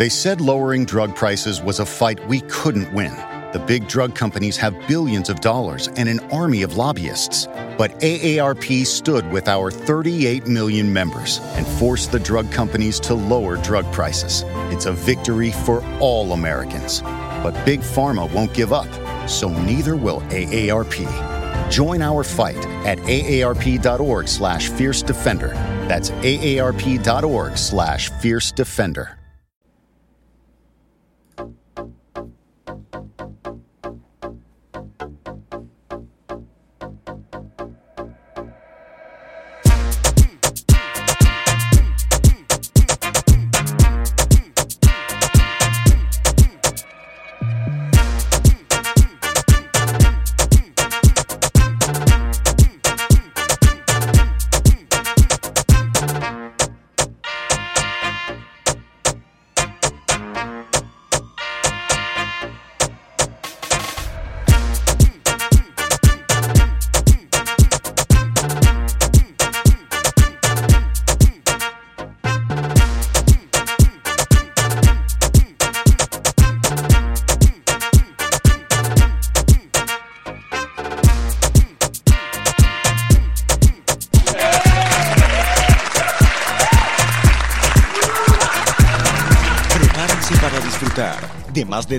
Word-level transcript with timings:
They 0.00 0.08
said 0.08 0.40
lowering 0.40 0.86
drug 0.86 1.14
prices 1.14 1.60
was 1.60 1.78
a 1.78 1.84
fight 1.84 2.26
we 2.26 2.40
couldn't 2.48 2.90
win. 2.94 3.14
The 3.52 3.62
big 3.66 3.86
drug 3.86 4.14
companies 4.14 4.56
have 4.56 4.74
billions 4.88 5.28
of 5.28 5.40
dollars 5.40 5.88
and 5.88 6.08
an 6.08 6.20
army 6.32 6.62
of 6.62 6.78
lobbyists. 6.78 7.46
But 7.76 7.90
AARP 8.00 8.86
stood 8.86 9.30
with 9.30 9.46
our 9.46 9.70
38 9.70 10.46
million 10.46 10.90
members 10.90 11.40
and 11.52 11.66
forced 11.66 12.12
the 12.12 12.18
drug 12.18 12.50
companies 12.50 12.98
to 13.00 13.12
lower 13.12 13.58
drug 13.58 13.84
prices. 13.92 14.42
It's 14.72 14.86
a 14.86 14.92
victory 14.92 15.50
for 15.50 15.84
all 15.98 16.32
Americans. 16.32 17.02
But 17.02 17.62
Big 17.66 17.80
Pharma 17.80 18.32
won't 18.32 18.54
give 18.54 18.72
up, 18.72 18.88
so 19.28 19.50
neither 19.50 19.96
will 19.96 20.22
AARP. 20.30 21.70
Join 21.70 22.00
our 22.00 22.24
fight 22.24 22.64
at 22.86 22.96
aarp.org 23.00 24.28
slash 24.28 24.70
fierce 24.70 25.02
defender. 25.02 25.48
That's 25.88 26.08
aarp.org 26.10 27.58
slash 27.58 28.08
fierce 28.08 28.50
defender. 28.50 29.19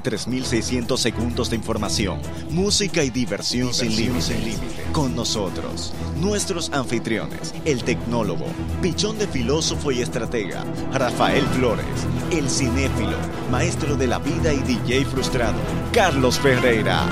De 0.03 0.17
más 0.17 0.52
de 0.52 0.57
3.600 0.57 0.97
segundos 0.97 1.49
de 1.49 1.55
información, 1.55 2.19
música 2.49 3.03
y 3.03 3.09
diversión, 3.09 3.73
sin 3.73 3.95
límites. 3.95 4.59
Con 4.91 5.16
nosotros, 5.16 5.94
nuestros 6.17 6.71
anfitriones, 6.71 7.53
el 7.66 7.83
tecnólogo, 7.83 8.45
pichón 8.81 9.17
de 9.17 9.27
filósofo 9.27 9.91
y 9.91 10.02
estratega, 10.02 10.63
Rafael 10.94 11.45
Flores, 11.47 11.85
el 12.31 12.49
cinéfilo, 12.49 13.17
maestro 13.49 13.95
de 13.95 14.07
la 14.07 14.19
vida 14.19 14.53
y 14.53 14.59
DJ 14.59 15.05
frustrado, 15.05 15.59
Carlos 15.94 16.39
Ferreira. 16.39 17.07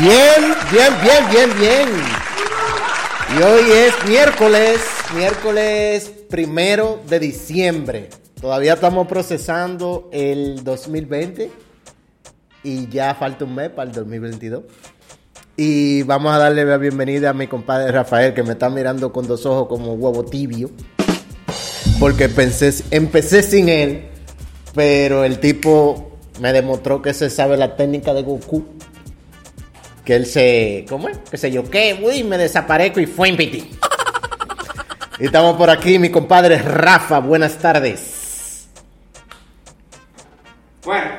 Bien, 0.00 0.54
bien, 0.70 0.94
bien, 1.02 1.30
bien, 1.30 1.50
bien. 1.58 1.88
Y 3.38 3.42
hoy 3.42 3.70
es 3.70 4.08
miércoles, 4.08 4.80
miércoles 5.14 6.12
primero 6.28 7.02
de 7.08 7.18
diciembre. 7.20 8.25
Todavía 8.40 8.74
estamos 8.74 9.06
procesando 9.06 10.10
el 10.12 10.62
2020 10.62 11.50
y 12.62 12.86
ya 12.88 13.14
falta 13.14 13.46
un 13.46 13.54
mes 13.54 13.70
para 13.70 13.88
el 13.88 13.96
2022. 13.96 14.62
Y 15.56 16.02
vamos 16.02 16.34
a 16.34 16.38
darle 16.38 16.66
la 16.66 16.76
bienvenida 16.76 17.30
a 17.30 17.32
mi 17.32 17.46
compadre 17.46 17.90
Rafael, 17.90 18.34
que 18.34 18.42
me 18.42 18.52
está 18.52 18.68
mirando 18.68 19.10
con 19.10 19.26
dos 19.26 19.46
ojos 19.46 19.68
como 19.68 19.94
huevo 19.94 20.22
tibio. 20.22 20.70
Porque 21.98 22.28
pensé, 22.28 22.74
empecé 22.90 23.42
sin 23.42 23.70
él, 23.70 24.08
pero 24.74 25.24
el 25.24 25.40
tipo 25.40 26.18
me 26.38 26.52
demostró 26.52 27.00
que 27.00 27.14
se 27.14 27.30
sabe 27.30 27.56
la 27.56 27.74
técnica 27.74 28.12
de 28.12 28.22
Goku. 28.22 28.66
Que 30.04 30.14
él 30.14 30.26
se. 30.26 30.84
¿Cómo 30.90 31.08
es? 31.08 31.16
Que 31.30 31.38
se 31.38 31.50
yo 31.50 31.64
qué, 31.70 31.98
uy, 32.04 32.22
me 32.22 32.36
desaparezco 32.36 33.00
y 33.00 33.06
fue 33.06 33.30
en 33.30 33.36
piti. 33.36 33.70
Y 35.18 35.24
estamos 35.24 35.56
por 35.56 35.70
aquí, 35.70 35.98
mi 35.98 36.10
compadre 36.10 36.58
Rafa. 36.58 37.20
Buenas 37.20 37.56
tardes. 37.56 38.15
Bueno, 40.86 41.10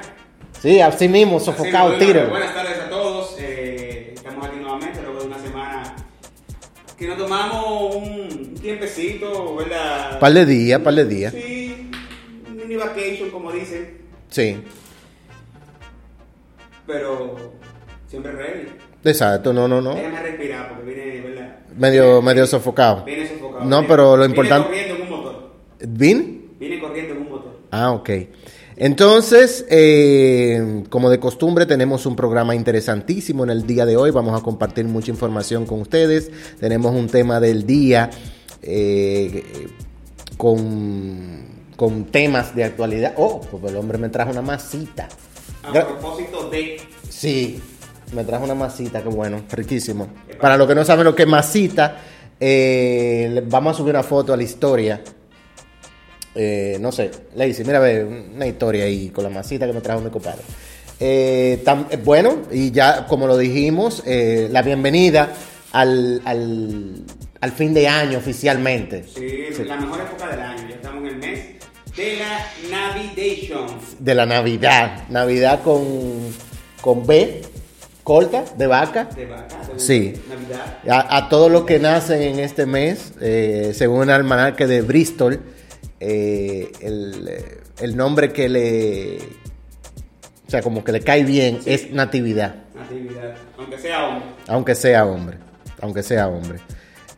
Sí, 0.62 0.80
así 0.82 1.08
mismo, 1.08 1.40
sofocado, 1.40 1.90
así, 1.96 2.06
tiro. 2.06 2.30
Buenas 2.30 2.54
tardes 2.54 2.80
a 2.80 2.90
todos. 2.90 3.36
eh, 3.38 4.14
estamos 4.16 4.48
aquí 4.48 4.58
nuevamente 4.60 5.02
luego 5.04 5.20
de 5.20 5.28
una 5.28 5.38
semana 5.40 5.96
que 6.98 7.06
nos 7.08 7.18
tomamos 7.18 7.96
un 7.96 8.56
tiempecito, 8.56 9.56
¿verdad? 9.58 10.20
Par 10.20 10.34
de 10.34 10.46
días, 10.48 10.80
par 10.82 10.96
de 10.96 11.06
días. 11.06 11.34
Sí, 11.34 11.92
mini 12.56 12.76
vacation, 12.78 13.30
como 13.30 13.52
dicen, 13.52 13.98
Sí, 14.30 14.58
pero 16.88 17.36
siempre 18.08 18.32
ready. 18.32 18.68
exacto, 19.04 19.54
no, 19.54 19.68
no, 19.68 19.80
no. 19.82 19.94
Déjame 19.96 20.22
respirar 20.24 20.70
porque 20.70 20.86
viene, 20.94 21.22
¿verdad? 21.22 21.58
Medio, 21.76 22.22
medio 22.22 22.48
sofocado. 22.48 23.04
Viene 23.06 23.28
sofocado. 23.28 23.66
No, 23.66 23.78
Viene- 23.82 23.88
pero 23.88 24.04
lo 24.18 24.24
viene 24.24 24.32
importante. 24.34 24.68
corriendo 24.70 24.96
en 24.96 25.02
un 25.04 25.10
motor. 25.10 25.52
¿Vin? 25.88 26.52
Viene 26.58 26.80
corriendo 26.80 27.14
en 27.14 27.22
un 27.22 27.30
motor. 27.30 27.60
Ah, 27.70 27.92
ok. 27.92 28.10
Entonces, 28.80 29.66
eh, 29.70 30.84
como 30.90 31.10
de 31.10 31.20
costumbre, 31.20 31.66
tenemos 31.66 32.06
un 32.06 32.16
programa 32.16 32.54
interesantísimo 32.54 33.44
en 33.44 33.50
el 33.50 33.66
día 33.66 33.86
de 33.88 33.98
hoy. 33.98 34.12
Vamos 34.12 34.40
a 34.40 34.44
compartir 34.44 34.86
mucha 34.86 35.10
información 35.10 35.66
con 35.66 35.82
ustedes. 35.82 36.30
Tenemos 36.60 36.94
un 36.94 37.08
tema 37.08 37.40
del 37.40 37.66
día 37.66 38.12
eh, 38.62 39.68
con, 40.38 41.46
con 41.76 42.06
temas 42.06 42.56
de 42.56 42.66
actualidad. 42.66 43.16
Oh, 43.18 43.42
pues 43.42 43.64
el 43.72 43.78
hombre 43.78 43.98
me 43.98 44.10
trajo 44.10 44.30
una 44.30 44.44
masita. 44.44 45.10
A 45.64 45.72
Gra- 45.74 45.88
propósito 45.88 46.48
de. 46.52 46.80
Sí, 47.10 47.60
me 48.14 48.24
trajo 48.24 48.46
una 48.46 48.54
masita, 48.54 49.02
qué 49.02 49.10
bueno, 49.10 49.42
riquísimo. 49.52 50.08
Para 50.40 50.56
los 50.56 50.68
que 50.68 50.76
no 50.76 50.86
saben 50.86 51.04
lo 51.06 51.16
que 51.16 51.24
es 51.24 51.28
masita, 51.30 51.98
eh, 52.40 53.44
vamos 53.50 53.74
a 53.74 53.78
subir 53.80 53.96
una 53.96 54.04
foto 54.04 54.34
a 54.34 54.38
la 54.38 54.44
historia. 54.44 55.02
Eh, 56.40 56.78
no 56.80 56.92
sé, 56.92 57.09
Lacey, 57.36 57.66
mira, 57.66 57.80
ve, 57.80 58.03
una 58.06 58.46
historia 58.46 58.86
ahí 58.86 59.09
con 59.09 59.24
la 59.24 59.30
masita 59.31 59.66
que 59.66 59.74
me 59.74 59.81
trajo 59.81 60.02
mi 60.02 60.12
compadre. 60.12 60.42
Eh, 61.00 61.62
tam- 61.66 61.88
eh, 61.90 61.98
bueno, 61.98 62.44
y 62.52 62.70
ya 62.72 63.06
como 63.08 63.25
lo 63.28 63.38
dijimos, 63.38 64.03
eh, 64.06 64.48
la 64.52 64.62
bienvenida 64.62 65.30
al, 65.72 66.22
al, 66.25 67.03
al 67.42 67.52
fin 67.52 67.74
de 67.74 67.88
año 67.88 68.20
oficialmente. 68.20 69.03
Sí, 69.03 69.64
la 69.66 69.78
mejor 69.78 70.02
época 70.02 70.28
del 70.30 70.40
año. 70.42 70.68
Ya 70.70 70.75
estamos 70.75 71.02
en 71.02 71.08
el 71.08 71.18
mes 71.18 71.40
de 71.96 72.18
la 72.18 72.46
Navigation. 72.72 73.68
De 74.00 74.16
la 74.16 74.25
Navidad. 74.28 75.08
Navidad 75.09 75.62
con, 75.64 75.84
con 76.81 77.06
B, 77.06 77.42
corta, 78.04 78.46
de 78.56 78.68
vaca. 78.68 79.06
De 79.16 79.25
vaca. 79.25 79.56
de 79.74 79.80
Sí. 79.80 80.14
Navidad. 80.30 80.78
A, 80.88 81.18
a 81.18 81.30
todos 81.30 81.52
los 81.52 81.64
que 81.66 81.80
nacen 81.80 82.22
en 82.22 82.40
este 82.40 82.66
mes, 82.68 83.14
eh, 83.22 83.72
según 83.75 84.04
el 84.04 84.12
almanaque 84.12 84.68
de 84.68 84.81
Bristol, 84.81 85.40
eh, 86.00 86.72
el, 86.81 87.30
el 87.80 87.97
nombre 87.97 88.31
que 88.31 88.50
le. 88.50 89.18
O 90.47 90.50
sea, 90.50 90.62
como 90.62 90.84
que 90.84 90.91
le 90.94 91.02
cae 91.02 91.24
bien 91.24 91.59
Sí. 91.62 91.74
es 91.74 91.91
Natividad, 91.91 92.56
Natividad. 92.75 93.35
Aunque 93.58 93.78
sea 93.78 94.07
hombre. 94.07 94.25
aunque 94.47 94.75
sea 94.75 95.06
hombre. 95.06 95.38
Aunque 95.81 96.03
sea 96.03 96.28
hombre. 96.28 96.59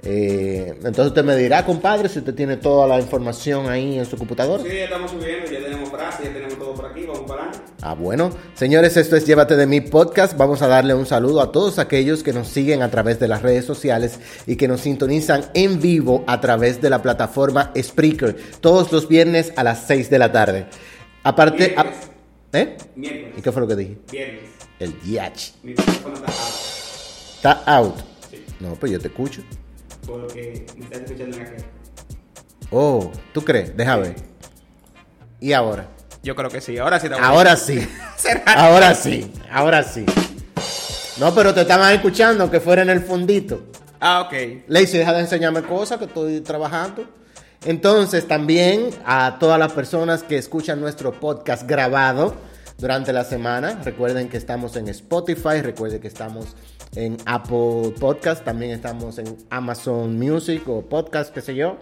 Eh, 0.01 0.69
entonces 0.77 1.07
usted 1.07 1.23
me 1.25 1.35
dirá, 1.35 1.65
compadre, 1.65 2.07
si 2.09 2.19
usted 2.19 2.33
tiene 2.33 2.55
toda 2.57 2.87
la 2.87 2.99
información 2.99 3.67
ahí 3.69 3.99
en 3.99 4.05
su 4.05 4.17
computadora. 4.17 4.63
Sí, 4.63 4.69
ya 4.69 4.85
estamos 4.85 5.11
subiendo, 5.11 5.51
ya 5.51 5.59
tenemos 5.59 5.89
frases, 5.89 6.25
ya 6.25 6.33
tenemos 6.33 6.57
todo 6.57 6.68
Ah, 7.81 7.93
bueno. 7.93 8.31
Señores, 8.55 8.97
esto 8.97 9.15
es 9.15 9.25
Llévate 9.25 9.55
de 9.55 9.65
mi 9.65 9.79
podcast. 9.79 10.35
Vamos 10.35 10.61
a 10.61 10.67
darle 10.67 10.93
un 10.93 11.05
saludo 11.05 11.39
a 11.41 11.51
todos 11.51 11.79
aquellos 11.79 12.23
que 12.23 12.33
nos 12.33 12.49
siguen 12.49 12.81
a 12.81 12.91
través 12.91 13.19
de 13.19 13.29
las 13.29 13.41
redes 13.41 13.63
sociales 13.63 14.19
y 14.45 14.57
que 14.57 14.67
nos 14.67 14.81
sintonizan 14.81 15.45
en 15.53 15.79
vivo 15.79 16.25
a 16.27 16.41
través 16.41 16.81
de 16.81 16.89
la 16.89 17.01
plataforma 17.01 17.71
Spreaker 17.81 18.35
todos 18.59 18.91
los 18.91 19.07
viernes 19.07 19.53
a 19.55 19.63
las 19.63 19.87
6 19.87 20.09
de 20.09 20.19
la 20.19 20.31
tarde. 20.31 20.65
Aparte... 21.23 21.73
a-. 21.77 21.85
¿Eh? 22.51 22.77
Miércoles. 22.95 23.35
¿Y 23.37 23.41
qué 23.41 23.51
fue 23.51 23.61
lo 23.61 23.67
que 23.67 23.75
dije? 23.77 23.97
Viernes. 24.11 24.41
El 24.79 24.99
yach. 25.01 25.51
Mi 25.63 25.73
teléfono 25.73 26.15
está 26.15 26.31
out. 26.31 27.35
Está 27.35 27.53
out. 27.65 27.95
Sí. 28.29 28.45
No, 28.59 28.75
pues 28.75 28.91
yo 28.91 28.99
te 28.99 29.07
escucho. 29.07 29.41
Porque 30.05 30.65
me 30.77 30.83
estás 30.83 31.01
escuchando 31.01 31.37
en 31.37 31.43
la 31.43 31.49
calle. 31.49 31.65
Oh, 32.71 33.09
¿tú 33.33 33.43
crees? 33.43 33.75
Deja 33.77 33.95
ver. 33.97 34.15
¿Y 35.39 35.53
ahora? 35.53 35.89
Yo 36.29 36.35
creo 36.35 36.51
que 36.51 36.61
sí, 36.61 36.77
ahora 36.77 36.99
sí 36.99 37.07
está 37.07 37.25
Ahora 37.25 37.55
sí. 37.55 37.89
Ahora 38.45 38.93
sí. 38.93 39.31
Ahora 39.51 39.81
sí. 39.81 40.05
No, 41.19 41.33
pero 41.33 41.55
te 41.55 41.61
estaban 41.61 41.91
escuchando 41.91 42.51
que 42.51 42.59
fuera 42.59 42.83
en 42.83 42.91
el 42.91 43.01
fundito. 43.01 43.63
Ah, 43.99 44.21
ok. 44.21 44.65
Lacey, 44.67 44.99
deja 44.99 45.11
de 45.13 45.21
enseñarme 45.21 45.63
cosas 45.63 45.97
que 45.97 46.05
estoy 46.05 46.41
trabajando. 46.41 47.03
Entonces 47.65 48.27
también 48.27 48.91
a 49.07 49.37
todas 49.39 49.57
las 49.57 49.71
personas 49.71 50.21
que 50.21 50.37
escuchan 50.37 50.79
nuestro 50.79 51.13
podcast 51.13 51.67
grabado 51.67 52.35
durante 52.77 53.11
la 53.11 53.23
semana, 53.23 53.81
recuerden 53.83 54.29
que 54.29 54.37
estamos 54.37 54.75
en 54.75 54.87
Spotify, 54.89 55.63
recuerden 55.63 55.99
que 55.99 56.09
estamos 56.09 56.55
en 56.93 57.17
Apple 57.25 57.95
Podcast, 57.99 58.45
también 58.45 58.69
estamos 58.69 59.17
en 59.17 59.35
Amazon 59.49 60.19
Music 60.19 60.61
o 60.67 60.83
Podcast, 60.83 61.33
qué 61.33 61.41
sé 61.41 61.55
yo, 61.55 61.79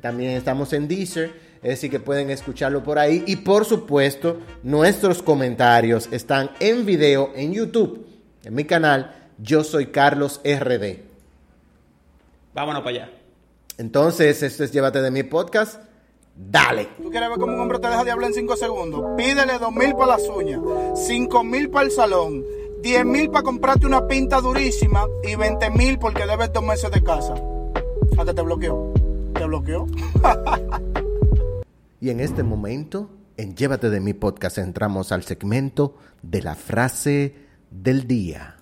también 0.00 0.30
estamos 0.30 0.72
en 0.72 0.88
Deezer, 0.88 1.49
es 1.62 1.70
decir 1.70 1.90
que 1.90 2.00
pueden 2.00 2.30
escucharlo 2.30 2.82
por 2.82 2.98
ahí 2.98 3.22
y 3.26 3.36
por 3.36 3.64
supuesto 3.64 4.38
nuestros 4.62 5.22
comentarios 5.22 6.08
están 6.10 6.50
en 6.60 6.86
video 6.86 7.32
en 7.34 7.52
YouTube, 7.52 8.06
en 8.44 8.54
mi 8.54 8.64
canal, 8.64 9.14
yo 9.38 9.64
soy 9.64 9.86
Carlos 9.86 10.40
RD. 10.44 10.98
Vámonos 12.54 12.82
para 12.82 12.96
allá. 12.96 13.10
Entonces, 13.78 14.42
esto 14.42 14.64
es 14.64 14.72
Llévate 14.72 15.00
de 15.00 15.10
mi 15.10 15.22
podcast. 15.22 15.80
Dale. 16.34 16.88
¿Tú 17.02 17.10
quieres 17.10 17.28
ver 17.28 17.38
cómo 17.38 17.54
un 17.54 17.60
hombre 17.60 17.78
te 17.78 17.88
deja 17.88 18.04
de 18.04 18.10
hablar 18.10 18.30
en 18.30 18.34
5 18.34 18.56
segundos? 18.56 19.04
Pídele 19.16 19.58
2 19.58 19.72
mil 19.72 19.94
para 19.94 20.12
las 20.12 20.28
uñas, 20.28 20.60
5 20.94 21.44
mil 21.44 21.70
para 21.70 21.86
el 21.86 21.90
salón, 21.90 22.44
10 22.82 23.04
mil 23.04 23.30
para 23.30 23.42
comprarte 23.42 23.86
una 23.86 24.06
pinta 24.06 24.40
durísima 24.40 25.06
y 25.22 25.34
20 25.34 25.70
mil 25.70 25.98
porque 25.98 26.26
debes 26.26 26.52
dos 26.52 26.62
meses 26.62 26.90
de 26.90 27.02
casa. 27.02 27.34
¿A 28.16 28.24
que 28.24 28.34
te 28.34 28.42
bloqueó? 28.42 28.92
¿Te 29.34 29.44
bloqueó? 29.44 29.86
y 32.00 32.08
en 32.08 32.20
este 32.20 32.42
momento, 32.42 33.10
en 33.36 33.54
Llévate 33.54 33.90
de 33.90 34.00
mi 34.00 34.14
podcast, 34.14 34.56
entramos 34.56 35.12
al 35.12 35.22
segmento 35.22 35.96
de 36.22 36.42
la 36.42 36.54
frase 36.54 37.34
del 37.70 38.06
día. 38.06 38.56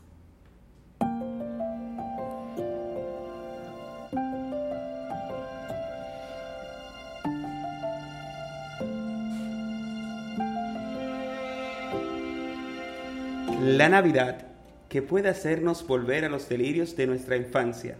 La 13.60 13.88
Navidad, 13.88 14.46
que 14.88 15.00
puede 15.02 15.28
hacernos 15.28 15.86
volver 15.86 16.24
a 16.24 16.28
los 16.28 16.48
delirios 16.48 16.96
de 16.96 17.06
nuestra 17.06 17.36
infancia, 17.36 17.98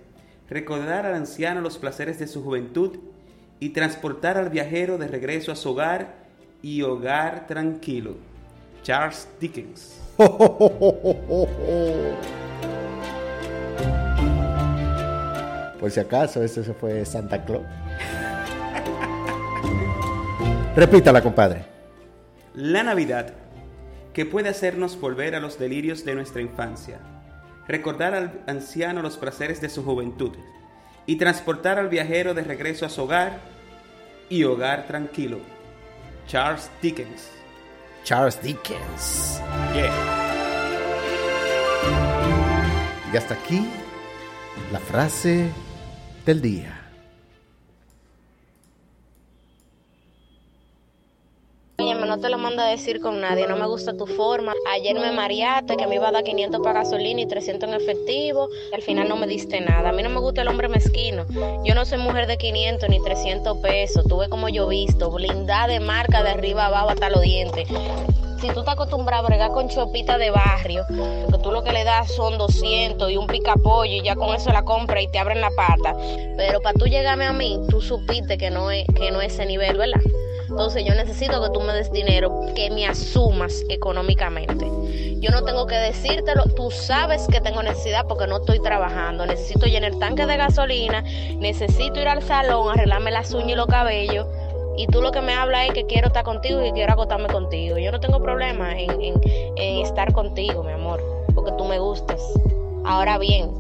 recordar 0.49 1.07
al 1.07 1.15
anciano 1.15 1.61
los 1.61 1.79
placeres 1.79 2.19
de 2.19 2.27
su 2.27 2.43
juventud 2.43 2.99
y 3.61 3.71
transportar 3.71 4.37
al 4.39 4.51
viajero 4.51 4.99
de 4.99 5.09
regreso 5.09 5.53
a 5.53 5.57
su 5.57 5.71
hogar 5.71 6.15
y 6.63 6.83
hogar 6.83 7.47
tranquilo. 7.47 8.17
Charles 8.83 9.29
Dickens. 9.41 10.01
Por 15.81 15.91
si 15.91 16.01
acaso, 16.01 16.43
ese 16.43 16.65
se 16.65 16.75
fue 16.75 17.05
Santa 17.05 17.45
Claus. 17.45 17.65
Repítala, 20.75 21.23
compadre. 21.23 21.65
La 22.55 22.83
Navidad 22.83 23.33
que 24.13 24.27
puede 24.27 24.49
hacernos 24.49 25.01
volver 25.01 25.37
a 25.37 25.41
los 25.41 25.61
delirios 25.61 26.05
de 26.05 26.17
nuestra 26.17 26.43
infancia, 26.43 26.99
recordar 27.69 28.15
al 28.15 28.41
anciano 28.49 29.01
los 29.01 29.17
placeres 29.17 29.61
de 29.61 29.69
su 29.69 29.85
juventud 29.85 30.33
y 31.09 31.17
transportar 31.17 31.79
al 31.79 31.89
viajero 31.89 32.35
de 32.35 32.43
regreso 32.43 32.85
a 32.85 32.91
su 32.91 33.05
hogar 33.05 33.41
y 34.29 34.45
hogar 34.45 34.87
tranquilo. 34.87 35.39
Charles 36.27 36.71
Dickens. 36.83 37.31
Charles 38.05 38.39
Dickens. 38.43 39.41
Yeah. 39.73 39.91
Y 43.11 43.17
hasta 43.17 43.33
aquí 43.33 43.67
la 44.71 44.81
frase 44.81 45.51
del 46.27 46.43
día. 46.43 46.88
No 52.09 52.19
te 52.19 52.31
lo 52.31 52.39
mando 52.39 52.63
a 52.63 52.67
decir 52.67 53.01
con 53.01 53.21
nadie, 53.21 53.47
no 53.47 53.57
me 53.57 53.67
gusta 53.67 53.95
tu 53.95 54.07
forma. 54.07 54.55
Ayer 54.73 54.99
me 54.99 55.13
mareaste 55.13 55.77
que 55.77 55.87
me 55.87 55.97
iba 55.97 56.09
a 56.09 56.11
dar 56.11 56.25
500 56.25 56.61
para 56.63 56.81
gasolina 56.81 57.21
y 57.21 57.27
300 57.27 57.69
en 57.69 57.75
efectivo. 57.75 58.49
Al 58.73 58.81
final 58.81 59.11
no 59.11 59.17
me 59.17 59.27
diste 59.27 59.61
nada. 59.61 59.91
A 59.91 59.93
mí 59.93 60.03
no 60.03 60.09
me 60.09 60.19
gusta 60.19 60.41
el 60.41 60.49
hombre 60.49 60.69
mezquino. 60.69 61.27
Yo 61.65 61.75
no 61.75 61.85
soy 61.85 61.99
mujer 61.99 62.27
de 62.27 62.39
500 62.39 62.89
ni 62.89 63.03
300 63.03 63.59
pesos. 63.59 64.07
Tuve 64.09 64.31
como 64.31 64.49
yo 64.49 64.69
visto, 64.69 65.11
blindada 65.11 65.67
de 65.67 65.81
marca 65.81 66.23
de 66.23 66.31
arriba 66.31 66.67
abajo 66.67 66.89
hasta 66.89 67.11
los 67.11 67.21
dientes. 67.21 67.69
Si 68.41 68.49
tú 68.49 68.61
estás 68.61 68.75
acostumbrado 68.75 69.25
a 69.25 69.29
bregar 69.29 69.51
con 69.51 69.69
chopita 69.69 70.17
de 70.17 70.31
barrio, 70.31 70.87
que 70.89 71.39
tú 71.43 71.53
lo 71.53 71.63
que 71.63 71.73
le 71.73 71.85
das 71.85 72.11
son 72.11 72.39
200 72.39 73.11
y 73.11 73.17
un 73.19 73.27
picapollo 73.27 73.93
y 73.93 74.03
ya 74.03 74.17
con 74.17 74.35
eso 74.35 74.51
la 74.51 74.65
compra 74.65 75.03
y 75.03 75.09
te 75.09 75.19
abren 75.19 75.43
la 75.43 75.51
pata. 75.51 75.95
Pero 76.39 76.61
para 76.63 76.79
tú 76.79 76.87
llegarme 76.87 77.27
a 77.27 77.33
mí, 77.33 77.61
tú 77.69 77.83
supiste 77.83 78.39
que 78.39 78.49
no 78.49 78.71
es, 78.71 78.87
que 78.97 79.11
no 79.11 79.21
es 79.21 79.35
ese 79.35 79.45
nivel, 79.45 79.77
¿verdad? 79.77 80.01
Entonces 80.49 80.85
yo 80.85 80.95
necesito 80.95 81.43
que 81.43 81.51
tú 81.51 81.61
me 81.61 81.73
des 81.73 81.93
dinero, 81.93 82.47
que 82.55 82.71
me 82.71 82.87
asumas 82.87 83.63
económicamente. 83.69 84.67
Yo 85.21 85.31
no 85.31 85.43
tengo 85.43 85.67
que 85.67 85.75
decírtelo, 85.75 86.45
tú 86.57 86.71
sabes 86.71 87.27
que 87.27 87.41
tengo 87.41 87.63
necesidad 87.63 88.07
porque 88.07 88.27
no 88.27 88.39
estoy 88.39 88.61
trabajando. 88.61 89.27
Necesito 89.27 89.67
llenar 89.67 89.95
tanque 89.99 90.27
de 90.27 90.37
gasolina, 90.37 91.03
necesito 91.37 92.01
ir 92.01 92.09
al 92.09 92.23
salón, 92.23 92.71
arreglarme 92.71 93.11
las 93.11 93.33
uñas 93.33 93.51
y 93.51 93.55
los 93.55 93.67
cabellos. 93.67 94.27
Y 94.77 94.87
tú 94.87 95.03
lo 95.03 95.11
que 95.11 95.21
me 95.21 95.35
hablas 95.35 95.69
es 95.69 95.75
que 95.75 95.87
quiero 95.87 96.07
estar 96.07 96.25
contigo 96.25 96.61
y 96.61 96.67
que 96.67 96.73
quiero 96.73 96.93
acotarme 96.93 97.27
contigo. 97.29 97.79
Yo 97.79 97.91
no 97.91 97.99
tengo 97.99 98.23
problema 98.23 98.79
en, 98.79 98.91
en 99.57 99.85
estar 99.85 100.13
contigo, 100.13 100.63
mi 100.63 100.73
amor, 100.73 101.03
porque 101.35 101.53
tú 101.59 101.65
me 101.65 101.79
gustas. 101.81 102.23
Ahora 102.85 103.19
bien, 103.19 103.51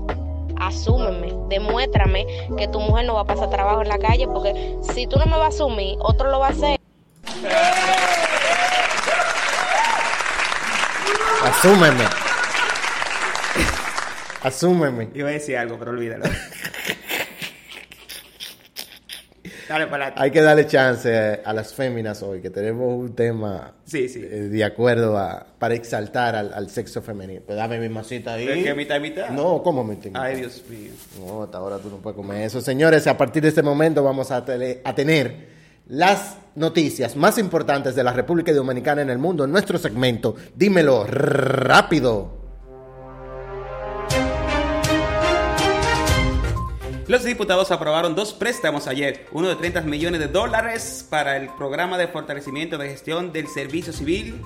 asúmeme, 0.61 1.33
demuéstrame 1.49 2.27
que 2.57 2.69
tu 2.69 2.81
mujer 2.81 3.07
no 3.07 3.15
va 3.15 3.23
a 3.23 3.25
pasar 3.25 3.51
trabajo 3.51 3.83
en 3.83 3.89
la 3.89 3.99
calle, 3.99 4.27
porque 4.27 4.77
si 4.83 5.07
tú 5.07 5.19
no 5.19 5.27
me 5.27 5.33
vas 5.33 5.43
a 5.43 5.49
asumir, 5.49 5.97
otro 6.01 6.31
lo 6.31 6.41
va 6.41 6.49
a 6.49 6.51
hacer. 6.51 6.79
Asúmeme. 11.45 12.05
Asúmeme. 14.43 15.09
Iba 15.15 15.29
a 15.29 15.33
decir 15.33 15.57
algo, 15.57 15.79
pero 15.79 15.93
olvídalo. 15.93 16.25
Hay 20.17 20.31
que 20.31 20.41
darle 20.41 20.67
chance 20.67 21.41
a 21.45 21.53
las 21.53 21.75
féminas 21.75 22.23
hoy, 22.23 22.41
que 22.41 22.51
tenemos 22.51 22.99
un 22.99 23.15
tema 23.15 23.75
sí, 23.85 24.09
sí. 24.09 24.21
Eh, 24.23 24.49
de 24.51 24.65
acuerdo 24.65 25.19
a, 25.19 25.47
para 25.59 25.75
exaltar 25.75 26.37
al, 26.37 26.71
sexo 26.71 27.03
femenino. 27.03 27.43
Pues 27.45 27.59
dame 27.59 27.79
mi 27.79 27.89
masita 27.89 28.35
ahí. 28.35 28.49
¿Es 28.49 28.65
que 28.65 28.75
mitad 28.75 29.01
mitad? 29.01 29.31
No, 29.31 29.63
¿cómo 29.63 29.85
mitad? 29.85 30.11
Ay, 30.15 30.37
Dios 30.37 30.63
mío. 30.69 30.93
No, 31.21 31.43
hasta 31.43 31.59
ahora 31.59 31.79
tú 31.79 31.91
no 31.91 31.97
puedes 31.99 32.17
comer 32.17 32.43
eso. 32.43 32.61
Señores, 32.61 33.07
a 33.07 33.17
partir 33.17 33.43
de 33.43 33.51
este 33.51 33.63
momento 33.63 34.03
vamos 34.03 34.31
a, 34.31 34.37
a 34.37 34.95
tener 34.95 35.59
las 35.89 36.37
noticias 36.55 37.17
más 37.17 37.39
importantes 37.39 37.95
de 37.95 38.05
la 38.05 38.13
República 38.13 38.53
Dominicana 38.53 39.03
en 39.03 39.11
el 39.11 39.19
mundo 39.19 39.45
en 39.45 39.53
nuestro 39.53 39.79
segmento. 39.79 40.35
Dímelo 40.55 41.05
rápido. 41.05 42.38
Los 47.09 47.25
diputados 47.25 47.71
aprobaron 47.71 48.15
dos 48.15 48.35
préstamos 48.35 48.87
ayer, 48.87 49.25
uno 49.33 49.49
de 49.49 49.57
30 49.57 49.81
millones 49.81 50.21
de 50.21 50.29
dólares 50.29 51.07
para 51.09 51.39
el 51.39 51.49
programa 51.55 51.97
de 51.97 52.07
fortalecimiento 52.07 52.77
de 52.77 52.91
gestión 52.91 53.33
del 53.33 53.49
servicio 53.49 53.95
civil 53.95 54.43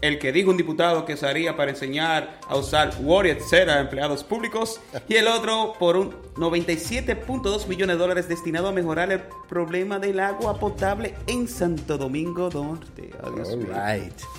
el 0.00 0.18
que 0.18 0.32
dijo 0.32 0.50
un 0.50 0.56
diputado 0.56 1.04
que 1.04 1.14
usaría 1.14 1.56
para 1.56 1.70
enseñar 1.70 2.38
a 2.48 2.56
usar 2.56 2.92
Word, 3.00 3.26
etcétera, 3.26 3.76
a 3.76 3.80
empleados 3.80 4.24
públicos, 4.24 4.80
y 5.08 5.14
el 5.14 5.28
otro 5.28 5.74
por 5.78 5.96
un 5.96 6.14
97.2 6.36 7.66
millones 7.66 7.96
de 7.96 8.00
dólares 8.00 8.28
destinado 8.28 8.68
a 8.68 8.72
mejorar 8.72 9.12
el 9.12 9.20
problema 9.48 9.98
del 9.98 10.20
agua 10.20 10.58
potable 10.58 11.14
en 11.26 11.46
Santo 11.48 11.98
Domingo 11.98 12.48
Norte. 12.50 13.10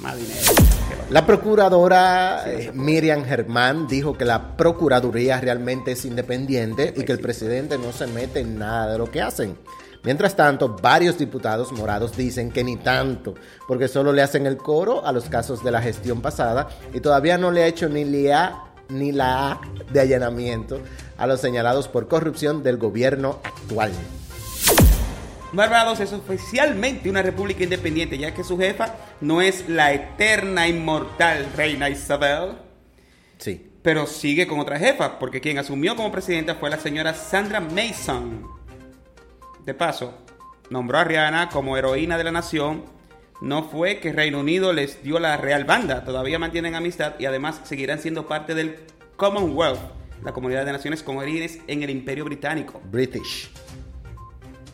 Más 0.01 0.17
dinero. 0.17 0.41
La 1.09 1.25
procuradora 1.25 2.43
eh, 2.47 2.71
Miriam 2.73 3.23
Germán 3.23 3.87
dijo 3.87 4.17
que 4.17 4.25
la 4.25 4.55
Procuraduría 4.57 5.39
realmente 5.39 5.91
es 5.91 6.05
independiente 6.05 6.93
y 6.95 7.03
que 7.03 7.11
el 7.11 7.19
presidente 7.19 7.77
no 7.77 7.91
se 7.91 8.07
mete 8.07 8.39
en 8.39 8.57
nada 8.57 8.93
de 8.93 8.97
lo 8.97 9.09
que 9.09 9.21
hacen. 9.21 9.55
Mientras 10.03 10.35
tanto, 10.35 10.75
varios 10.81 11.17
diputados 11.17 11.71
morados 11.71 12.17
dicen 12.17 12.51
que 12.51 12.63
ni 12.63 12.75
tanto, 12.75 13.35
porque 13.67 13.87
solo 13.87 14.11
le 14.11 14.21
hacen 14.21 14.45
el 14.45 14.57
coro 14.57 15.05
a 15.05 15.13
los 15.13 15.29
casos 15.29 15.63
de 15.63 15.71
la 15.71 15.81
gestión 15.81 16.21
pasada 16.21 16.67
y 16.93 16.99
todavía 16.99 17.37
no 17.37 17.51
le 17.51 17.63
ha 17.63 17.67
hecho 17.67 17.87
ni 17.87 18.03
la 18.03 18.65
ni 18.89 19.11
la 19.11 19.51
A 19.51 19.61
de 19.91 19.99
allanamiento 20.01 20.79
a 21.17 21.25
los 21.25 21.39
señalados 21.39 21.87
por 21.87 22.07
corrupción 22.07 22.63
del 22.63 22.77
gobierno 22.77 23.39
actual. 23.43 23.91
Barbados 25.53 25.99
es 25.99 26.11
oficialmente 26.11 27.09
una 27.09 27.21
república 27.21 27.63
independiente, 27.63 28.17
ya 28.17 28.33
que 28.33 28.43
su 28.43 28.57
jefa 28.57 28.95
no 29.21 29.41
es 29.41 29.69
la 29.69 29.93
eterna, 29.93 30.67
inmortal 30.67 31.47
reina 31.55 31.89
Isabel. 31.89 32.57
Sí. 33.37 33.69
Pero 33.83 34.07
sigue 34.07 34.47
con 34.47 34.59
otra 34.59 34.79
jefa, 34.79 35.19
porque 35.19 35.41
quien 35.41 35.59
asumió 35.59 35.95
como 35.95 36.11
presidenta 36.11 36.55
fue 36.55 36.69
la 36.69 36.79
señora 36.79 37.13
Sandra 37.13 37.59
Mason. 37.59 38.62
De 39.65 39.73
paso, 39.73 40.13
nombró 40.69 40.97
a 40.97 41.03
Rihanna 41.03 41.49
como 41.49 41.77
heroína 41.77 42.17
de 42.17 42.23
la 42.23 42.31
nación. 42.31 42.85
No 43.41 43.63
fue 43.63 43.99
que 43.99 44.13
Reino 44.13 44.39
Unido 44.39 44.73
les 44.73 45.03
dio 45.03 45.19
la 45.19 45.37
Real 45.37 45.65
Banda, 45.65 46.03
todavía 46.03 46.39
mantienen 46.39 46.75
amistad 46.75 47.13
y 47.19 47.25
además 47.25 47.61
seguirán 47.63 47.99
siendo 47.99 48.27
parte 48.27 48.55
del 48.55 48.77
Commonwealth, 49.17 49.79
la 50.23 50.31
comunidad 50.31 50.65
de 50.65 50.71
naciones 50.71 51.03
con 51.03 51.17
orígenes 51.17 51.59
en 51.67 51.83
el 51.83 51.89
Imperio 51.89 52.25
Británico. 52.25 52.81
British. 52.85 53.49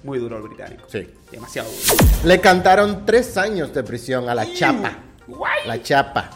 Muy 0.03 0.17
duro 0.19 0.37
el 0.37 0.43
británico. 0.43 0.85
Sí. 0.87 1.07
Demasiado 1.31 1.69
duro. 1.69 2.03
Le 2.23 2.39
cantaron 2.39 3.05
tres 3.05 3.37
años 3.37 3.73
de 3.73 3.83
prisión 3.83 4.29
a 4.29 4.35
la 4.35 4.51
chapa. 4.53 4.97
La 5.65 5.81
chapa. 5.81 6.29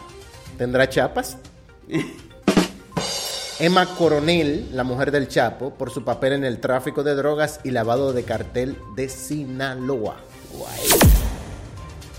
¿Tendrá 0.58 0.88
chapas? 0.88 1.38
Emma 3.60 3.86
Coronel, 3.86 4.70
la 4.72 4.82
mujer 4.82 5.12
del 5.12 5.28
Chapo, 5.28 5.74
por 5.74 5.92
su 5.92 6.02
papel 6.02 6.32
en 6.32 6.44
el 6.44 6.58
tráfico 6.58 7.04
de 7.04 7.14
drogas 7.14 7.60
y 7.62 7.70
lavado 7.70 8.12
de 8.12 8.24
cartel 8.24 8.76
de 8.96 9.08
Sinaloa. 9.08 10.16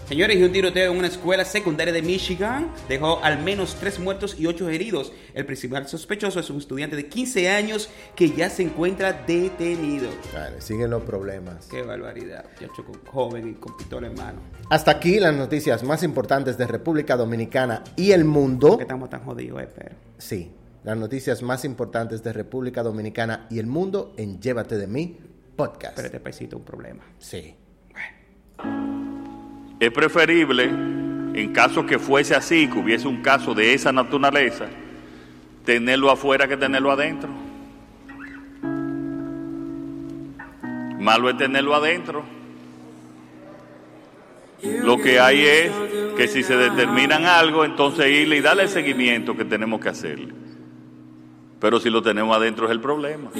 Señores, 0.07 0.37
y 0.37 0.43
un 0.43 0.53
tiroteo 0.53 0.93
en 0.93 0.97
una 0.97 1.07
escuela 1.07 1.43
secundaria 1.43 1.93
de 1.93 2.01
Michigan 2.01 2.71
dejó 2.87 3.19
al 3.21 3.43
menos 3.43 3.75
tres 3.77 3.99
muertos 3.99 4.39
y 4.39 4.45
ocho 4.45 4.69
heridos. 4.69 5.11
El 5.33 5.45
principal 5.45 5.85
sospechoso 5.89 6.39
es 6.39 6.49
un 6.49 6.59
estudiante 6.59 6.95
de 6.95 7.07
15 7.07 7.49
años 7.49 7.89
que 8.15 8.29
ya 8.29 8.49
se 8.49 8.63
encuentra 8.63 9.11
detenido. 9.27 10.09
Vale, 10.33 10.61
siguen 10.61 10.91
los 10.91 11.03
problemas. 11.03 11.65
Qué 11.69 11.81
barbaridad. 11.81 12.45
Yo 12.61 12.67
choco 12.73 12.93
joven 13.11 13.49
y 13.49 13.53
con 13.55 13.75
pistola 13.75 14.07
en 14.07 14.15
mano. 14.15 14.39
Hasta 14.69 14.91
aquí 14.91 15.19
las 15.19 15.35
noticias 15.35 15.83
más 15.83 16.01
importantes 16.03 16.57
de 16.57 16.65
República 16.65 17.17
Dominicana 17.17 17.83
y 17.97 18.11
el 18.11 18.23
mundo. 18.23 18.69
¿Por 18.69 18.77
qué 18.77 18.83
estamos 18.83 19.09
tan 19.09 19.25
jodidos, 19.25 19.63
eh? 19.63 19.69
Pero... 19.75 19.95
Sí, 20.17 20.49
las 20.85 20.95
noticias 20.95 21.41
más 21.41 21.65
importantes 21.65 22.23
de 22.23 22.31
República 22.31 22.83
Dominicana 22.83 23.47
y 23.49 23.57
el 23.57 23.65
mundo 23.65 24.13
en 24.17 24.39
Llévate 24.39 24.77
de 24.77 24.85
mí 24.85 25.17
podcast. 25.55 25.95
Pero 25.95 26.05
este 26.05 26.19
paisito 26.19 26.57
un 26.57 26.63
problema. 26.63 27.03
Sí. 27.17 27.55
Es 29.79 29.91
preferible, 29.91 30.65
en 30.65 31.51
caso 31.53 31.87
que 31.87 31.97
fuese 31.97 32.35
así, 32.35 32.67
que 32.67 32.77
hubiese 32.77 33.07
un 33.07 33.23
caso 33.23 33.55
de 33.55 33.73
esa 33.73 33.91
naturaleza, 33.91 34.67
tenerlo 35.65 36.11
afuera 36.11 36.47
que 36.47 36.55
tenerlo 36.55 36.91
adentro. 36.91 37.29
Malo 40.99 41.31
es 41.31 41.37
tenerlo 41.37 41.73
adentro. 41.73 42.23
Lo 44.61 44.99
que 44.99 45.19
hay 45.19 45.45
es 45.45 45.71
que 46.15 46.27
si 46.27 46.43
se 46.43 46.55
determinan 46.55 47.25
algo, 47.25 47.65
entonces 47.65 48.05
irle 48.07 48.37
y 48.37 48.41
darle 48.41 48.63
el 48.63 48.69
seguimiento 48.69 49.35
que 49.35 49.45
tenemos 49.45 49.81
que 49.81 49.89
hacerle. 49.89 50.44
Pero 51.65 51.79
si 51.79 51.89
lo 51.89 51.99
tenemos 52.03 52.37
adentro 52.37 52.67
es 52.67 52.71
el 52.71 52.79
problema. 52.79 53.31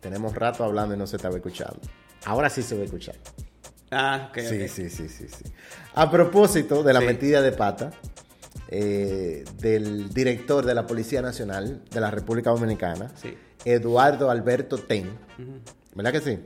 Tenemos 0.00 0.34
rato 0.34 0.64
hablando 0.64 0.94
y 0.94 0.98
no 0.98 1.06
se 1.06 1.16
estaba 1.16 1.36
escuchando. 1.36 1.80
Ahora 2.24 2.48
sí 2.50 2.62
se 2.62 2.74
va 2.74 2.82
a 2.82 2.84
escuchar. 2.84 3.16
Ah, 3.90 4.28
ok, 4.30 4.38
Sí, 4.40 4.68
sí, 4.68 4.90
sí, 4.90 5.08
sí, 5.08 5.26
sí. 5.28 5.44
A 5.94 6.10
propósito 6.10 6.82
de 6.82 6.92
la 6.92 7.00
Sí. 7.00 7.06
metida 7.06 7.40
de 7.42 7.52
pata 7.52 7.90
eh, 8.70 9.44
del 9.58 10.12
director 10.12 10.64
de 10.66 10.74
la 10.74 10.86
Policía 10.86 11.22
Nacional 11.22 11.82
de 11.90 12.00
la 12.00 12.10
República 12.10 12.50
Dominicana, 12.50 13.10
Sí. 13.16 13.34
Eduardo 13.64 14.30
Alberto 14.30 14.76
Ten, 14.78 15.08
¿verdad 15.94 16.12
que 16.12 16.20
sí? 16.20 16.38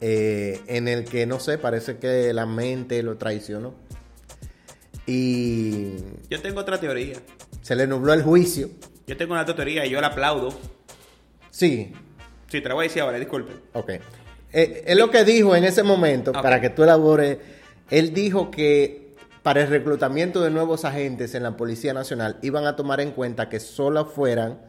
Eh, 0.00 0.62
en 0.68 0.86
el 0.88 1.04
que, 1.04 1.26
no 1.26 1.40
sé, 1.40 1.58
parece 1.58 1.98
que 1.98 2.32
la 2.32 2.46
mente 2.46 3.02
lo 3.02 3.16
traicionó. 3.18 3.74
Y 5.06 5.96
Yo 6.30 6.40
tengo 6.40 6.60
otra 6.60 6.78
teoría. 6.78 7.16
se 7.62 7.74
le 7.74 7.86
nubló 7.86 8.12
el 8.12 8.22
juicio. 8.22 8.70
Yo 9.06 9.16
tengo 9.16 9.32
una 9.32 9.42
otra 9.42 9.56
teoría 9.56 9.84
y 9.84 9.90
yo 9.90 10.00
la 10.00 10.08
aplaudo. 10.08 10.50
Sí, 11.50 11.92
Sí, 12.50 12.60
te 12.60 12.68
la 12.68 12.74
voy 12.74 12.86
a 12.86 12.88
decir 12.88 13.02
ahora, 13.02 13.18
disculpe. 13.18 13.52
Ok. 13.74 13.90
Eh, 14.52 14.84
es 14.86 14.96
lo 14.96 15.08
que 15.10 15.24
dijo 15.24 15.54
en 15.54 15.64
ese 15.64 15.84
momento, 15.84 16.32
para 16.32 16.60
que 16.60 16.70
tú 16.70 16.82
elabores. 16.82 17.38
Él 17.90 18.12
dijo 18.12 18.50
que 18.50 19.14
para 19.42 19.62
el 19.62 19.68
reclutamiento 19.68 20.42
de 20.42 20.50
nuevos 20.50 20.84
agentes 20.84 21.34
en 21.34 21.44
la 21.44 21.56
Policía 21.56 21.94
Nacional 21.94 22.38
iban 22.42 22.66
a 22.66 22.76
tomar 22.76 23.00
en 23.00 23.12
cuenta 23.12 23.48
que 23.48 23.60
solo 23.60 24.04
fueran 24.04 24.60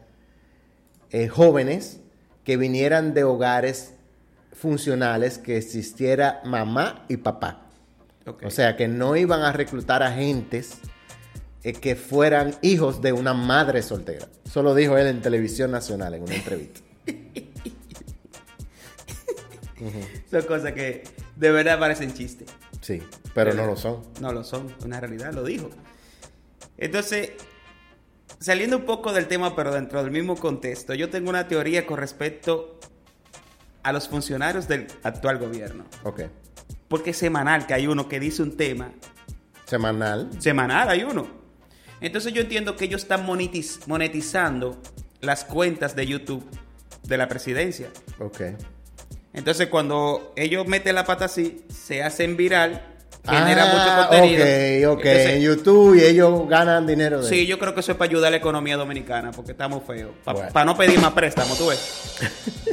eh, 1.10 1.28
jóvenes 1.28 2.00
que 2.44 2.56
vinieran 2.56 3.14
de 3.14 3.24
hogares 3.24 3.94
funcionales, 4.52 5.38
que 5.38 5.56
existiera 5.56 6.40
mamá 6.44 7.04
y 7.08 7.16
papá. 7.16 7.66
Ok. 8.26 8.44
O 8.46 8.50
sea, 8.50 8.76
que 8.76 8.86
no 8.86 9.16
iban 9.16 9.42
a 9.42 9.52
reclutar 9.52 10.02
agentes 10.04 10.78
eh, 11.64 11.72
que 11.72 11.96
fueran 11.96 12.54
hijos 12.62 13.02
de 13.02 13.12
una 13.12 13.34
madre 13.34 13.82
soltera. 13.82 14.28
Eso 14.44 14.62
lo 14.62 14.74
dijo 14.74 14.96
él 14.96 15.08
en 15.08 15.20
televisión 15.20 15.72
nacional 15.72 16.14
en 16.14 16.22
una 16.22 16.34
entrevista. 16.34 16.80
Son 20.30 20.42
cosas 20.42 20.72
que 20.72 21.04
de 21.36 21.50
verdad 21.50 21.78
parecen 21.78 22.12
chiste. 22.14 22.44
Sí, 22.80 23.02
pero 23.34 23.54
no 23.54 23.66
lo 23.66 23.76
son. 23.76 24.02
No 24.20 24.32
lo 24.32 24.44
son, 24.44 24.74
una 24.84 25.00
realidad, 25.00 25.32
lo 25.32 25.44
dijo. 25.44 25.70
Entonces, 26.78 27.30
saliendo 28.40 28.76
un 28.76 28.84
poco 28.84 29.12
del 29.12 29.28
tema, 29.28 29.54
pero 29.54 29.72
dentro 29.72 30.02
del 30.02 30.10
mismo 30.10 30.36
contexto, 30.36 30.94
yo 30.94 31.10
tengo 31.10 31.30
una 31.30 31.48
teoría 31.48 31.86
con 31.86 31.98
respecto 31.98 32.78
a 33.82 33.92
los 33.92 34.08
funcionarios 34.08 34.68
del 34.68 34.86
actual 35.02 35.38
gobierno. 35.38 35.84
Ok. 36.04 36.22
Porque 36.88 37.12
semanal 37.12 37.66
que 37.66 37.74
hay 37.74 37.86
uno 37.86 38.08
que 38.08 38.20
dice 38.20 38.42
un 38.42 38.56
tema, 38.56 38.92
Semanal. 39.66 40.28
semanal 40.38 40.88
hay 40.90 41.02
uno. 41.04 41.26
Entonces 42.00 42.32
yo 42.34 42.42
entiendo 42.42 42.76
que 42.76 42.84
ellos 42.86 43.02
están 43.02 43.26
monetiz- 43.26 43.86
monetizando 43.86 44.80
las 45.20 45.44
cuentas 45.44 45.94
de 45.96 46.06
YouTube 46.06 46.44
de 47.04 47.16
la 47.16 47.28
presidencia. 47.28 47.88
Ok. 48.18 48.40
Entonces 49.34 49.68
cuando 49.68 50.32
ellos 50.36 50.66
meten 50.66 50.94
la 50.94 51.04
pata 51.04 51.24
así, 51.26 51.64
se 51.72 52.02
hacen 52.02 52.36
viral, 52.36 52.82
genera 53.24 53.66
mucho 53.66 53.78
Ah, 53.86 54.06
contenido. 54.10 54.42
Ok, 54.92 54.98
ok. 54.98 55.04
Entonces, 55.06 55.26
en 55.36 55.42
YouTube 55.42 55.94
y 55.96 56.04
ellos 56.04 56.48
ganan 56.48 56.86
dinero 56.86 57.22
de 57.22 57.28
Sí, 57.28 57.46
yo 57.46 57.58
creo 57.58 57.72
que 57.74 57.80
eso 57.80 57.92
es 57.92 57.98
para 57.98 58.10
ayudar 58.10 58.28
a 58.28 58.30
la 58.32 58.36
economía 58.38 58.76
dominicana, 58.76 59.30
porque 59.30 59.52
estamos 59.52 59.84
feos. 59.86 60.10
Para 60.24 60.50
Bueno. 60.50 60.64
no 60.64 60.76
pedir 60.76 60.98
más 61.00 61.12
préstamos, 61.12 61.56
tú 61.56 61.68
ves. 61.68 61.78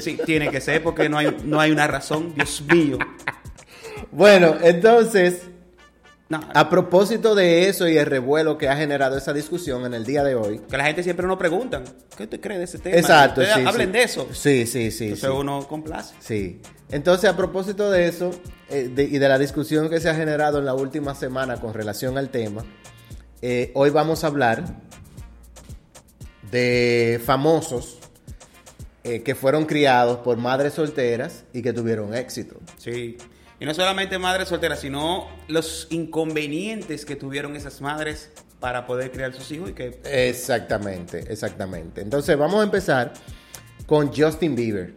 Sí, 0.01 0.17
tiene 0.25 0.49
que 0.49 0.59
ser 0.61 0.81
porque 0.83 1.07
no 1.09 1.17
hay, 1.17 1.35
no 1.43 1.59
hay 1.59 1.71
una 1.71 1.85
razón. 1.87 2.33
Dios 2.35 2.61
mío. 2.61 2.97
Bueno, 4.11 4.55
entonces, 4.61 5.43
No, 6.29 6.39
A 6.53 6.69
propósito 6.69 7.33
de 7.33 7.67
eso 7.69 7.87
y 7.87 7.97
el 7.97 8.05
revuelo 8.05 8.57
que 8.59 8.69
ha 8.69 8.75
generado 8.75 9.17
esa 9.17 9.33
discusión 9.33 9.83
en 9.87 9.95
el 9.95 10.05
día 10.05 10.23
de 10.23 10.35
hoy. 10.35 10.59
que 10.69 10.77
la 10.77 10.85
gente 10.85 11.01
siempre 11.01 11.25
nos 11.25 11.37
preguntan, 11.39 11.83
¿qué 12.15 12.23
usted 12.23 12.39
cree 12.39 12.59
de 12.59 12.65
ese 12.65 12.77
tema? 12.77 12.95
Exacto, 12.95 13.41
sí, 13.43 13.49
hablen 13.65 13.87
sí. 13.87 13.93
de 13.93 14.03
eso. 14.03 14.27
Sí, 14.31 14.65
sí, 14.67 14.91
sí. 14.91 15.05
Entonces 15.05 15.29
sí. 15.29 15.35
uno 15.35 15.67
complace. 15.67 16.13
Sí. 16.19 16.61
Entonces, 16.91 17.29
a 17.29 17.35
propósito 17.35 17.89
de 17.89 18.07
eso 18.07 18.29
eh, 18.69 18.91
de- 18.93 19.03
y 19.05 19.17
de 19.17 19.27
la 19.27 19.39
discusión 19.39 19.89
que 19.89 19.99
se 19.99 20.07
ha 20.09 20.13
generado 20.15 20.59
en 20.59 20.65
la 20.65 20.75
última 20.75 21.15
semana 21.15 21.57
con 21.59 21.73
relación 21.73 22.17
al 22.19 22.29
tema, 22.29 22.63
eh, 23.41 23.71
hoy 23.73 23.89
vamos 23.89 24.23
a 24.23 24.27
hablar 24.27 24.63
de 26.51 27.21
famosos 27.25 27.97
eh, 29.03 29.23
que 29.23 29.33
fueron 29.33 29.65
criados 29.65 30.19
por 30.19 30.37
madres 30.37 30.73
solteras 30.73 31.43
y 31.53 31.61
que 31.61 31.73
tuvieron 31.73 32.13
éxito. 32.13 32.57
Sí. 32.77 33.17
Y 33.59 33.65
no 33.65 33.73
solamente 33.73 34.17
madres 34.17 34.47
solteras, 34.47 34.79
sino 34.79 35.27
los 35.47 35.87
inconvenientes 35.89 37.05
que 37.05 37.15
tuvieron 37.15 37.55
esas 37.55 37.81
madres 37.81 38.31
para 38.59 38.85
poder 38.85 39.11
criar 39.11 39.33
sus 39.33 39.51
hijos 39.51 39.69
y 39.71 39.73
que 39.73 39.99
Exactamente, 40.05 41.25
exactamente. 41.31 42.01
Entonces, 42.01 42.37
vamos 42.37 42.61
a 42.61 42.63
empezar 42.63 43.13
con 43.85 44.13
Justin 44.15 44.55
Bieber. 44.55 44.93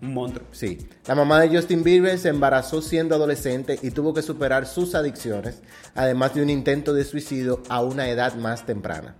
un 0.00 0.14
monstruo. 0.14 0.46
Sí, 0.52 0.78
la 1.06 1.14
mamá 1.14 1.40
de 1.40 1.54
Justin 1.54 1.82
Bieber 1.82 2.18
se 2.18 2.30
embarazó 2.30 2.80
siendo 2.80 3.14
adolescente 3.14 3.78
y 3.82 3.90
tuvo 3.90 4.14
que 4.14 4.22
superar 4.22 4.66
sus 4.66 4.94
adicciones, 4.94 5.60
además 5.94 6.34
de 6.34 6.42
un 6.42 6.48
intento 6.48 6.94
de 6.94 7.04
suicidio 7.04 7.62
a 7.68 7.82
una 7.82 8.08
edad 8.08 8.34
más 8.34 8.64
temprana. 8.64 9.16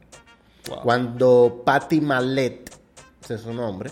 Wow. 0.68 0.82
Cuando 0.82 1.62
Patty 1.66 2.00
Mallet, 2.00 2.70
ese 3.22 3.34
es 3.34 3.40
su 3.42 3.52
nombre, 3.52 3.90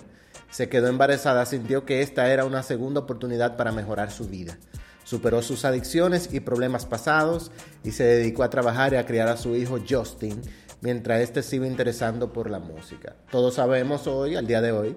se 0.51 0.69
quedó 0.69 0.89
embarazada, 0.89 1.45
sintió 1.47 1.85
que 1.85 2.03
esta 2.03 2.33
era 2.33 2.45
una 2.45 2.63
segunda 2.63 3.01
oportunidad 3.01 3.57
para 3.57 3.73
mejorar 3.73 4.11
su 4.11 4.29
vida. 4.29 4.59
Superó 5.05 5.41
sus 5.43 5.65
adicciones 5.65 6.33
y 6.33 6.41
problemas 6.41 6.85
pasados 6.85 7.51
y 7.83 7.93
se 7.93 8.05
dedicó 8.05 8.43
a 8.43 8.51
trabajar 8.51 8.93
y 8.93 8.97
a 8.97 9.07
criar 9.07 9.29
a 9.29 9.37
su 9.37 9.57
hijo 9.57 9.79
Justin 9.89 10.43
mientras 10.81 11.21
este 11.21 11.43
se 11.43 11.57
iba 11.57 11.67
interesando 11.67 12.33
por 12.33 12.51
la 12.51 12.59
música. 12.59 13.17
Todos 13.31 13.55
sabemos 13.55 14.07
hoy, 14.07 14.37
al 14.37 14.47
día 14.47 14.61
de 14.61 14.73
hoy, 14.73 14.97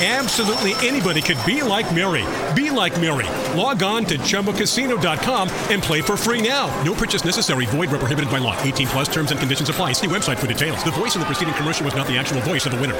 Absolutely 0.00 0.74
anybody 0.86 1.20
could 1.20 1.38
be 1.44 1.60
like 1.62 1.92
Mary. 1.92 2.24
Be 2.54 2.70
like 2.70 3.00
Mary. 3.00 3.26
Log 3.58 3.82
on 3.82 4.04
to 4.04 4.16
chumbacasino.com 4.18 5.50
and 5.70 5.82
play 5.82 6.02
for 6.02 6.16
free 6.16 6.40
now. 6.40 6.68
No 6.84 6.94
purchase 6.94 7.24
necessary. 7.24 7.66
Void 7.66 7.90
where 7.90 7.98
prohibited 7.98 8.30
by 8.30 8.38
law. 8.38 8.56
18 8.62 8.86
plus 8.88 9.08
terms 9.08 9.32
and 9.32 9.40
conditions 9.40 9.68
apply. 9.68 9.94
See 9.94 10.06
website 10.06 10.36
for 10.36 10.46
details. 10.46 10.84
The 10.84 10.92
voice 10.92 11.16
in 11.16 11.20
the 11.20 11.26
preceding 11.26 11.54
commercial 11.54 11.84
was 11.84 11.96
not 11.96 12.06
the 12.06 12.16
actual 12.16 12.40
voice 12.42 12.64
of 12.64 12.70
the 12.72 12.80
winner. 12.80 12.94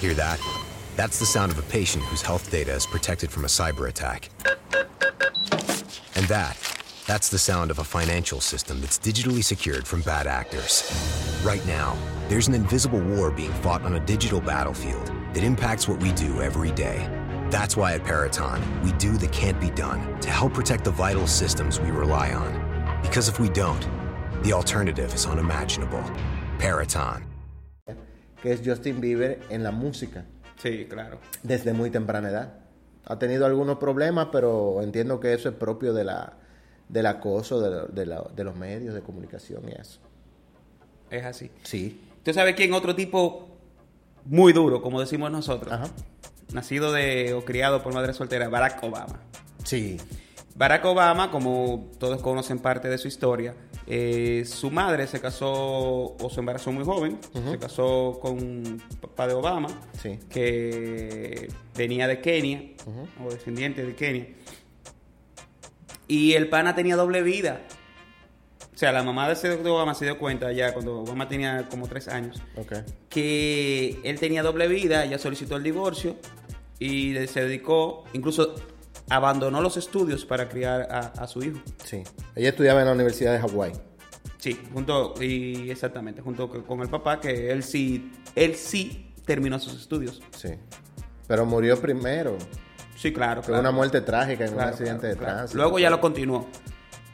Hear 0.00 0.12
that? 0.14 0.38
That's 0.96 1.18
the 1.18 1.24
sound 1.26 1.50
of 1.50 1.58
a 1.58 1.62
patient 1.62 2.04
whose 2.04 2.20
health 2.20 2.50
data 2.50 2.72
is 2.74 2.84
protected 2.84 3.30
from 3.30 3.46
a 3.46 3.48
cyber 3.48 3.88
attack. 3.88 4.28
And 6.14 6.26
that, 6.26 6.56
that's 7.10 7.28
the 7.28 7.38
sound 7.38 7.72
of 7.72 7.80
a 7.80 7.84
financial 7.84 8.40
system 8.40 8.80
that's 8.80 8.96
digitally 8.96 9.42
secured 9.42 9.84
from 9.84 10.00
bad 10.02 10.28
actors. 10.28 10.84
Right 11.42 11.66
now, 11.66 11.98
there's 12.28 12.46
an 12.46 12.54
invisible 12.54 13.00
war 13.00 13.32
being 13.32 13.52
fought 13.64 13.82
on 13.82 13.96
a 13.96 14.00
digital 14.06 14.40
battlefield 14.40 15.08
that 15.34 15.42
impacts 15.42 15.88
what 15.88 16.00
we 16.00 16.12
do 16.12 16.40
every 16.40 16.70
day. 16.70 17.08
That's 17.50 17.76
why 17.76 17.94
at 17.94 18.04
Paraton, 18.04 18.60
we 18.84 18.92
do 18.92 19.16
the 19.16 19.26
can't 19.26 19.60
be 19.60 19.70
done 19.70 20.20
to 20.20 20.30
help 20.30 20.54
protect 20.54 20.84
the 20.84 20.92
vital 20.92 21.26
systems 21.26 21.80
we 21.80 21.90
rely 21.90 22.32
on. 22.32 22.52
Because 23.02 23.28
if 23.28 23.40
we 23.40 23.48
don't, 23.48 23.84
the 24.44 24.52
alternative 24.52 25.12
is 25.12 25.26
unimaginable. 25.26 26.04
Paraton. 26.60 27.24
que 28.40 28.52
es 28.52 28.60
Justin 28.64 29.00
Bieber 29.00 29.40
en 29.50 29.64
la 29.64 29.72
música 29.72 30.24
Sí, 30.62 30.86
claro. 30.88 31.18
desde 31.42 31.72
muy 31.72 31.90
temprana 31.90 32.28
edad. 32.30 32.52
Ha 33.04 33.18
tenido 33.18 33.46
algunos 33.46 33.78
problemas, 33.78 34.28
pero 34.30 34.80
entiendo 34.80 35.18
que 35.18 35.34
eso 35.34 35.48
es 35.48 35.56
propio 35.56 35.92
de 35.92 36.04
la, 36.04 36.39
del 36.90 37.06
acoso 37.06 37.60
de, 37.60 37.92
de 37.92 38.06
la- 38.06 38.26
de 38.34 38.44
los 38.44 38.56
medios 38.56 38.94
de 38.94 39.00
comunicación 39.02 39.62
y 39.68 39.72
eso. 39.80 40.00
Es 41.10 41.24
así. 41.24 41.50
Sí. 41.62 42.00
¿Tú 42.24 42.32
sabes 42.34 42.54
quién? 42.54 42.72
Otro 42.72 42.94
tipo 42.94 43.48
muy 44.24 44.52
duro, 44.52 44.82
como 44.82 45.00
decimos 45.00 45.30
nosotros. 45.30 45.72
Ajá. 45.72 45.88
Nacido 46.52 46.92
de 46.92 47.32
o 47.34 47.44
criado 47.44 47.82
por 47.82 47.94
madre 47.94 48.12
soltera, 48.12 48.48
Barack 48.48 48.82
Obama. 48.82 49.20
Sí. 49.64 49.98
Barack 50.56 50.84
Obama, 50.84 51.30
como 51.30 51.88
todos 51.98 52.20
conocen 52.20 52.58
parte 52.58 52.88
de 52.88 52.98
su 52.98 53.08
historia, 53.08 53.54
eh, 53.86 54.44
su 54.46 54.70
madre 54.70 55.06
se 55.06 55.20
casó 55.20 56.16
o 56.16 56.30
se 56.30 56.40
embarazó 56.40 56.70
muy 56.70 56.84
joven, 56.84 57.18
se 57.50 57.58
casó 57.58 58.18
con 58.20 58.82
papá 59.00 59.26
de 59.26 59.34
Obama, 59.34 59.68
Sí. 60.02 60.18
que 60.28 61.48
venía 61.76 62.06
de 62.08 62.20
Kenia, 62.20 62.72
o 63.24 63.30
descendiente 63.30 63.86
de 63.86 63.94
Kenia. 63.94 64.26
Y 66.10 66.32
el 66.32 66.48
pana 66.48 66.74
tenía 66.74 66.96
doble 66.96 67.22
vida. 67.22 67.60
O 68.74 68.76
sea, 68.76 68.90
la 68.90 69.04
mamá 69.04 69.28
de 69.28 69.34
ese 69.34 69.56
de 69.56 69.70
Obama 69.70 69.94
se 69.94 70.06
dio 70.06 70.18
cuenta 70.18 70.50
ya 70.50 70.74
cuando 70.74 71.02
Obama 71.02 71.28
tenía 71.28 71.68
como 71.68 71.86
tres 71.86 72.08
años 72.08 72.42
que 73.08 74.00
él 74.02 74.18
tenía 74.18 74.42
doble 74.42 74.66
vida, 74.66 75.04
ella 75.04 75.18
solicitó 75.18 75.54
el 75.54 75.62
divorcio 75.62 76.16
y 76.80 77.14
se 77.28 77.42
dedicó, 77.42 78.02
incluso 78.12 78.56
abandonó 79.08 79.60
los 79.60 79.76
estudios 79.76 80.24
para 80.24 80.48
criar 80.48 80.88
a, 80.90 80.98
a 80.98 81.28
su 81.28 81.44
hijo. 81.44 81.60
Sí. 81.84 82.02
Ella 82.34 82.48
estudiaba 82.48 82.80
en 82.80 82.86
la 82.86 82.92
Universidad 82.92 83.32
de 83.32 83.38
Hawái. 83.38 83.72
Sí, 84.38 84.58
junto, 84.72 85.14
y 85.22 85.70
exactamente, 85.70 86.22
junto 86.22 86.48
con 86.48 86.62
con 86.62 86.80
el 86.80 86.88
papá, 86.88 87.20
que 87.20 87.52
él 87.52 87.62
sí, 87.62 88.10
él 88.34 88.56
sí 88.56 89.12
terminó 89.24 89.60
sus 89.60 89.74
estudios. 89.74 90.20
Sí. 90.36 90.48
Pero 91.28 91.46
murió 91.46 91.80
primero. 91.80 92.36
Sí, 93.00 93.14
claro. 93.14 93.42
Fue 93.42 93.52
claro. 93.52 93.62
una 93.62 93.70
muerte 93.70 94.02
trágica 94.02 94.44
en 94.44 94.52
un 94.52 94.60
accidente 94.60 95.00
claro, 95.00 95.14
de 95.14 95.16
tránsito. 95.16 95.56
Luego 95.56 95.78
ya 95.78 95.88
lo 95.88 96.02
continuó. 96.02 96.46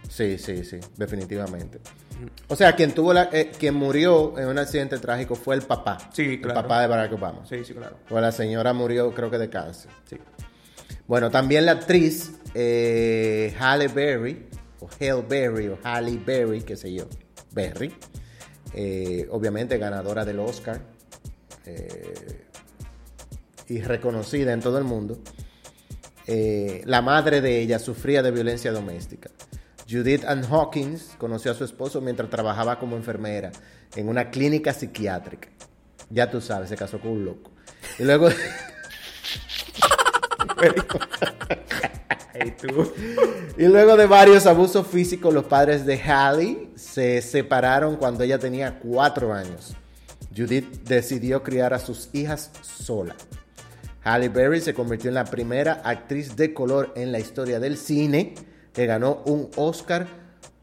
Sí, 0.08 0.36
sí, 0.36 0.64
sí, 0.64 0.80
definitivamente. 0.96 1.78
O 2.48 2.56
sea, 2.56 2.74
quien 2.74 2.92
tuvo 2.92 3.12
la, 3.12 3.28
eh, 3.32 3.52
quien 3.56 3.76
murió 3.76 4.36
en 4.36 4.48
un 4.48 4.58
accidente 4.58 4.98
trágico 4.98 5.36
fue 5.36 5.54
el 5.54 5.62
papá. 5.62 5.98
Sí, 6.12 6.40
claro. 6.40 6.58
El 6.58 6.64
papá 6.64 6.80
de 6.80 6.88
Barack 6.88 7.12
Obama. 7.12 7.46
Sí, 7.46 7.64
sí, 7.64 7.72
claro. 7.72 7.98
O 8.10 8.18
la 8.18 8.32
señora 8.32 8.72
murió, 8.72 9.14
creo 9.14 9.30
que 9.30 9.38
de 9.38 9.48
cáncer. 9.48 9.92
Sí. 10.10 10.16
Bueno, 11.06 11.30
también 11.30 11.64
la 11.66 11.72
actriz 11.72 12.32
eh, 12.54 13.54
Halle 13.56 13.86
Berry, 13.86 14.44
o 14.80 14.88
Halle 14.88 15.24
Berry, 15.28 15.68
o 15.68 15.78
Halle 15.84 16.18
Berry, 16.18 16.62
qué 16.62 16.76
sé 16.76 16.92
yo, 16.92 17.04
Berry, 17.52 17.94
eh, 18.74 19.28
obviamente 19.30 19.78
ganadora 19.78 20.24
del 20.24 20.40
Oscar 20.40 20.80
y 23.68 23.80
reconocida 23.82 24.52
en 24.52 24.60
todo 24.60 24.78
el 24.78 24.84
mundo. 24.84 25.20
Eh, 26.26 26.82
la 26.84 27.02
madre 27.02 27.40
de 27.40 27.60
ella 27.60 27.78
sufría 27.78 28.22
de 28.22 28.30
violencia 28.30 28.72
doméstica. 28.72 29.30
Judith 29.88 30.24
Ann 30.24 30.44
Hawkins 30.44 31.14
conoció 31.18 31.52
a 31.52 31.54
su 31.54 31.64
esposo 31.64 32.00
mientras 32.00 32.28
trabajaba 32.28 32.78
como 32.78 32.96
enfermera 32.96 33.52
en 33.94 34.08
una 34.08 34.30
clínica 34.30 34.72
psiquiátrica. 34.72 35.48
Ya 36.10 36.30
tú 36.30 36.40
sabes, 36.40 36.68
se 36.68 36.76
casó 36.76 37.00
con 37.00 37.12
un 37.12 37.24
loco. 37.24 37.50
Y 37.98 38.04
luego... 38.04 38.28
Y 43.58 43.64
luego 43.66 43.96
de 43.96 44.06
varios 44.06 44.46
abusos 44.46 44.86
físicos, 44.86 45.32
los 45.32 45.44
padres 45.44 45.86
de 45.86 45.98
Hallie 45.98 46.70
se 46.76 47.22
separaron 47.22 47.96
cuando 47.96 48.24
ella 48.24 48.38
tenía 48.38 48.78
cuatro 48.78 49.32
años. 49.32 49.74
Judith 50.36 50.82
decidió 50.84 51.42
criar 51.42 51.72
a 51.72 51.78
sus 51.78 52.10
hijas 52.12 52.50
sola. 52.62 53.16
Halle 54.06 54.28
Berry 54.28 54.60
se 54.60 54.72
convirtió 54.72 55.08
en 55.08 55.14
la 55.14 55.24
primera 55.24 55.82
actriz 55.84 56.36
de 56.36 56.54
color 56.54 56.92
en 56.94 57.10
la 57.10 57.18
historia 57.18 57.58
del 57.58 57.76
cine 57.76 58.34
que 58.72 58.86
ganó 58.86 59.24
un 59.26 59.50
Oscar 59.56 60.06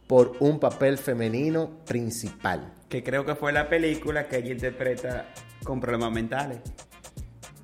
por 0.08 0.38
un 0.40 0.62
papel 0.62 0.98
femenino 0.98 1.80
principal. 1.86 2.72
Que 2.88 3.04
creo 3.04 3.26
que 3.26 3.36
fue 3.36 3.52
la 3.52 3.68
película 3.68 4.30
que 4.30 4.38
ella 4.38 4.52
interpreta 4.52 5.26
con 5.66 5.82
problemas 5.82 6.14
mentales. 6.14 6.60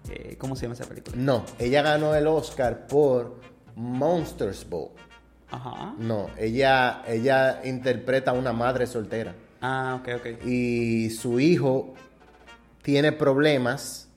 Eh, 0.09 0.35
¿Cómo 0.37 0.57
se 0.57 0.63
llama 0.63 0.73
esa 0.73 0.83
película? 0.83 1.15
No, 1.15 1.45
ella 1.57 1.81
ganó 1.81 2.13
el 2.13 2.27
Oscar 2.27 2.85
por 2.85 3.39
Monsters 3.75 4.67
Ball. 4.69 4.89
Ajá. 5.49 5.95
No, 5.97 6.29
ella, 6.37 7.03
ella 7.07 7.61
interpreta 7.63 8.31
a 8.31 8.33
una 8.33 8.51
madre 8.51 8.85
soltera. 8.85 9.33
Ah, 9.61 9.97
ok, 10.01 10.09
ok. 10.17 10.45
y 10.45 11.09
su 11.11 11.39
hijo 11.39 11.93
tiene 12.81 13.13
problemas, 13.13 14.08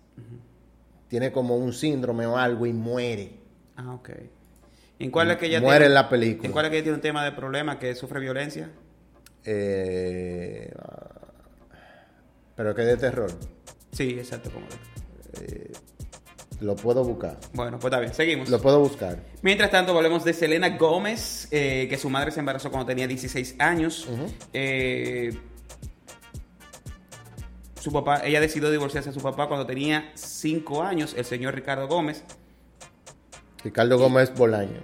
tiene 1.12 1.30
como 1.30 1.56
un 1.58 1.74
síndrome 1.74 2.24
o 2.24 2.38
algo 2.38 2.64
y 2.64 2.72
muere. 2.72 3.32
Ah, 3.76 3.92
ok. 3.92 4.08
¿En 4.98 5.10
cuál 5.10 5.30
es 5.30 5.36
que 5.36 5.44
ella 5.44 5.60
Muere 5.60 5.80
tiene- 5.80 5.86
en 5.88 5.94
la 5.94 6.08
película. 6.08 6.46
¿En 6.46 6.52
cuál 6.52 6.64
es 6.64 6.70
que 6.70 6.76
ella 6.78 6.84
tiene 6.84 6.94
un 6.96 7.02
tema 7.02 7.22
de 7.22 7.32
problema 7.32 7.78
que 7.78 7.94
sufre 7.94 8.18
violencia? 8.18 8.70
Eh, 9.44 10.72
ah, 10.78 11.10
pero 12.56 12.74
que 12.74 12.80
de 12.80 12.96
terror. 12.96 13.30
Sí, 13.92 14.08
exacto. 14.18 14.50
Como... 14.52 14.64
Lo 16.62 16.76
puedo 16.76 17.04
buscar. 17.04 17.36
Bueno, 17.52 17.78
pues 17.78 17.90
está 17.92 18.00
bien, 18.00 18.14
seguimos. 18.14 18.48
Lo 18.48 18.58
puedo 18.62 18.80
buscar. 18.80 19.18
Mientras 19.42 19.70
tanto, 19.70 19.92
volvemos 19.92 20.24
de 20.24 20.32
Selena 20.32 20.78
Gómez, 20.78 21.46
eh, 21.50 21.88
que 21.90 21.98
su 21.98 22.08
madre 22.08 22.30
se 22.30 22.40
embarazó 22.40 22.70
cuando 22.70 22.86
tenía 22.86 23.06
16 23.06 23.56
años. 23.58 24.08
Eh, 24.54 25.36
su 27.82 27.90
papá, 27.90 28.22
ella 28.24 28.40
decidió 28.40 28.70
divorciarse 28.70 29.10
de 29.10 29.14
su 29.14 29.20
papá 29.20 29.48
cuando 29.48 29.66
tenía 29.66 30.12
5 30.14 30.84
años, 30.84 31.14
el 31.18 31.24
señor 31.24 31.56
Ricardo 31.56 31.88
Gómez. 31.88 32.22
Ricardo 33.64 33.98
Gómez 33.98 34.32
Bolaño. 34.32 34.82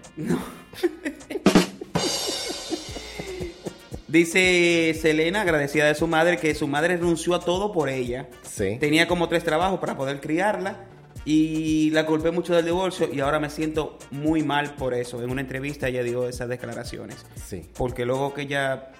Dice 4.09 4.99
Selena, 5.01 5.43
agradecida 5.43 5.87
de 5.87 5.95
su 5.95 6.09
madre, 6.09 6.39
que 6.39 6.57
su 6.57 6.67
madre 6.67 6.97
renunció 6.97 7.37
a 7.37 7.41
todo 7.41 7.73
por 7.73 7.89
ella. 7.89 8.29
Sí. 8.43 8.79
Tenía 8.81 9.07
como 9.07 9.29
tres 9.29 9.45
trabajos 9.45 9.79
para 9.79 9.97
poder 9.97 10.21
criarla 10.21 10.87
y 11.25 11.91
la 11.91 12.05
culpé 12.05 12.33
mucho 12.33 12.53
del 12.57 12.65
divorcio 12.65 13.09
y 13.13 13.21
ahora 13.21 13.39
me 13.39 13.49
siento 13.49 13.97
muy 14.11 14.43
mal 14.43 14.75
por 14.75 14.93
eso. 14.93 15.23
En 15.23 15.31
una 15.31 15.43
entrevista 15.43 15.87
ella 15.87 16.03
dio 16.03 16.29
esas 16.29 16.49
declaraciones. 16.49 17.25
Sí. 17.47 17.71
Porque 17.77 18.05
luego 18.05 18.35
que 18.35 18.43
ella 18.43 18.91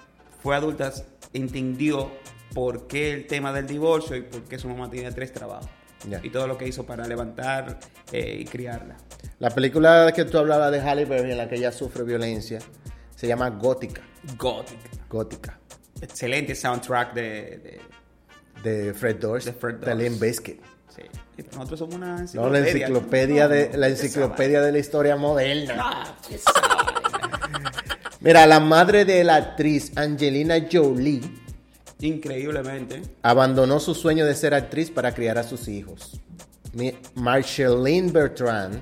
fue 0.41 0.55
adulta 0.55 0.93
entendió 1.33 2.11
por 2.53 2.87
qué 2.87 3.13
el 3.13 3.27
tema 3.27 3.51
del 3.53 3.67
divorcio 3.67 4.15
y 4.15 4.21
por 4.23 4.43
qué 4.43 4.57
su 4.59 4.67
mamá 4.69 4.89
tenía 4.89 5.11
tres 5.11 5.31
trabajos. 5.33 5.69
Y 6.23 6.29
todo 6.29 6.47
lo 6.47 6.57
que 6.57 6.65
hizo 6.67 6.85
para 6.85 7.05
levantar 7.05 7.77
eh, 8.13 8.37
y 8.39 8.45
criarla. 8.45 8.95
La 9.39 9.49
película 9.49 10.11
que 10.15 10.23
tú 10.25 10.37
hablabas 10.37 10.71
de 10.71 10.79
Halle 10.79 11.03
Berry 11.05 11.31
en 11.31 11.37
la 11.37 11.49
que 11.49 11.55
ella 11.55 11.71
sufre 11.73 12.03
violencia 12.05 12.59
se 13.15 13.27
llama 13.27 13.49
Gótica. 13.49 14.01
Gótica. 14.37 14.89
Gótica. 15.09 15.59
Excelente 16.01 16.55
soundtrack 16.55 17.13
de... 17.13 17.21
de- 17.23 17.81
De 18.85 18.93
Fred 18.93 19.17
Durst. 19.17 19.47
De 19.47 19.53
Fred 19.53 19.75
De 19.75 19.91
Durst. 19.91 20.01
Limp 20.01 20.21
Bizkit. 20.21 20.61
sí. 20.95 21.01
Nosotros 21.53 21.79
somos 21.79 21.95
una 21.95 22.25
No, 22.33 22.49
la 22.49 22.59
enciclopedia 22.59 23.47
de 23.47 23.77
la 23.77 23.87
enciclopedia 23.87 24.61
de 24.61 24.71
la 24.73 24.77
historia 24.79 25.15
moderna. 25.15 25.75
Ah. 25.79 26.17
Mira, 28.21 28.45
la 28.45 28.59
madre 28.59 29.05
de 29.05 29.23
la 29.23 29.35
actriz 29.35 29.95
Angelina 29.97 30.55
Jolie 30.71 31.21
Increíblemente. 32.01 33.01
abandonó 33.21 33.79
su 33.79 33.93
sueño 33.93 34.25
de 34.25 34.35
ser 34.35 34.53
actriz 34.53 34.89
para 34.89 35.13
criar 35.13 35.37
a 35.37 35.43
sus 35.43 35.67
hijos. 35.67 36.19
Marceline 37.15 38.11
Bertrand 38.11 38.81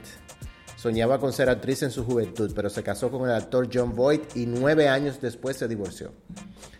soñaba 0.76 1.20
con 1.20 1.34
ser 1.34 1.50
actriz 1.50 1.84
en 1.84 1.92
su 1.92 2.04
juventud, 2.04 2.52
pero 2.56 2.70
se 2.70 2.84
casó 2.84 3.10
con 3.10 3.28
el 3.28 3.36
actor 3.36 3.70
John 3.74 3.96
Boyd 3.96 4.22
y 4.36 4.46
nueve 4.46 4.88
años 4.88 5.20
después 5.20 5.58
se 5.58 5.68
divorció. 5.68 6.12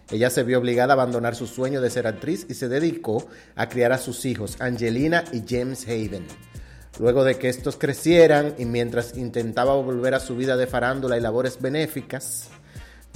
Ella 0.10 0.30
se 0.30 0.44
vio 0.44 0.60
obligada 0.60 0.94
a 0.94 0.96
abandonar 0.96 1.36
su 1.36 1.48
sueño 1.48 1.82
de 1.82 1.90
ser 1.90 2.08
actriz 2.08 2.46
y 2.50 2.54
se 2.54 2.70
dedicó 2.70 3.28
a 3.56 3.68
criar 3.68 3.92
a 3.92 3.98
sus 3.98 4.26
hijos, 4.26 4.56
Angelina 4.62 5.24
y 5.34 5.44
James 5.48 5.88
Hayden. 5.88 6.26
Luego 7.00 7.24
de 7.24 7.36
que 7.36 7.50
estos 7.50 7.76
crecieran 7.76 8.56
y 8.58 8.66
mientras 8.66 9.18
intentaba 9.18 9.76
volver 9.76 10.14
a 10.14 10.20
su 10.20 10.36
vida 10.36 10.56
de 10.56 10.66
farándula 10.66 11.18
y 11.18 11.22
labores 11.22 11.62
benéficas, 11.62 12.50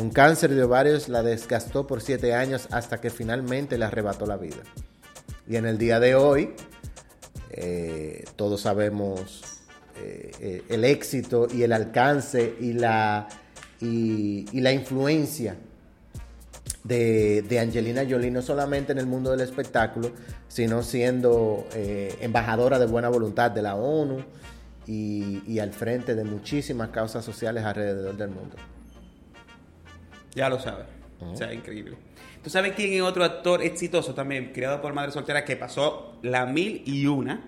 un 0.01 0.09
cáncer 0.09 0.53
de 0.53 0.63
ovarios 0.63 1.09
la 1.09 1.21
desgastó 1.21 1.85
por 1.85 2.01
siete 2.01 2.33
años 2.33 2.67
hasta 2.71 2.99
que 2.99 3.09
finalmente 3.09 3.77
le 3.77 3.85
arrebató 3.85 4.25
la 4.25 4.35
vida. 4.35 4.63
Y 5.47 5.55
en 5.55 5.65
el 5.65 5.77
día 5.77 5.99
de 5.99 6.15
hoy, 6.15 6.55
eh, 7.51 8.25
todos 8.35 8.61
sabemos 8.61 9.43
eh, 9.97 10.31
eh, 10.39 10.63
el 10.69 10.85
éxito 10.85 11.47
y 11.53 11.63
el 11.63 11.71
alcance 11.71 12.55
y 12.59 12.73
la, 12.73 13.27
influencia 13.79 15.55
de, 16.83 17.59
Angelina 17.59 18.03
Jolie, 18.09 18.31
no 18.31 18.41
solamente 18.41 18.93
en 18.93 18.97
el 18.97 19.05
mundo 19.05 19.29
del 19.29 19.41
espectáculo, 19.41 20.11
sino 20.47 20.81
siendo 20.81 21.67
embajadora 21.73 22.79
de 22.79 22.87
buena 22.87 23.09
voluntad 23.09 23.51
de 23.51 23.61
la 23.61 23.75
ONU 23.75 24.23
y 24.87 25.59
al 25.59 25.71
frente 25.73 26.15
de 26.15 26.23
muchísimas 26.23 26.89
causas 26.89 27.23
sociales 27.23 27.63
alrededor 27.63 28.17
del 28.17 28.29
mundo. 28.29 28.57
Ya 30.35 30.49
lo 30.49 30.59
sabes. 30.59 30.85
O 31.19 31.35
sea, 31.35 31.53
increíble. 31.53 31.97
¿Tú 32.43 32.49
sabes 32.49 32.73
quién 32.75 32.93
es 32.93 33.01
otro 33.01 33.23
actor 33.23 33.61
exitoso 33.61 34.15
también, 34.15 34.51
criado 34.53 34.81
por 34.81 34.93
madre 34.93 35.11
soltera, 35.11 35.45
que 35.45 35.55
pasó 35.55 36.17
la 36.23 36.45
mil 36.47 36.81
y 36.85 37.05
una 37.05 37.43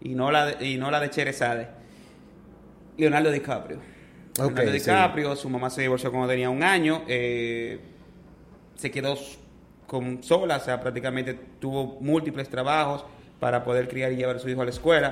y 0.00 0.14
no 0.14 0.30
la 0.30 0.46
de, 0.46 0.66
y 0.66 0.76
no 0.76 0.90
la 0.90 1.00
de 1.00 1.10
Cherezade? 1.10 1.68
Leonardo 2.96 3.32
DiCaprio. 3.32 3.80
Leonardo 4.38 4.70
sí. 4.70 4.78
DiCaprio, 4.78 5.34
su 5.34 5.48
mamá 5.50 5.70
se 5.70 5.82
divorció 5.82 6.10
cuando 6.10 6.28
tenía 6.28 6.48
un 6.50 6.62
año. 6.62 7.02
eh, 7.08 7.80
se 8.76 8.90
quedó 8.90 9.16
con 9.86 10.22
sola, 10.22 10.56
o 10.56 10.60
sea, 10.60 10.80
prácticamente 10.80 11.34
tuvo 11.58 11.98
múltiples 12.00 12.48
trabajos 12.48 13.04
para 13.40 13.64
poder 13.64 13.88
criar 13.88 14.12
y 14.12 14.16
llevar 14.16 14.36
a 14.36 14.38
su 14.38 14.48
hijo 14.48 14.62
a 14.62 14.64
la 14.64 14.70
escuela. 14.70 15.10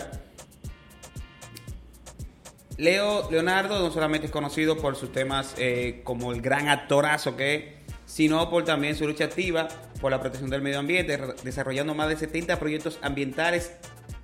Leo 2.77 3.31
Leonardo 3.31 3.79
no 3.79 3.91
solamente 3.93 4.27
es 4.27 4.33
conocido 4.33 4.77
por 4.77 4.97
sus 4.97 5.13
temas 5.13 5.55
eh, 5.59 6.01
como 6.03 6.33
el 6.33 6.41
gran 6.41 6.69
actorazo 6.69 7.37
que 7.37 7.55
es, 7.55 7.65
sino 8.05 8.51
por 8.51 8.65
también 8.65 8.97
su 8.97 9.07
lucha 9.07 9.25
activa 9.25 9.69
por 10.01 10.11
la 10.11 10.21
protección 10.21 10.51
del 10.51 10.61
medio 10.61 10.81
ambiente, 10.81 11.19
desarrollando 11.45 11.95
más 11.95 12.09
de 12.09 12.17
70 12.17 12.59
proyectos 12.59 12.99
ambientales 13.01 13.73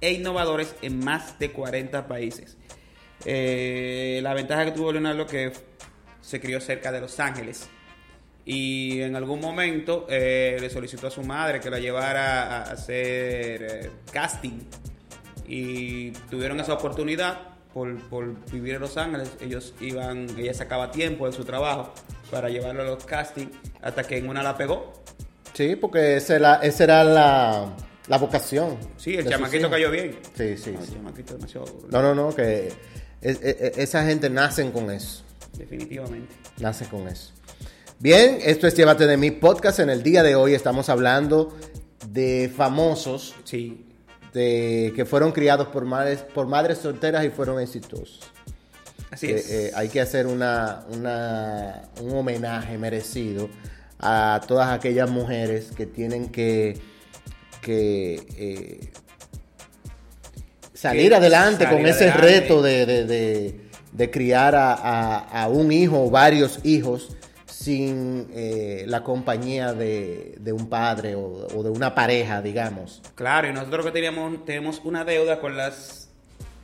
e 0.00 0.12
innovadores 0.12 0.74
en 0.82 0.98
más 0.98 1.38
de 1.38 1.52
40 1.52 2.08
países. 2.08 2.56
Eh, 3.24 4.20
la 4.22 4.34
ventaja 4.34 4.64
que 4.64 4.72
tuvo 4.72 4.92
Leonardo 4.92 5.26
que 5.26 5.52
se 6.20 6.40
crió 6.40 6.60
cerca 6.60 6.90
de 6.92 7.00
Los 7.00 7.20
Ángeles. 7.20 7.68
Y 8.44 9.02
en 9.02 9.14
algún 9.16 9.40
momento 9.40 10.06
eh, 10.08 10.56
le 10.60 10.70
solicitó 10.70 11.06
a 11.06 11.10
su 11.10 11.22
madre 11.22 11.60
que 11.60 11.70
la 11.70 11.78
llevara 11.78 12.42
a 12.42 12.72
hacer 12.72 13.90
casting. 14.12 14.60
Y 15.46 16.10
tuvieron 16.30 16.58
esa 16.60 16.74
oportunidad 16.74 17.49
por, 17.74 17.96
por 18.08 18.34
vivir 18.50 18.74
en 18.74 18.80
Los 18.80 18.96
Ángeles. 18.96 19.30
Ellos 19.40 19.74
iban, 19.80 20.26
ella 20.38 20.54
sacaba 20.54 20.90
tiempo 20.90 21.26
de 21.26 21.32
su 21.32 21.44
trabajo 21.44 21.92
para 22.30 22.48
llevarlo 22.48 22.82
a 22.82 22.84
los 22.86 23.04
castings 23.04 23.50
hasta 23.82 24.04
que 24.04 24.18
en 24.18 24.28
una 24.28 24.42
la 24.42 24.56
pegó. 24.56 24.92
Sí, 25.54 25.76
porque 25.76 26.16
esa 26.16 26.36
era, 26.36 26.54
esa 26.56 26.84
era 26.84 27.04
la, 27.04 27.74
la 28.08 28.18
vocación. 28.18 28.76
Sí, 28.96 29.14
el 29.14 29.28
chamaquito 29.28 29.68
cayó 29.70 29.90
bien. 29.90 30.18
Sí, 30.36 30.56
sí, 30.56 30.70
No, 30.72 30.80
el 30.80 30.92
chamaquito 30.92 31.34
demasiado. 31.34 31.66
No, 31.90 32.00
no, 32.02 32.14
no, 32.14 32.34
que 32.34 32.68
es- 33.20 33.40
es- 33.42 33.60
es- 33.60 33.78
esa 33.78 34.04
gente 34.06 34.30
nacen 34.30 34.70
con 34.72 34.90
eso. 34.90 35.22
Definitivamente. 35.58 36.34
Nace 36.58 36.86
con 36.86 37.08
eso. 37.08 37.32
Bien, 37.98 38.38
esto 38.42 38.66
es 38.66 38.74
Llévate 38.74 39.06
de 39.06 39.16
mi 39.16 39.30
podcast. 39.30 39.80
En 39.80 39.90
el 39.90 40.02
día 40.02 40.22
de 40.22 40.34
hoy 40.36 40.54
estamos 40.54 40.88
hablando 40.88 41.54
de 42.08 42.50
famosos 42.56 43.34
Sí. 43.44 43.86
De, 44.32 44.92
que 44.94 45.04
fueron 45.04 45.32
criados 45.32 45.68
por 45.68 45.84
madres, 45.84 46.20
por 46.20 46.46
madres 46.46 46.78
solteras 46.78 47.24
y 47.24 47.30
fueron 47.30 47.60
exitosos. 47.60 48.20
Así 49.10 49.26
Eh, 49.26 49.34
es. 49.36 49.50
eh, 49.50 49.72
hay 49.74 49.88
que 49.88 50.00
hacer 50.00 50.26
una, 50.26 50.84
una- 50.92 51.82
un 52.00 52.12
homenaje 52.16 52.78
merecido 52.78 53.48
a 53.98 54.40
todas 54.46 54.70
aquellas 54.70 55.10
mujeres 55.10 55.72
que 55.76 55.84
tienen 55.86 56.28
que, 56.28 56.78
que 57.60 58.14
eh, 58.36 58.90
salir 60.74 61.14
adelante 61.14 61.68
con 61.68 61.84
ese 61.86 62.10
adelante. 62.10 62.40
reto 62.40 62.62
de, 62.62 62.86
de- 62.86 63.04
de- 63.04 63.60
de 63.92 64.10
criar 64.10 64.54
a, 64.54 64.72
a- 64.72 65.42
a 65.42 65.48
un 65.48 65.72
hijo 65.72 66.04
o 66.04 66.10
varios 66.10 66.60
hijos 66.64 67.16
sin 67.64 68.28
eh, 68.32 68.84
la 68.86 69.02
compañía 69.04 69.74
de, 69.74 70.34
de 70.40 70.52
un 70.52 70.68
padre 70.70 71.14
o, 71.14 71.46
o 71.54 71.62
de 71.62 71.68
una 71.68 71.94
pareja, 71.94 72.40
digamos. 72.40 73.02
Claro, 73.14 73.48
y 73.48 73.52
nosotros 73.52 73.84
que 73.84 73.92
teníamos, 73.92 74.44
tenemos 74.46 74.80
una 74.84 75.04
deuda 75.04 75.40
con 75.40 75.56
las 75.56 76.08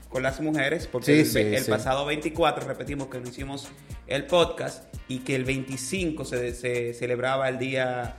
con 0.08 0.22
las 0.22 0.40
mujeres, 0.40 0.86
porque 0.90 1.06
Sí, 1.06 1.20
el, 1.20 1.26
sí, 1.26 1.54
el 1.56 1.64
sí. 1.64 1.70
pasado 1.70 2.06
24 2.06 2.66
repetimos 2.66 3.08
que 3.08 3.18
no 3.20 3.28
hicimos 3.28 3.68
el 4.06 4.24
podcast 4.24 4.84
y 5.08 5.18
que 5.18 5.34
el 5.34 5.44
25 5.44 6.24
se, 6.24 6.54
se 6.54 6.94
celebraba 6.94 7.48
el 7.50 7.58
Día 7.58 8.16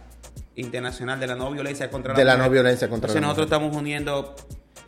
Internacional 0.56 1.20
de 1.20 1.28
la 1.28 1.36
No 1.36 1.50
Violencia 1.50 1.90
contra 1.90 2.14
la 2.14 2.20
De 2.20 2.26
la 2.26 2.38
no 2.38 2.50
violencia 2.50 2.88
contra 2.90 3.08
Entonces 3.08 3.22
la 3.22 3.28
nosotros 3.28 3.48
mujer. 3.48 3.56
estamos 3.64 3.78
uniendo 3.82 4.36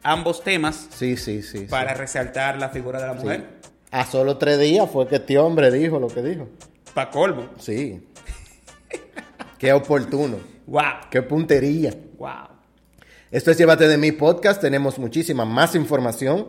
ambos 0.03 0.43
temas 0.43 0.87
Sí, 0.91 1.17
sí, 1.17 1.41
sí. 1.41 1.65
para 1.69 1.93
resaltar 1.95 2.59
la 2.59 2.69
figura 2.69 2.99
de 3.01 3.07
la 3.07 3.13
mujer. 3.13 3.45
A 3.91 4.05
solo 4.05 4.37
tres 4.37 4.59
días 4.59 4.87
fue 4.91 5.07
que 5.07 5.15
este 5.15 5.39
hombre 5.39 5.71
dijo 5.71 5.99
lo 5.99 6.07
que 6.09 6.21
dijo. 6.21 6.47
Pa' 6.99 7.09
colmo. 7.11 7.45
Sí. 7.59 7.97
Qué 9.57 9.71
oportuno. 9.71 10.35
Wow. 10.67 11.07
Qué 11.09 11.21
puntería. 11.21 11.93
Wow. 12.17 12.49
Esto 13.31 13.51
es 13.51 13.57
Llévate 13.57 13.87
de 13.87 13.97
mi 13.97 14.11
podcast. 14.11 14.59
Tenemos 14.59 14.99
muchísima 14.99 15.45
más 15.45 15.75
información. 15.75 16.47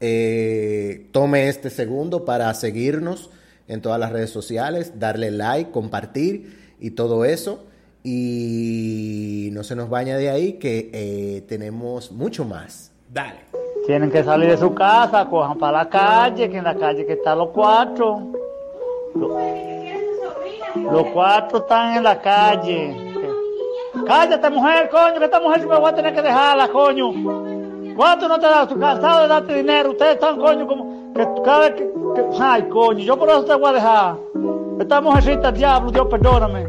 Eh, 0.00 1.10
tome 1.12 1.50
este 1.50 1.68
segundo 1.68 2.24
para 2.24 2.54
seguirnos 2.54 3.28
en 3.66 3.82
todas 3.82 4.00
las 4.00 4.12
redes 4.12 4.30
sociales, 4.30 4.98
darle 4.98 5.30
like, 5.30 5.72
compartir 5.72 6.76
y 6.80 6.92
todo 6.92 7.26
eso. 7.26 7.66
Y 8.02 9.50
no 9.52 9.62
se 9.62 9.76
nos 9.76 9.90
vaya 9.90 10.16
de 10.16 10.30
ahí 10.30 10.54
que 10.54 10.88
eh, 10.94 11.42
tenemos 11.46 12.12
mucho 12.12 12.46
más. 12.46 12.92
Dale. 13.12 13.40
Tienen 13.86 14.10
que 14.10 14.24
salir 14.24 14.48
de 14.48 14.56
su 14.56 14.74
casa, 14.74 15.26
cojan 15.26 15.58
para 15.58 15.84
la 15.84 15.88
calle, 15.90 16.48
que 16.48 16.56
en 16.56 16.64
la 16.64 16.76
calle 16.76 17.04
que 17.04 17.12
están 17.12 17.36
los 17.36 17.50
cuatro. 17.50 18.32
Lo- 19.14 19.38
Los 20.92 21.04
cuatro 21.12 21.58
están 21.58 21.96
en 21.96 22.04
la 22.04 22.20
calle. 22.20 22.96
Cállate, 24.06 24.50
mujer, 24.50 24.88
coño, 24.90 25.18
que 25.18 25.24
esta 25.24 25.40
mujer 25.40 25.66
me 25.66 25.78
voy 25.78 25.90
a 25.90 25.94
tener 25.94 26.14
que 26.14 26.22
dejarla, 26.22 26.68
coño. 26.68 27.10
¿Cuánto 27.96 28.28
no 28.28 28.38
te 28.38 28.46
das? 28.46 28.68
Tú 28.68 28.78
cansado 28.78 29.22
de 29.22 29.28
darte 29.28 29.54
dinero. 29.54 29.90
Ustedes 29.90 30.14
están, 30.14 30.38
coño, 30.38 30.66
como 30.66 31.12
que 31.14 31.26
cada 31.44 31.60
vez 31.60 31.72
que- 31.72 31.88
Ay, 32.40 32.62
coño, 32.68 33.00
yo 33.00 33.16
por 33.18 33.28
eso 33.28 33.44
te 33.44 33.54
voy 33.54 33.70
a 33.70 33.72
dejar. 33.72 34.14
Esta 34.80 35.00
mujercita, 35.00 35.50
diablo, 35.52 35.90
Dios 35.90 36.06
perdóname. 36.08 36.68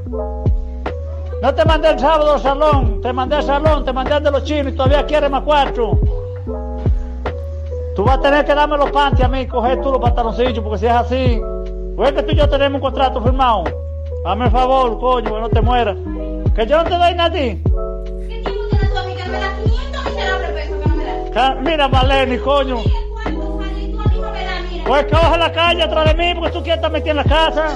No 1.42 1.54
te 1.56 1.64
mandé 1.66 1.90
el 1.92 2.00
sábado 2.00 2.34
al 2.34 2.40
salón, 2.42 3.00
te 3.02 3.14
mandé 3.14 3.36
al 3.38 3.44
salón, 3.44 3.86
te 3.86 3.94
mandé 3.94 4.14
al 4.16 4.24
de 4.24 4.32
los 4.32 4.44
chinos 4.44 4.74
y 4.74 4.76
todavía 4.76 5.06
quieres 5.06 5.30
más 5.30 5.44
cuatro. 5.44 5.98
Tú 7.96 8.04
vas 8.04 8.18
a 8.18 8.22
tener 8.22 8.44
que 8.46 8.54
darme 8.56 8.78
los 8.78 8.92
panties 8.92 9.26
a 9.26 9.28
mí, 9.30 9.46
coger 9.48 9.80
tú 9.82 9.92
los 9.92 10.02
pantaloncillos, 10.02 10.60
porque 10.64 10.80
si 10.80 10.86
es 10.88 10.92
así, 10.92 11.42
pues 12.00 12.12
es 12.12 12.16
que 12.16 12.24
tú 12.24 12.32
y 12.32 12.36
yo 12.38 12.48
tenemos 12.48 12.76
un 12.76 12.82
contrato 12.82 13.22
firmado. 13.22 13.66
Dame 14.24 14.46
el 14.46 14.52
favor, 14.52 14.98
coño, 15.02 15.36
que 15.36 15.42
no 15.42 15.50
te 15.50 15.60
mueras. 15.62 15.98
Que 16.56 16.66
yo 16.66 16.78
no 16.78 16.84
te 16.86 16.98
doy 16.98 17.14
nada 17.14 17.26
a 17.26 17.32
ti. 17.34 17.62
Ca- 21.34 21.56
Mira, 21.56 21.90
Maleni, 21.90 22.38
coño. 22.38 22.78
Pues 24.88 25.06
que 25.08 25.12
baja 25.14 25.34
a 25.34 25.38
la 25.40 25.52
calle 25.52 25.84
atrás 25.84 26.06
de 26.06 26.14
mí 26.16 26.34
porque 26.36 26.52
tú 26.52 26.64
quieres 26.64 26.78
estar 26.78 26.90
metida 26.90 27.12
en 27.12 27.18
la 27.18 27.24
casa. 27.26 27.68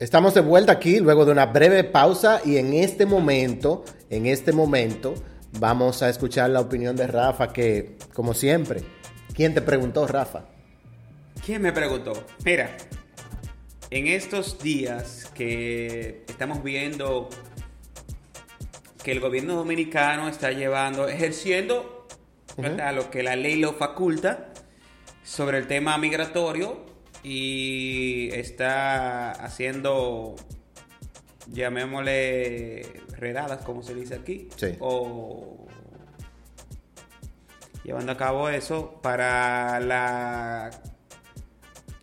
Estamos 0.00 0.32
de 0.32 0.42
vuelta 0.42 0.70
aquí 0.70 1.00
luego 1.00 1.24
de 1.24 1.32
una 1.32 1.46
breve 1.46 1.82
pausa 1.82 2.40
y 2.44 2.58
en 2.58 2.72
este 2.72 3.04
momento, 3.04 3.84
en 4.10 4.26
este 4.26 4.52
momento, 4.52 5.14
vamos 5.58 6.04
a 6.04 6.08
escuchar 6.08 6.50
la 6.50 6.60
opinión 6.60 6.94
de 6.94 7.08
Rafa 7.08 7.52
que, 7.52 7.96
como 8.14 8.32
siempre, 8.32 8.82
¿quién 9.34 9.54
te 9.54 9.60
preguntó, 9.60 10.06
Rafa? 10.06 10.44
¿Quién 11.44 11.62
me 11.62 11.72
preguntó? 11.72 12.12
Mira, 12.44 12.76
en 13.90 14.06
estos 14.06 14.62
días 14.62 15.28
que 15.34 16.22
estamos 16.28 16.62
viendo 16.62 17.28
que 19.02 19.10
el 19.10 19.18
gobierno 19.18 19.56
dominicano 19.56 20.28
está 20.28 20.52
llevando, 20.52 21.08
ejerciendo 21.08 22.06
lo 22.56 23.10
que 23.10 23.24
la 23.24 23.34
ley 23.34 23.56
lo 23.56 23.72
faculta 23.72 24.52
sobre 25.24 25.58
el 25.58 25.66
tema 25.66 25.98
migratorio 25.98 26.87
y 27.30 28.30
está 28.32 29.32
haciendo, 29.32 30.34
llamémosle, 31.48 33.02
redadas, 33.18 33.62
como 33.66 33.82
se 33.82 33.94
dice 33.94 34.14
aquí, 34.14 34.48
Sí. 34.56 34.76
o 34.80 35.66
llevando 37.84 38.12
a 38.12 38.16
cabo 38.16 38.48
eso 38.48 38.98
para 39.02 39.78
la 39.78 40.70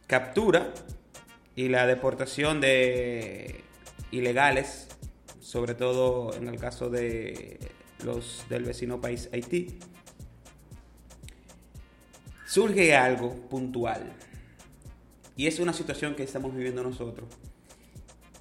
captura 0.06 0.72
y 1.56 1.70
la 1.70 1.88
deportación 1.88 2.62
de 2.62 3.64
ilegales, 4.12 4.90
sobre 5.40 5.74
todo 5.74 6.36
en 6.36 6.50
el 6.50 6.60
caso 6.60 6.92
de 6.92 7.58
los 8.04 8.46
del 8.48 8.64
vecino 8.64 9.02
país 9.02 9.28
Haití. 9.34 9.80
Surge 12.46 12.96
algo 12.96 13.34
puntual 13.50 14.14
y 15.36 15.48
es 15.48 15.60
una 15.60 15.74
situación 15.74 16.16
que 16.16 16.24
estamos 16.24 16.56
viviendo 16.56 16.84
nosotros 16.84 17.28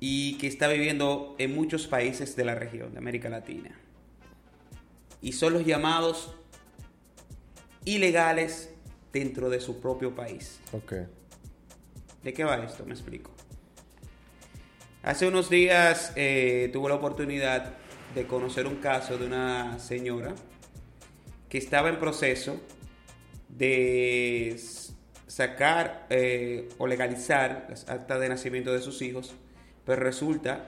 y 0.00 0.36
que 0.38 0.46
está 0.46 0.68
viviendo 0.68 1.34
en 1.38 1.54
muchos 1.54 1.86
países 1.86 2.36
de 2.36 2.44
la 2.44 2.54
región 2.54 2.92
de 2.92 2.98
América 2.98 3.28
Latina. 3.28 3.78
Y 5.20 5.32
son 5.32 5.54
los 5.54 5.64
llamados 5.64 6.34
ilegales 7.84 8.70
dentro 9.12 9.48
de 9.48 9.60
su 9.60 9.80
propio 9.80 10.14
país. 10.14 10.60
Ok. 10.72 10.92
¿De 12.22 12.32
qué 12.32 12.44
va 12.44 12.56
esto? 12.64 12.84
Me 12.84 12.92
explico. 12.92 13.30
Hace 15.02 15.26
unos 15.26 15.50
días 15.50 16.12
eh, 16.16 16.70
tuve 16.72 16.88
la 16.88 16.94
oportunidad 16.96 17.74
de 18.14 18.26
conocer 18.26 18.66
un 18.66 18.76
caso 18.76 19.18
de 19.18 19.26
una 19.26 19.78
señora 19.78 20.34
que 21.48 21.58
estaba 21.58 21.88
en 21.88 21.98
proceso 21.98 22.60
de 23.48 24.56
sacar 25.34 26.06
eh, 26.10 26.68
o 26.78 26.86
legalizar 26.86 27.66
las 27.68 27.88
actas 27.88 28.20
de 28.20 28.28
nacimiento 28.28 28.72
de 28.72 28.80
sus 28.80 29.02
hijos, 29.02 29.34
pero 29.84 30.00
resulta, 30.00 30.66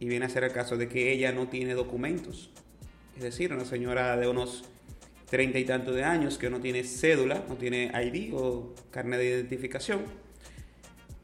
y 0.00 0.08
viene 0.08 0.24
a 0.24 0.30
ser 0.30 0.44
el 0.44 0.52
caso, 0.52 0.78
de 0.78 0.88
que 0.88 1.12
ella 1.12 1.30
no 1.30 1.46
tiene 1.48 1.74
documentos. 1.74 2.48
Es 3.18 3.22
decir, 3.22 3.52
una 3.52 3.66
señora 3.66 4.16
de 4.16 4.28
unos 4.28 4.64
treinta 5.28 5.58
y 5.58 5.66
tantos 5.66 5.94
de 5.94 6.04
años 6.04 6.38
que 6.38 6.48
no 6.48 6.60
tiene 6.60 6.84
cédula, 6.84 7.44
no 7.46 7.56
tiene 7.56 7.92
ID 7.92 8.32
o 8.34 8.74
carnet 8.90 9.20
de 9.20 9.26
identificación. 9.26 10.00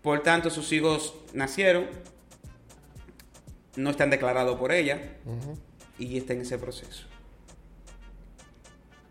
Por 0.02 0.22
tanto, 0.22 0.50
sus 0.50 0.70
hijos 0.72 1.14
nacieron, 1.32 1.86
no 3.76 3.88
están 3.88 4.10
declarados 4.10 4.58
por 4.58 4.72
ella 4.72 5.00
y 5.98 6.18
está 6.18 6.34
en 6.34 6.42
ese 6.42 6.58
proceso. 6.58 7.06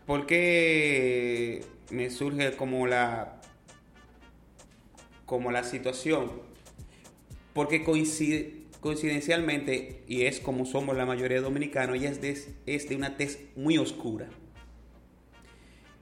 ¿Por 0.06 0.26
qué 0.26 1.64
me 1.90 2.10
surge 2.10 2.56
como 2.56 2.86
la 2.86 3.40
como 5.26 5.52
la 5.52 5.62
situación? 5.62 6.30
Porque 7.52 7.84
coincide, 7.84 8.64
coincidencialmente, 8.80 10.02
y 10.08 10.22
es 10.22 10.40
como 10.40 10.66
somos 10.66 10.96
la 10.96 11.06
mayoría 11.06 11.36
de 11.36 11.42
dominicanos, 11.42 11.96
ella 11.96 12.10
es 12.10 12.20
de, 12.20 12.36
es 12.66 12.88
de 12.88 12.96
una 12.96 13.16
tez 13.16 13.38
muy 13.54 13.78
oscura. 13.78 14.28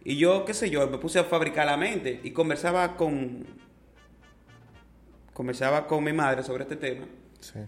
Y 0.05 0.17
yo, 0.17 0.47
qué 0.47 0.55
sé 0.55 0.71
yo, 0.71 0.89
me 0.89 0.97
puse 0.97 1.19
a 1.19 1.25
fabricar 1.25 1.67
la 1.67 1.77
mente 1.77 2.21
y 2.23 2.31
conversaba 2.31 2.97
con 2.97 3.47
conversaba 5.35 5.87
con 5.87 6.03
mi 6.03 6.13
madre 6.13 6.43
sobre 6.43 6.65
este 6.65 6.77
tema. 6.77 7.07
Sí. 7.41 7.61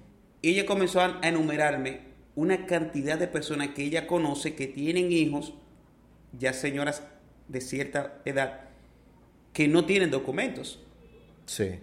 Y 0.42 0.50
ella 0.52 0.66
comenzó 0.66 1.00
a 1.00 1.20
a 1.22 1.28
enumerarme 1.28 2.00
una 2.34 2.66
cantidad 2.66 3.18
de 3.18 3.28
personas 3.28 3.68
que 3.68 3.82
ella 3.82 4.06
conoce 4.06 4.54
que 4.54 4.66
tienen 4.66 5.12
hijos, 5.12 5.52
ya 6.32 6.52
señoras 6.52 7.02
de 7.50 7.60
cierta 7.60 8.18
edad, 8.24 8.60
que 9.52 9.66
no 9.68 9.84
tienen 9.84 10.10
documentos. 10.10 10.80
Sí. 11.46 11.80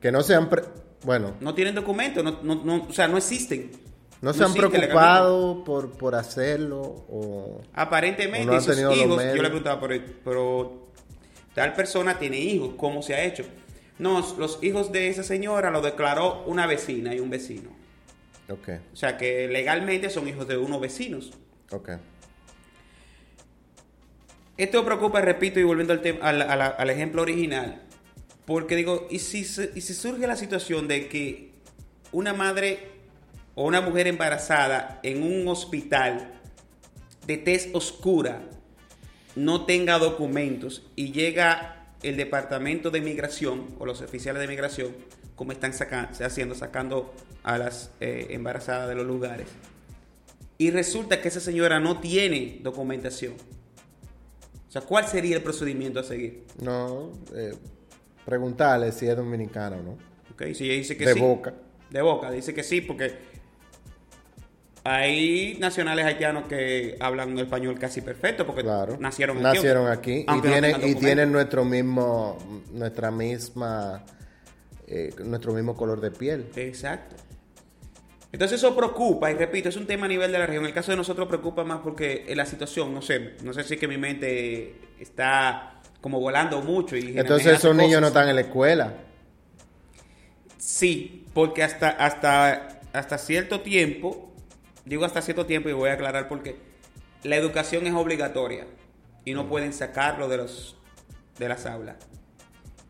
Que 0.00 0.12
no 0.12 0.22
se 0.22 0.34
han... 0.34 0.48
pre- 0.50 0.62
Bueno, 1.04 1.34
No 1.40 1.54
tienen 1.54 1.74
documentos, 1.74 2.22
no, 2.22 2.40
no- 2.42 2.64
no- 2.64 2.86
o 2.88 2.92
sea, 2.92 3.08
no 3.08 3.16
existen. 3.16 3.70
no 4.20 4.32
se 4.32 4.44
han 4.44 4.52
preocupado 4.52 5.64
por, 5.64 5.92
por 5.92 6.14
hacerlo 6.14 6.80
o... 6.82 7.60
Aparentemente, 7.74 8.48
o 8.48 8.52
no 8.54 8.60
sus 8.60 8.78
hijos, 8.78 8.96
yo 8.98 9.16
le 9.42 9.48
preguntaba, 9.48 9.80
pero, 9.80 10.02
pero 10.24 10.88
tal 11.54 11.72
persona 11.74 12.18
tiene 12.18 12.38
hijos, 12.38 12.74
¿cómo 12.76 13.02
se 13.02 13.14
ha 13.14 13.24
hecho? 13.24 13.44
No, 13.98 14.20
los 14.38 14.62
hijos 14.62 14.92
de 14.92 15.08
esa 15.08 15.22
señora 15.22 15.70
lo 15.70 15.80
declaró 15.80 16.44
una 16.46 16.66
vecina 16.66 17.14
y 17.14 17.20
un 17.20 17.30
vecino. 17.30 17.70
Ok, 18.48 18.68
O 18.92 18.96
sea, 18.96 19.16
que 19.16 19.48
legalmente 19.48 20.08
son 20.10 20.28
hijos 20.28 20.46
de 20.46 20.56
unos 20.58 20.80
vecinos. 20.80 21.32
ok. 21.72 21.90
Esto 24.56 24.84
preocupa, 24.84 25.20
repito, 25.20 25.60
y 25.60 25.64
volviendo 25.64 25.92
al, 25.92 26.00
tema- 26.00 26.24
al, 26.28 26.90
ejemplo 26.90 27.22
original, 27.22 27.82
porque 28.46 28.74
digo, 28.76 29.06
¿y 29.10 29.18
si, 29.18 29.44
se- 29.44 29.70
¿y 29.74 29.80
si 29.82 29.92
surge 29.92 30.26
la 30.26 30.36
situación 30.36 30.88
de 30.88 31.08
que 31.08 31.52
una 32.12 32.32
madre 32.32 32.90
o 33.54 33.64
una 33.66 33.80
mujer 33.82 34.06
embarazada 34.06 35.00
en 35.02 35.22
un 35.22 35.46
hospital 35.48 36.40
de 37.26 37.36
tez 37.36 37.68
oscura 37.74 38.42
no 39.34 39.66
tenga 39.66 39.98
documentos 39.98 40.86
y 40.96 41.12
llega 41.12 41.92
el 42.02 42.16
departamento 42.16 42.90
de 42.90 43.00
migración 43.00 43.74
o 43.78 43.84
los 43.84 44.00
oficiales 44.00 44.40
de 44.40 44.48
migración, 44.48 44.94
como 45.34 45.52
están 45.52 45.72
haciendo, 45.72 46.54
sacando 46.54 47.12
a 47.42 47.58
las 47.58 47.90
eh, 48.00 48.28
embarazadas 48.30 48.88
de 48.88 48.94
los 48.94 49.06
lugares, 49.06 49.48
y 50.56 50.70
resulta 50.70 51.20
que 51.20 51.28
esa 51.28 51.40
señora 51.40 51.78
no 51.80 52.00
tiene 52.00 52.60
documentación? 52.62 53.34
O 54.76 54.78
sea, 54.78 54.86
¿cuál 54.86 55.06
sería 55.06 55.36
el 55.36 55.42
procedimiento 55.42 56.00
a 56.00 56.02
seguir? 56.02 56.44
No, 56.60 57.10
eh, 57.34 57.54
preguntarle 58.26 58.92
si 58.92 59.06
es 59.06 59.16
dominicano, 59.16 59.76
¿no? 59.82 59.92
Ok, 60.34 60.52
si 60.54 60.64
ella 60.64 60.74
dice 60.74 60.98
que 60.98 61.06
De 61.06 61.14
sí. 61.14 61.20
boca. 61.20 61.54
De 61.88 62.02
boca, 62.02 62.30
dice 62.30 62.52
que 62.52 62.62
sí, 62.62 62.82
porque 62.82 63.14
hay 64.84 65.56
nacionales 65.58 66.04
haitianos 66.04 66.44
que 66.46 66.96
hablan 67.00 67.38
español 67.38 67.78
casi 67.78 68.02
perfecto, 68.02 68.46
porque 68.46 68.62
Claro. 68.62 68.98
nacieron 69.00 69.38
aquí. 69.38 69.44
Nacieron 69.56 69.88
aquí 69.88 70.12
y 70.12 70.24
no 70.26 70.42
tienen, 70.42 70.88
y 70.88 70.94
tienen 70.96 71.32
nuestro 71.32 71.64
mismo, 71.64 72.36
nuestra 72.72 73.10
misma, 73.10 74.04
eh, 74.86 75.14
nuestro 75.24 75.54
mismo 75.54 75.74
color 75.74 76.02
de 76.02 76.10
piel. 76.10 76.50
Exacto. 76.54 77.16
Entonces 78.32 78.58
eso 78.58 78.76
preocupa, 78.76 79.30
y 79.30 79.34
repito, 79.34 79.68
es 79.68 79.76
un 79.76 79.86
tema 79.86 80.06
a 80.06 80.08
nivel 80.08 80.32
de 80.32 80.38
la 80.38 80.46
región. 80.46 80.64
En 80.64 80.68
el 80.68 80.74
caso 80.74 80.90
de 80.90 80.96
nosotros 80.96 81.28
preocupa 81.28 81.64
más 81.64 81.80
porque 81.80 82.30
la 82.34 82.44
situación, 82.44 82.92
no 82.92 83.00
sé, 83.00 83.34
no 83.42 83.52
sé 83.52 83.64
si 83.64 83.74
es 83.74 83.80
que 83.80 83.88
mi 83.88 83.96
mente 83.96 84.74
está 85.00 85.80
como 86.00 86.20
volando 86.20 86.60
mucho. 86.60 86.96
Y 86.96 87.18
Entonces 87.18 87.54
esos 87.54 87.74
niños 87.74 88.00
no 88.00 88.08
están 88.08 88.28
en 88.28 88.34
la 88.34 88.42
escuela. 88.42 88.94
Sí, 90.58 91.24
porque 91.32 91.62
hasta, 91.62 91.90
hasta, 91.90 92.80
hasta 92.92 93.18
cierto 93.18 93.60
tiempo, 93.60 94.32
digo 94.84 95.04
hasta 95.04 95.22
cierto 95.22 95.46
tiempo 95.46 95.68
y 95.68 95.72
voy 95.72 95.90
a 95.90 95.94
aclarar 95.94 96.28
por 96.28 96.42
qué, 96.42 96.56
la 97.22 97.36
educación 97.36 97.86
es 97.86 97.94
obligatoria 97.94 98.66
y 99.24 99.34
no 99.34 99.48
pueden 99.48 99.72
sacarlo 99.72 100.28
de 100.28 100.38
los 100.38 100.76
de 101.38 101.48
las 101.48 101.66
aulas. 101.66 101.96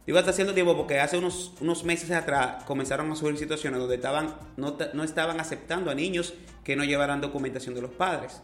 Digo 0.06 0.18
hasta 0.18 0.32
cierto 0.32 0.54
tiempo 0.54 0.76
porque 0.76 1.00
hace 1.00 1.18
unos, 1.18 1.52
unos 1.60 1.82
meses 1.82 2.10
atrás 2.12 2.62
comenzaron 2.64 3.10
a 3.10 3.16
surgir 3.16 3.38
situaciones 3.38 3.80
donde 3.80 3.96
estaban, 3.96 4.34
no, 4.56 4.76
no 4.94 5.02
estaban 5.02 5.40
aceptando 5.40 5.90
a 5.90 5.94
niños 5.96 6.34
que 6.62 6.76
no 6.76 6.84
llevaran 6.84 7.20
documentación 7.20 7.74
de 7.74 7.82
los 7.82 7.90
padres. 7.90 8.40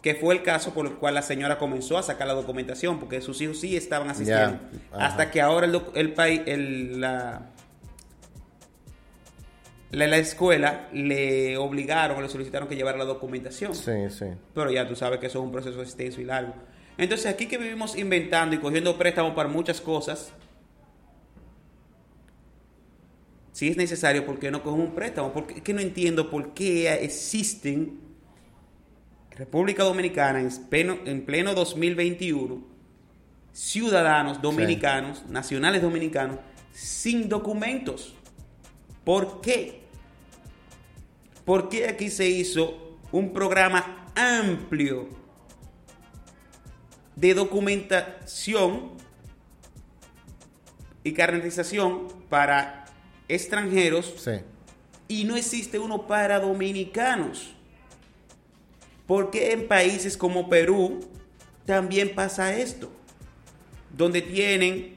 Que 0.00 0.14
fue 0.14 0.34
el 0.34 0.42
caso 0.42 0.72
por 0.72 0.86
el 0.86 0.94
cual 0.94 1.14
la 1.14 1.22
señora 1.22 1.58
comenzó 1.58 1.98
a 1.98 2.02
sacar 2.02 2.26
la 2.26 2.32
documentación 2.34 2.98
porque 2.98 3.20
sus 3.20 3.40
hijos 3.42 3.60
sí 3.60 3.76
estaban 3.76 4.08
asistiendo. 4.08 4.58
Hasta 4.92 5.30
que 5.30 5.40
ahora 5.42 5.66
el, 5.66 5.82
el 5.94 6.12
país, 6.14 6.40
el- 6.46 7.00
la, 7.00 7.50
la, 9.90 10.06
la 10.06 10.16
escuela 10.16 10.88
le 10.92 11.56
obligaron, 11.56 12.22
le 12.22 12.28
solicitaron 12.28 12.68
que 12.68 12.76
llevara 12.76 12.98
la 12.98 13.04
documentación. 13.04 13.74
Sí, 13.74 13.92
sí. 14.10 14.26
Pero 14.54 14.70
ya 14.70 14.86
tú 14.88 14.96
sabes 14.96 15.18
que 15.20 15.26
eso 15.26 15.38
es 15.40 15.44
un 15.44 15.52
proceso 15.52 15.82
extenso 15.82 16.20
y 16.20 16.24
largo. 16.24 16.54
Entonces 16.98 17.26
aquí 17.26 17.46
que 17.46 17.58
vivimos 17.58 17.96
inventando 17.96 18.56
y 18.56 18.58
cogiendo 18.58 18.96
préstamos 18.96 19.34
para 19.34 19.48
muchas 19.48 19.80
cosas, 19.80 20.32
si 23.56 23.68
es 23.68 23.78
necesario, 23.78 24.26
¿por 24.26 24.38
qué 24.38 24.50
no 24.50 24.62
cogemos 24.62 24.88
un 24.88 24.94
préstamo? 24.94 25.32
Porque 25.32 25.54
es 25.54 25.62
que 25.62 25.72
no 25.72 25.80
entiendo 25.80 26.28
por 26.28 26.52
qué 26.52 26.92
existen 27.02 27.98
en 29.30 29.38
República 29.38 29.82
Dominicana 29.82 30.42
en 30.42 30.50
pleno, 30.68 30.98
en 31.06 31.24
pleno 31.24 31.54
2021 31.54 32.62
ciudadanos 33.54 34.42
dominicanos, 34.42 35.24
nacionales 35.30 35.80
dominicanos, 35.80 36.38
sin 36.70 37.30
documentos. 37.30 38.14
¿Por 39.04 39.40
qué? 39.40 39.84
¿Por 41.46 41.70
qué 41.70 41.88
aquí 41.88 42.10
se 42.10 42.28
hizo 42.28 42.98
un 43.10 43.32
programa 43.32 44.12
amplio 44.14 45.08
de 47.14 47.32
documentación 47.32 48.90
y 51.02 51.12
carnetización 51.12 52.08
para 52.28 52.85
extranjeros 53.28 54.14
Sí. 54.18 54.32
y 55.08 55.24
no 55.24 55.36
existe 55.36 55.78
uno 55.78 56.06
para 56.06 56.40
dominicanos? 56.40 57.54
¿Por 59.06 59.30
qué 59.30 59.52
en 59.52 59.68
países 59.68 60.16
como 60.16 60.48
Perú 60.48 61.00
también 61.64 62.14
pasa 62.14 62.56
esto? 62.56 62.90
Donde 63.96 64.20
tienen, 64.20 64.96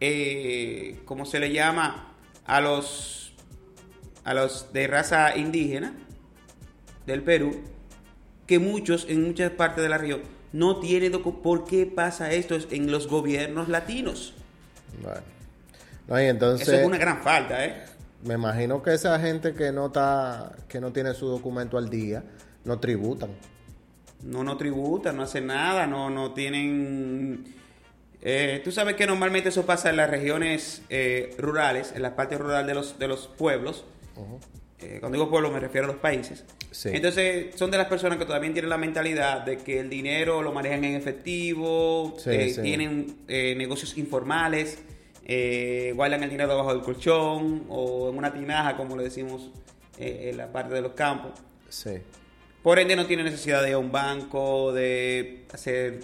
eh, 0.00 1.00
¿cómo 1.04 1.24
se 1.24 1.40
le 1.40 1.52
llama? 1.52 2.14
A 2.44 2.60
los, 2.60 3.32
a 4.24 4.34
los 4.34 4.72
de 4.72 4.86
raza 4.88 5.36
indígena 5.36 5.94
del 7.06 7.22
Perú, 7.22 7.62
que 8.46 8.58
muchos 8.58 9.06
en 9.08 9.22
muchas 9.22 9.50
partes 9.52 9.82
de 9.82 9.88
la 9.88 9.98
región 9.98 10.22
no 10.52 10.80
tienen 10.80 11.12
¿Por 11.22 11.64
qué 11.64 11.86
pasa 11.86 12.32
esto 12.32 12.58
en 12.70 12.90
los 12.90 13.06
gobiernos 13.08 13.68
latinos? 13.68 14.34
Bueno. 15.02 15.31
No, 16.12 16.22
y 16.22 16.26
entonces, 16.26 16.68
Eso 16.68 16.76
es 16.76 16.86
una 16.86 16.98
gran 16.98 17.22
falta, 17.22 17.64
¿eh? 17.64 17.74
me 18.24 18.34
imagino 18.34 18.82
que 18.82 18.92
esa 18.92 19.18
gente 19.18 19.54
que 19.54 19.72
no 19.72 19.86
está, 19.86 20.52
que 20.68 20.78
no 20.80 20.92
tiene 20.92 21.14
su 21.14 21.26
documento 21.26 21.78
al 21.78 21.88
día, 21.88 22.22
no 22.64 22.78
tributan. 22.78 23.30
no 24.22 24.44
no 24.44 24.56
tributan, 24.58 25.16
no 25.16 25.22
hacen 25.22 25.46
nada, 25.46 25.86
no, 25.86 26.10
no 26.10 26.32
tienen... 26.32 27.44
eh, 28.20 28.60
Tú 28.62 28.70
sabes 28.70 28.94
que 28.94 29.06
normalmente 29.06 29.48
eso 29.48 29.64
pasa 29.64 29.88
en 29.90 29.96
las 29.96 30.10
regiones 30.10 30.82
eh, 30.90 31.34
rurales, 31.38 31.92
en 31.96 32.02
la 32.02 32.14
parte 32.14 32.36
rural 32.36 32.66
de 32.66 32.74
los, 32.74 32.98
de 32.98 33.08
los 33.08 33.26
pueblos. 33.26 33.84
Eh, 34.80 34.98
cuando 35.00 35.16
digo 35.16 35.30
pueblo 35.30 35.50
me 35.50 35.60
refiero 35.60 35.86
a 35.86 35.92
los 35.92 36.00
países. 36.00 36.44
Sí. 36.72 36.90
Entonces 36.92 37.54
son 37.56 37.70
de 37.70 37.78
las 37.78 37.86
personas 37.86 38.18
que 38.18 38.26
todavía 38.26 38.52
tienen 38.52 38.68
la 38.68 38.78
mentalidad 38.78 39.40
de 39.40 39.56
que 39.56 39.80
el 39.80 39.88
dinero 39.88 40.42
lo 40.42 40.52
manejan 40.52 40.84
en 40.84 40.94
efectivo, 40.94 42.14
Sí, 42.18 42.50
sí. 42.50 42.60
tienen 42.62 43.16
negocios 43.26 43.96
informales, 43.96 44.78
eh, 45.24 45.92
guardan 45.94 46.22
el 46.22 46.30
dinero 46.30 46.50
debajo 46.50 46.74
del 46.74 46.82
colchón 46.82 47.66
o 47.68 48.10
en 48.10 48.18
una 48.18 48.32
tinaja, 48.32 48.76
como 48.76 48.96
le 48.96 49.04
decimos 49.04 49.50
eh, 49.98 50.30
en 50.30 50.36
la 50.36 50.50
parte 50.50 50.74
de 50.74 50.82
los 50.82 50.92
campos. 50.92 51.32
Sí. 51.68 51.98
Por 52.62 52.78
ende, 52.78 52.96
no 52.96 53.06
tiene 53.06 53.24
necesidad 53.24 53.62
de 53.62 53.70
ir 53.70 53.74
a 53.74 53.78
un 53.78 53.92
banco, 53.92 54.72
de 54.72 55.46
hacer 55.52 56.00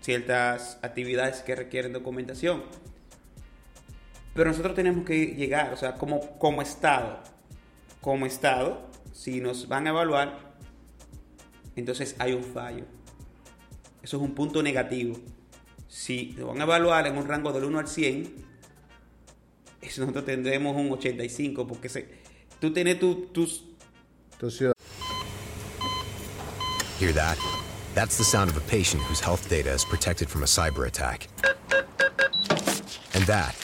ciertas 0.00 0.78
actividades 0.82 1.42
que 1.42 1.54
requieren 1.54 1.92
documentación. 1.92 2.62
Pero 4.34 4.50
nosotros 4.50 4.74
tenemos 4.74 5.04
que 5.04 5.26
llegar, 5.34 5.72
o 5.72 5.76
sea, 5.76 5.94
como, 5.94 6.38
como 6.38 6.62
Estado, 6.62 7.20
como 8.00 8.26
Estado, 8.26 8.88
si 9.12 9.40
nos 9.40 9.68
van 9.68 9.86
a 9.86 9.90
evaluar, 9.90 10.54
entonces 11.76 12.16
hay 12.18 12.32
un 12.32 12.44
fallo. 12.44 12.84
Eso 14.02 14.16
es 14.16 14.22
un 14.22 14.34
punto 14.34 14.62
negativo. 14.62 15.16
Si 15.88 16.34
nos 16.38 16.48
van 16.48 16.60
a 16.60 16.64
evaluar 16.64 17.06
en 17.06 17.18
un 17.18 17.26
rango 17.26 17.52
del 17.52 17.64
1 17.64 17.78
al 17.80 17.88
100, 17.88 18.34
eso 18.34 18.49
nosotros 19.82 20.24
tendremos 20.24 20.76
un 20.76 20.90
85, 20.92 21.66
porque 21.66 21.88
se, 21.88 22.06
tú 22.60 22.72
tienes 22.72 22.98
tu- 22.98 23.26
tus 23.32 23.62
Tu 24.38 24.50
ciudad. 24.50 24.72
Hear 26.98 27.12
that? 27.12 27.38
That's 27.94 28.16
the 28.16 28.24
sound 28.24 28.50
of 28.50 28.56
a 28.56 28.60
patient 28.60 29.02
whose 29.02 29.20
health 29.20 29.48
data 29.50 29.70
is 29.70 29.84
protected 29.84 30.28
from 30.30 30.42
a 30.42 30.46
cyber 30.46 30.86
attack. 30.86 31.28
And 33.14 33.24
that, 33.26 33.54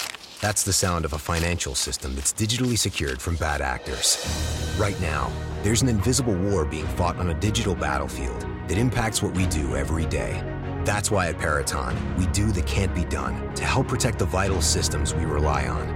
that's 0.43 0.65
the 0.65 0.73
sound 0.73 1.05
of 1.07 1.13
a 1.15 1.19
financial 1.19 1.75
system 1.75 2.15
that's 2.15 2.33
digitally 2.35 2.79
secured 2.79 3.23
from 3.23 3.37
bad 3.37 3.63
actors. 3.63 4.19
Right 4.79 5.01
now, 5.01 5.31
there's 5.63 5.81
an 5.83 5.89
invisible 5.89 6.35
war 6.35 6.65
being 6.67 6.87
fought 6.89 7.17
on 7.17 7.31
a 7.31 7.35
digital 7.35 7.75
battlefield 7.75 8.41
that 8.69 8.77
impacts 8.77 9.23
what 9.23 9.35
we 9.35 9.47
do 9.47 9.77
every 9.77 10.05
day. 10.07 10.43
That's 10.85 11.11
why 11.11 11.29
at 11.29 11.39
Paraton, 11.39 11.95
we 12.19 12.27
do 12.29 12.53
the 12.53 12.63
can't 12.63 12.95
be 12.95 13.05
done 13.05 13.55
to 13.55 13.65
help 13.65 13.89
protect 13.89 14.19
the 14.19 14.27
vital 14.27 14.61
systems 14.61 15.15
we 15.15 15.25
rely 15.25 15.67
on. 15.69 15.96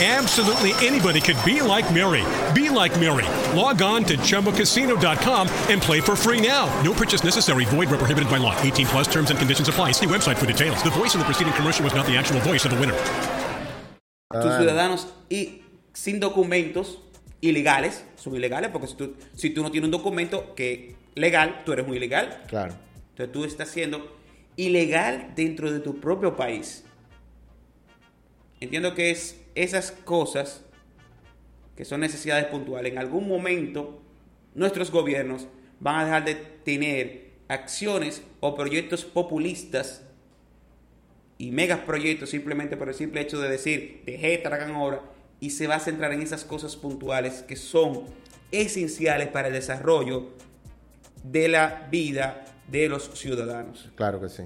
Absolutely 0.00 0.72
anybody 0.84 1.20
could 1.20 1.36
be 1.44 1.60
like 1.62 1.86
Mary. 1.94 2.24
Be 2.52 2.68
like 2.68 2.98
Mary. 2.98 3.24
Log 3.56 3.80
on 3.80 4.02
to 4.04 4.16
chumbacasino.com 4.16 5.48
and 5.70 5.80
play 5.80 6.00
for 6.00 6.16
free 6.16 6.40
now. 6.40 6.66
No 6.82 6.92
purchase 6.92 7.22
necessary. 7.22 7.64
Void 7.66 7.88
where 7.90 7.98
prohibited 7.98 8.28
by 8.28 8.38
law. 8.38 8.60
18 8.62 8.86
plus 8.88 9.06
terms 9.06 9.30
and 9.30 9.38
conditions 9.38 9.68
apply. 9.68 9.92
See 9.92 10.06
website 10.06 10.36
for 10.36 10.46
details. 10.46 10.82
The 10.82 10.90
voice 10.90 11.14
in 11.14 11.20
the 11.20 11.24
preceding 11.24 11.52
commercial 11.52 11.84
was 11.84 11.94
not 11.94 12.06
the 12.06 12.16
actual 12.16 12.40
voice 12.40 12.64
of 12.64 12.72
the 12.72 12.76
winner. 12.80 12.96
tus 14.32 14.50
Ah. 14.50 14.58
ciudadanos 14.58 15.06
y 15.30 15.62
sin 15.92 16.18
documentos 16.18 16.98
ilegales, 17.40 18.02
son 18.16 18.34
ilegales 18.34 18.70
porque 18.72 18.88
si 18.88 18.94
tú, 18.96 19.14
si 19.36 19.50
tú 19.50 19.62
no 19.62 19.70
tienes 19.70 19.86
un 19.86 19.92
documento 19.92 20.56
que 20.56 20.96
legal, 21.14 21.62
tú 21.64 21.72
eres 21.72 21.86
un 21.86 21.94
ilegal. 21.94 22.42
Claro. 22.48 22.74
Entonces 23.10 23.32
tú 23.32 23.44
estás 23.44 23.68
siendo 23.68 24.12
ilegal 24.56 25.34
dentro 25.36 25.70
de 25.70 25.78
tu 25.78 26.00
propio 26.00 26.34
país. 26.34 26.84
Entiendo 28.58 28.92
que 28.96 29.10
es 29.12 29.36
esas 29.54 29.92
cosas 29.92 30.62
que 31.76 31.84
son 31.84 32.00
necesidades 32.00 32.46
puntuales. 32.46 32.92
En 32.92 32.98
algún 32.98 33.28
momento 33.28 34.00
nuestros 34.54 34.90
gobiernos 34.90 35.48
van 35.80 35.96
a 35.96 36.04
dejar 36.04 36.24
de 36.24 36.34
tener 36.34 37.32
acciones 37.48 38.22
o 38.40 38.54
proyectos 38.54 39.04
populistas 39.04 40.02
y 41.36 41.50
megas 41.50 41.80
proyectos 41.80 42.30
simplemente 42.30 42.76
por 42.76 42.88
el 42.88 42.94
simple 42.94 43.20
hecho 43.20 43.40
de 43.40 43.48
decir, 43.48 44.02
dejé, 44.06 44.38
tragan 44.38 44.72
ahora, 44.72 45.02
y 45.40 45.50
se 45.50 45.66
va 45.66 45.74
a 45.76 45.80
centrar 45.80 46.12
en 46.12 46.22
esas 46.22 46.44
cosas 46.44 46.76
puntuales 46.76 47.42
que 47.42 47.56
son 47.56 48.04
esenciales 48.52 49.28
para 49.28 49.48
el 49.48 49.54
desarrollo 49.54 50.28
de 51.24 51.48
la 51.48 51.88
vida 51.90 52.44
de 52.68 52.88
los 52.88 53.10
ciudadanos. 53.18 53.90
Claro 53.96 54.20
que 54.20 54.28
sí. 54.28 54.44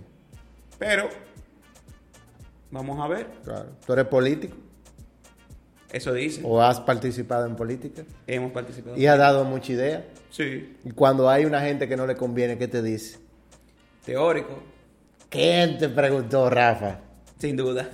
Pero, 0.79 1.09
vamos 2.71 2.99
a 3.01 3.07
ver, 3.07 3.27
Claro. 3.45 3.71
¿Tú 3.87 3.93
eres 3.93 4.07
político? 4.07 4.57
Eso 5.93 6.13
dice, 6.13 6.41
¿O 6.45 6.61
has 6.63 6.81
participado 6.81 7.47
en 7.47 7.57
política? 7.57 8.03
hemos 8.27 8.53
participado. 8.53 8.97
Y 8.97 9.07
has 9.07 9.19
dado 9.19 9.45
mucha 9.45 9.73
idea. 9.73 10.05
Sí, 10.31 10.77
Y 10.85 10.91
cuando 10.91 11.29
hay 11.31 11.45
una 11.47 11.61
gente 11.63 11.89
que 11.89 11.97
no 11.97 12.07
le 12.07 12.17
conviene, 12.17 12.59
¿qué 12.59 12.69
te 12.69 12.83
dice? 12.83 13.19
teórico, 14.05 14.59
¿Quién 15.29 15.77
te 15.79 15.89
preguntó, 15.89 16.49
Rafa? 16.51 16.99
sin 17.39 17.57
duda. 17.57 17.89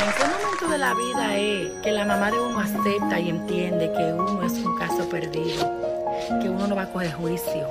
¿En 0.00 0.12
qué 0.12 0.24
momento 0.24 0.68
de 0.68 0.78
la 0.78 0.94
vida 0.94 1.36
es 1.36 1.70
que 1.82 1.90
la 1.92 2.04
mamá 2.04 2.30
de 2.30 2.40
uno 2.40 2.60
acepta 2.60 3.18
y 3.18 3.30
entiende 3.30 3.90
que 3.92 4.12
uno 4.12 4.42
es 4.44 4.52
un 4.52 4.76
caso 4.78 5.08
perdido, 5.08 5.97
que 6.40 6.48
uno 6.48 6.66
no 6.66 6.76
va 6.76 6.82
a 6.82 6.92
coger 6.92 7.12
juicio, 7.12 7.66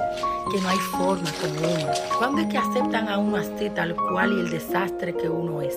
que 0.52 0.62
no 0.62 0.70
hay 0.70 0.78
forma 0.78 1.30
con 1.42 1.52
uno. 1.58 1.92
¿Cuándo 2.18 2.42
es 2.42 2.48
que 2.48 2.58
aceptan 2.58 3.10
a 3.10 3.18
uno 3.18 3.38
así 3.38 3.70
tal 3.70 3.96
cual 3.96 4.34
y 4.34 4.40
el 4.40 4.50
desastre 4.50 5.16
que 5.16 5.30
uno 5.30 5.62
es? 5.62 5.76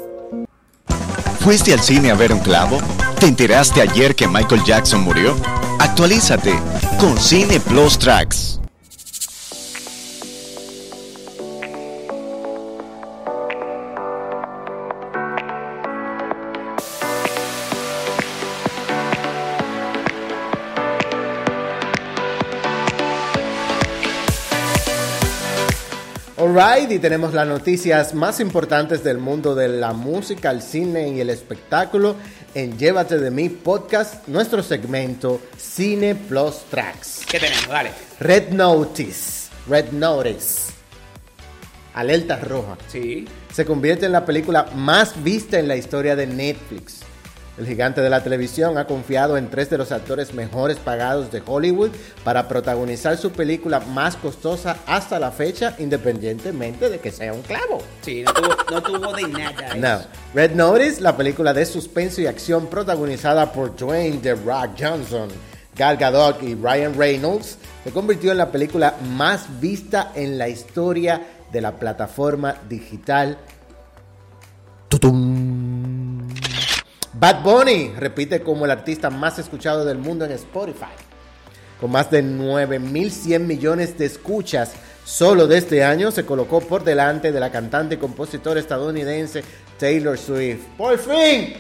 ¿Fuiste 1.41 1.73
al 1.73 1.81
cine 1.81 2.11
a 2.11 2.15
ver 2.15 2.33
un 2.33 2.41
clavo? 2.41 2.79
¿Te 3.19 3.27
enteraste 3.27 3.81
ayer 3.81 4.15
que 4.15 4.29
Michael 4.29 4.63
Jackson 4.65 5.03
murió? 5.03 5.35
Actualízate 5.79 6.55
con 6.99 7.19
Cine 7.19 7.61
Plus 7.61 7.99
Tracks. 7.99 8.60
Tenemos 26.99 27.35
las 27.35 27.47
noticias 27.47 28.15
más 28.15 28.41
importantes 28.41 29.05
del 29.05 29.19
mundo 29.19 29.55
de 29.55 29.69
la 29.69 29.93
música, 29.93 30.51
el 30.51 30.61
cine 30.61 31.09
y 31.11 31.21
el 31.21 31.31
espectáculo 31.31 32.17
en 32.53 32.77
Llévate 32.77 33.19
de 33.19 33.31
mí 33.31 33.49
podcast, 33.49 34.27
nuestro 34.27 34.61
segmento 34.65 35.41
Cine 35.57 36.17
Plus 36.17 36.65
Tracks. 36.69 37.21
¿Qué 37.31 37.39
tenemos? 37.39 37.69
Dale. 37.69 37.93
Red 38.19 38.51
Notice, 38.51 39.51
Red 39.69 39.93
Notice, 39.93 40.73
alerta 41.95 42.37
roja. 42.41 42.77
Sí. 42.89 43.25
Se 43.53 43.65
convierte 43.65 44.07
en 44.07 44.13
la 44.13 44.27
película 44.27 44.67
más 44.75 45.23
vista 45.23 45.61
en 45.61 45.69
la 45.69 45.77
historia 45.77 46.17
de 46.17 46.27
Netflix. 46.27 47.03
El 47.59 47.67
gigante 47.67 48.01
de 48.01 48.09
la 48.09 48.23
televisión 48.23 48.79
ha 48.79 48.87
confiado 48.87 49.37
en 49.37 49.51
tres 49.51 49.69
de 49.69 49.77
los 49.77 49.93
actores 49.93 50.33
mejores 50.33 50.79
pagados 50.79 51.31
de 51.31 51.43
Hollywood 51.45 51.91
para 52.25 52.49
protagonizar 52.49 53.17
su 53.19 53.33
película 53.33 53.81
más 53.81 54.17
costosa 54.17 54.79
hasta 54.87 55.19
la 55.19 55.31
fecha, 55.31 55.75
independientemente 55.79 56.89
de 56.89 57.01
que 57.01 57.11
sea 57.11 57.33
un 57.33 57.43
clavo. 57.43 57.83
Sí, 58.03 58.23
no 58.23 58.33
tuvo, 58.33 58.57
no 58.71 58.83
tuvo 58.83 59.13
de 59.13 59.29
nada. 59.29 59.75
No. 59.75 60.01
Red 60.33 60.53
Notice, 60.53 61.01
la 61.01 61.17
película 61.17 61.53
de 61.53 61.67
suspenso 61.67 62.21
y 62.21 62.27
acción 62.27 62.69
protagonizada 62.69 63.53
por 63.53 63.77
Dwayne 63.77 64.19
The 64.19 64.37
Rock 64.37 64.71
Johnson, 64.79 65.29
Gal 65.77 65.97
Gadot 65.97 66.43
y 66.43 66.55
Ryan 66.55 66.95
Reynolds, 66.97 67.59
se 67.85 67.91
convirtió 67.91 68.33
en 68.33 68.39
la 68.39 68.51
película 68.51 68.95
más 69.17 69.61
vista 69.61 70.13
en 70.15 70.39
la 70.39 70.49
historia 70.49 71.21
de 71.53 71.61
la 71.61 71.73
plataforma 71.73 72.55
digital. 72.69 73.37
¡Tutum! 74.89 75.70
Bad 77.21 77.43
Bunny 77.43 77.93
repite 77.99 78.41
como 78.41 78.65
el 78.65 78.71
artista 78.71 79.11
más 79.11 79.39
escuchado 79.39 79.85
del 79.85 79.99
mundo 79.99 80.25
en 80.25 80.33
Spotify. 80.33 80.87
Con 81.79 81.91
más 81.91 82.11
de 82.11 82.25
9.100 82.25 83.41
millones 83.41 83.99
de 83.99 84.07
escuchas 84.07 84.73
solo 85.05 85.47
de 85.47 85.59
este 85.59 85.85
año, 85.85 86.11
se 86.13 86.25
colocó 86.25 86.61
por 86.63 86.83
delante 86.83 87.31
de 87.31 87.39
la 87.39 87.53
cantante 87.53 87.97
y 87.97 87.99
compositora 87.99 88.59
estadounidense 88.59 89.45
Taylor 89.79 90.17
Swift. 90.17 90.63
¡Por 90.79 90.99
fin! 90.99 91.57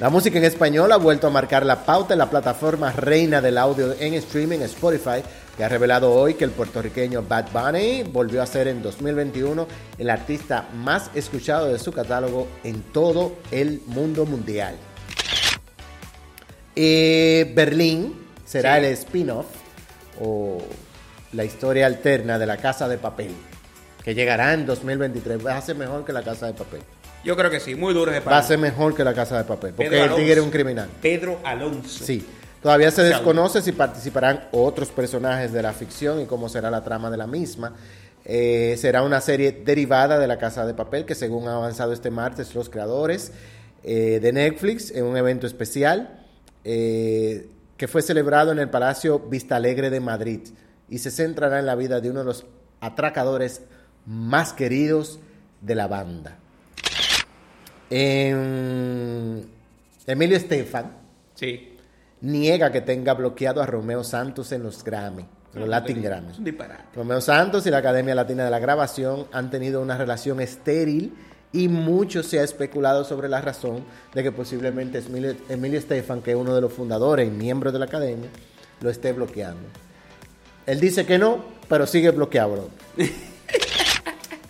La 0.00 0.10
música 0.10 0.38
en 0.38 0.44
español 0.44 0.90
ha 0.90 0.96
vuelto 0.96 1.28
a 1.28 1.30
marcar 1.30 1.64
la 1.64 1.84
pauta 1.84 2.14
en 2.14 2.18
la 2.18 2.30
plataforma 2.30 2.90
reina 2.90 3.40
del 3.40 3.58
audio 3.58 3.94
en 4.00 4.14
streaming 4.14 4.58
Spotify, 4.62 5.22
que 5.60 5.64
ha 5.64 5.68
revelado 5.68 6.10
hoy 6.14 6.32
que 6.32 6.44
el 6.44 6.52
puertorriqueño 6.52 7.22
Bad 7.28 7.48
Bunny 7.52 8.02
volvió 8.04 8.40
a 8.40 8.46
ser 8.46 8.66
en 8.66 8.80
2021 8.80 9.68
el 9.98 10.08
artista 10.08 10.66
más 10.74 11.10
escuchado 11.14 11.70
de 11.70 11.78
su 11.78 11.92
catálogo 11.92 12.48
en 12.64 12.80
todo 12.80 13.36
el 13.50 13.82
mundo 13.84 14.24
mundial. 14.24 14.74
Eh, 16.74 17.52
Berlín 17.54 18.14
será 18.46 18.78
Sí. 18.78 18.86
el 18.86 18.92
spin-off 18.92 19.44
o 20.18 20.62
la 21.34 21.44
historia 21.44 21.84
alterna 21.84 22.38
de 22.38 22.46
la 22.46 22.56
Casa 22.56 22.88
de 22.88 22.96
Papel, 22.96 23.32
que 24.02 24.14
llegará 24.14 24.54
en 24.54 24.64
2023. 24.64 25.44
Va 25.44 25.58
a 25.58 25.60
ser 25.60 25.76
mejor 25.76 26.06
que 26.06 26.14
la 26.14 26.22
Casa 26.22 26.46
de 26.46 26.54
Papel. 26.54 26.80
Yo 27.22 27.36
creo 27.36 27.50
que 27.50 27.60
sí, 27.60 27.74
muy 27.74 27.92
duro 27.92 28.10
de 28.10 28.20
Va 28.20 28.38
a 28.38 28.42
ser 28.42 28.56
mejor 28.56 28.94
que 28.94 29.04
la 29.04 29.12
Casa 29.12 29.36
de 29.36 29.44
Papel, 29.44 29.74
porque 29.74 29.90
Pedro 29.90 30.04
el 30.04 30.14
tigre 30.14 30.32
es 30.32 30.40
un 30.40 30.50
criminal. 30.50 30.88
Pedro 31.02 31.38
Alonso. 31.44 32.02
Sí. 32.02 32.24
Todavía 32.62 32.90
se 32.90 33.02
desconoce 33.02 33.62
si 33.62 33.72
participarán 33.72 34.48
otros 34.52 34.90
personajes 34.90 35.52
de 35.52 35.62
la 35.62 35.72
ficción 35.72 36.20
y 36.20 36.26
cómo 36.26 36.48
será 36.48 36.70
la 36.70 36.84
trama 36.84 37.10
de 37.10 37.16
la 37.16 37.26
misma. 37.26 37.72
Eh, 38.24 38.76
será 38.78 39.02
una 39.02 39.22
serie 39.22 39.50
derivada 39.52 40.18
de 40.18 40.26
La 40.26 40.36
Casa 40.36 40.66
de 40.66 40.74
Papel 40.74 41.06
que 41.06 41.14
según 41.14 41.48
ha 41.48 41.56
avanzado 41.56 41.94
este 41.94 42.10
martes 42.10 42.54
los 42.54 42.68
creadores 42.68 43.32
eh, 43.82 44.20
de 44.20 44.32
Netflix 44.32 44.90
en 44.90 45.06
un 45.06 45.16
evento 45.16 45.46
especial 45.46 46.26
eh, 46.64 47.48
que 47.78 47.88
fue 47.88 48.02
celebrado 48.02 48.52
en 48.52 48.58
el 48.58 48.68
Palacio 48.68 49.20
Vista 49.20 49.56
Alegre 49.56 49.88
de 49.88 50.00
Madrid 50.00 50.40
y 50.90 50.98
se 50.98 51.10
centrará 51.10 51.60
en 51.60 51.66
la 51.66 51.76
vida 51.76 52.02
de 52.02 52.10
uno 52.10 52.20
de 52.20 52.26
los 52.26 52.44
atracadores 52.80 53.62
más 54.04 54.52
queridos 54.52 55.18
de 55.62 55.74
la 55.74 55.86
banda. 55.86 56.36
En 57.88 59.48
Emilio 60.06 60.36
Estefan 60.36 61.00
Sí. 61.40 61.69
Niega 62.20 62.70
que 62.70 62.80
tenga 62.80 63.14
bloqueado 63.14 63.62
a 63.62 63.66
Romeo 63.66 64.04
Santos 64.04 64.52
en 64.52 64.62
los 64.62 64.84
Grammy, 64.84 65.26
los 65.54 65.68
Latin 65.68 66.02
Grammy. 66.02 66.32
Es 66.32 66.38
un 66.38 66.44
disparate. 66.44 66.84
Romeo 66.94 67.20
Santos 67.20 67.66
y 67.66 67.70
la 67.70 67.78
Academia 67.78 68.14
Latina 68.14 68.44
de 68.44 68.50
la 68.50 68.58
Grabación 68.58 69.26
han 69.32 69.50
tenido 69.50 69.80
una 69.80 69.96
relación 69.96 70.40
estéril 70.40 71.14
y 71.52 71.68
mucho 71.68 72.22
se 72.22 72.38
ha 72.38 72.44
especulado 72.44 73.04
sobre 73.04 73.28
la 73.28 73.40
razón 73.40 73.84
de 74.14 74.22
que 74.22 74.32
posiblemente 74.32 74.98
Emilio, 74.98 75.34
Emilio 75.48 75.78
Estefan, 75.78 76.22
que 76.22 76.32
es 76.32 76.36
uno 76.36 76.54
de 76.54 76.60
los 76.60 76.72
fundadores 76.72 77.26
y 77.26 77.30
miembros 77.30 77.72
de 77.72 77.78
la 77.78 77.86
Academia, 77.86 78.28
lo 78.80 78.90
esté 78.90 79.12
bloqueando. 79.12 79.68
Él 80.66 80.78
dice 80.78 81.04
que 81.04 81.18
no, 81.18 81.44
pero 81.68 81.86
sigue 81.86 82.10
bloqueado. 82.10 82.52
bro. 82.52 82.70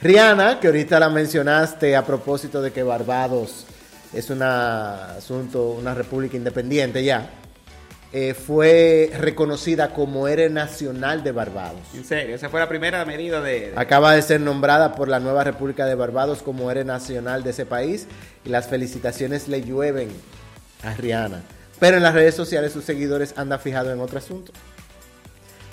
Rihanna, 0.03 0.61
que 0.61 0.67
ahorita 0.67 0.99
la 0.99 1.11
mencionaste 1.11 1.95
a 1.95 2.05
propósito 2.05 2.63
de 2.63 2.73
que 2.73 2.83
Barbados 2.83 3.67
es 4.13 4.29
un 4.31 4.43
asunto, 4.43 5.71
una 5.73 5.95
república 5.95 6.37
independiente 6.37 7.05
ya, 7.05 7.31
eh, 8.13 8.35
fue 8.35 9.11
reconocida 9.19 9.93
como 9.95 10.27
héroe 10.27 10.51
nacional 10.51 11.23
de 11.23 11.33
Barbados. 11.33 11.81
En 11.95 12.05
serio, 12.05 12.35
esa 12.35 12.49
fue 12.49 12.59
la 12.61 12.69
primera 12.69 13.05
medida 13.05 13.41
de... 13.41 13.71
de- 13.71 13.73
Acaba 13.77 14.15
de 14.15 14.23
ser 14.23 14.41
nombrada 14.41 14.95
por 14.95 15.09
la 15.09 15.21
nueva 15.21 15.45
República 15.45 15.87
de 15.87 15.95
Barbados 15.95 16.43
como 16.43 16.71
héroe 16.71 16.85
nacional 16.85 17.43
de 17.45 17.51
ese 17.51 17.67
país 17.67 18.07
y 18.45 18.49
las 18.49 18.67
felicitaciones 18.69 19.47
le 19.49 19.63
llueven 19.63 20.09
a 20.83 20.95
Rihanna. 20.95 21.43
Pero 21.79 21.97
en 21.99 22.03
las 22.03 22.15
redes 22.15 22.35
sociales 22.35 22.73
sus 22.73 22.85
seguidores 22.85 23.35
andan 23.37 23.61
fijados 23.61 23.93
en 23.93 24.01
otro 24.01 24.19
asunto. 24.19 24.53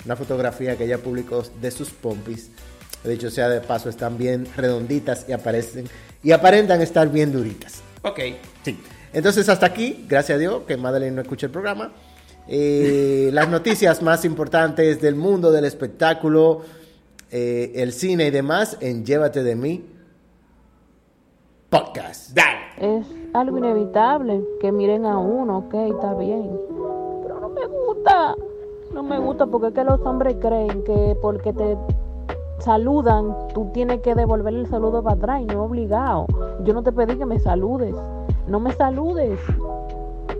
Una 0.04 0.16
fotografía 0.16 0.76
que 0.76 0.84
ella 0.84 0.98
publicó 0.98 1.42
de 1.60 1.70
sus 1.70 1.90
pompis. 1.90 2.50
De 3.04 3.14
hecho 3.14 3.30
sea 3.30 3.48
de 3.48 3.60
paso, 3.60 3.88
están 3.88 4.16
bien 4.16 4.46
redonditas 4.56 5.26
y 5.28 5.32
aparecen 5.32 5.88
y 6.22 6.32
aparentan 6.32 6.80
estar 6.82 7.08
bien 7.10 7.32
duritas. 7.32 7.80
Ok. 8.02 8.20
Sí. 8.64 8.80
Entonces 9.12 9.48
hasta 9.48 9.66
aquí, 9.66 10.04
gracias 10.08 10.36
a 10.36 10.38
Dios 10.38 10.62
que 10.66 10.76
Madeleine 10.76 11.16
no 11.16 11.22
escucha 11.22 11.46
el 11.46 11.52
programa. 11.52 11.92
Eh, 12.48 13.30
las 13.32 13.48
noticias 13.48 14.02
más 14.02 14.24
importantes 14.24 15.00
del 15.00 15.16
mundo 15.16 15.52
del 15.52 15.66
espectáculo, 15.66 16.62
eh, 17.30 17.72
el 17.76 17.92
cine 17.92 18.26
y 18.26 18.30
demás 18.30 18.78
en 18.80 19.04
Llévate 19.04 19.42
de 19.42 19.54
mí 19.54 19.84
podcast. 21.68 22.34
Dale. 22.34 23.00
Es 23.00 23.06
algo 23.34 23.58
inevitable 23.58 24.42
que 24.60 24.72
miren 24.72 25.04
a 25.04 25.18
uno, 25.18 25.58
ok, 25.58 25.74
está 25.74 26.14
bien. 26.14 26.58
Pero 27.22 27.40
no 27.40 27.48
me 27.50 27.66
gusta. 27.66 28.34
No 28.94 29.02
me 29.02 29.18
gusta 29.18 29.46
porque 29.46 29.68
es 29.68 29.74
que 29.74 29.84
los 29.84 30.00
hombres 30.00 30.36
creen 30.40 30.82
que 30.84 31.16
porque 31.20 31.52
te 31.52 31.76
saludan, 32.60 33.34
tú 33.52 33.70
tienes 33.74 34.00
que 34.00 34.14
devolverle 34.14 34.60
el 34.60 34.66
saludo 34.68 35.02
para 35.02 35.16
atrás 35.16 35.42
y 35.42 35.46
no 35.46 35.64
obligado. 35.64 36.26
Yo 36.64 36.72
no 36.72 36.82
te 36.82 36.92
pedí 36.92 37.16
que 37.16 37.26
me 37.26 37.38
saludes. 37.38 37.94
No 38.46 38.60
me 38.60 38.72
saludes. 38.72 39.38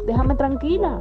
Déjame 0.06 0.34
tranquila. 0.34 0.98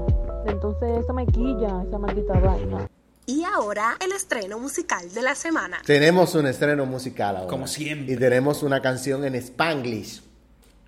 Entonces 0.47 1.03
eso 1.03 1.13
me 1.13 1.25
quilla, 1.25 1.83
esa 1.87 1.97
maldita 1.97 2.39
vaina. 2.39 2.89
Y 3.25 3.43
ahora 3.43 3.97
el 3.99 4.13
estreno 4.13 4.57
musical 4.57 5.13
de 5.13 5.21
la 5.21 5.35
semana. 5.35 5.79
Tenemos 5.85 6.33
un 6.35 6.47
estreno 6.47 6.85
musical 6.85 7.35
ahora. 7.35 7.49
Como 7.49 7.67
siempre. 7.67 8.13
Y 8.13 8.17
tenemos 8.17 8.63
una 8.63 8.81
canción 8.81 9.25
en 9.25 9.35
Spanglish. 9.35 10.21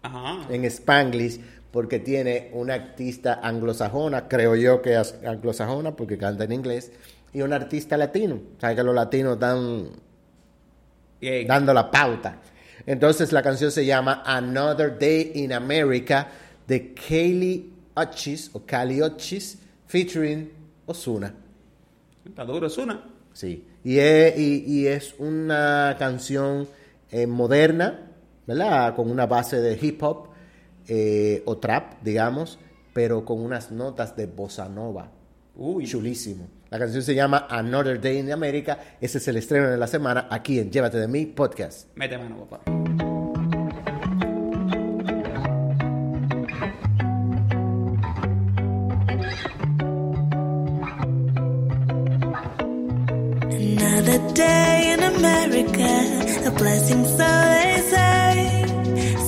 Ajá. 0.01 0.45
En 0.49 0.63
Spanglish, 0.63 1.41
porque 1.71 1.99
tiene 1.99 2.49
una 2.53 2.75
artista 2.75 3.41
anglosajona, 3.43 4.29
creo 4.29 4.55
yo 4.55 4.81
que 4.81 4.97
es 4.97 5.15
anglosajona 5.25 5.95
porque 5.97 6.17
canta 6.17 6.45
en 6.45 6.53
inglés, 6.53 6.93
y 7.33 7.41
un 7.41 7.51
artista 7.51 7.97
latino. 7.97 8.39
Sabes 8.59 8.77
que 8.77 8.83
los 8.83 8.95
latinos 8.95 9.37
dan 9.37 9.89
Bien. 11.19 11.45
dando 11.45 11.73
la 11.73 11.91
pauta. 11.91 12.37
Entonces 12.85 13.33
la 13.33 13.43
canción 13.43 13.71
se 13.71 13.85
llama 13.85 14.23
Another 14.25 14.97
Day 14.97 15.33
in 15.35 15.51
America 15.51 16.27
de 16.65 16.93
Kaylee 16.93 17.78
Uchis 18.01 18.49
o 18.53 18.63
Kali 18.65 19.01
Uchis 19.01 19.57
featuring 19.87 20.51
Osuna. 20.85 21.33
Está 22.25 22.45
duro, 22.45 22.67
es 22.67 22.77
una. 22.77 23.03
Sí. 23.33 23.65
Y 23.83 23.97
es, 23.99 24.37
y, 24.37 24.63
y 24.67 24.87
es 24.87 25.15
una 25.17 25.95
canción 25.97 26.67
eh, 27.11 27.25
moderna, 27.27 28.11
¿verdad? 28.45 28.95
Con 28.95 29.09
una 29.09 29.25
base 29.25 29.59
de 29.61 29.77
hip 29.81 30.01
hop. 30.03 30.29
eh, 30.91 31.43
o 31.45 31.57
trap, 31.57 32.01
digamos, 32.03 32.57
pero 32.93 33.23
con 33.23 33.39
unas 33.39 33.71
notas 33.71 34.15
de 34.15 34.25
bossa 34.25 34.67
nova. 34.67 35.11
Uy. 35.55 35.85
Chulísimo. 35.85 36.47
La 36.69 36.79
canción 36.79 37.03
se 37.03 37.13
llama 37.15 37.47
Another 37.49 37.99
Day 38.01 38.17
in 38.19 38.31
America. 38.31 38.79
Ese 38.99 39.19
es 39.19 39.27
el 39.27 39.37
estreno 39.37 39.69
de 39.69 39.77
la 39.77 39.87
semana 39.87 40.27
aquí 40.29 40.59
en 40.59 40.71
Llévate 40.71 40.97
de 40.97 41.07
mí 41.07 41.25
podcast. 41.27 41.89
Mete 41.95 42.17
mano, 42.17 42.45
papá. 42.47 43.08
Day 54.33 54.93
in 54.93 55.01
America, 55.03 55.91
a 56.47 56.51
blessing, 56.51 57.05
so 57.05 57.29
they 57.53 57.81
say. 57.93 58.65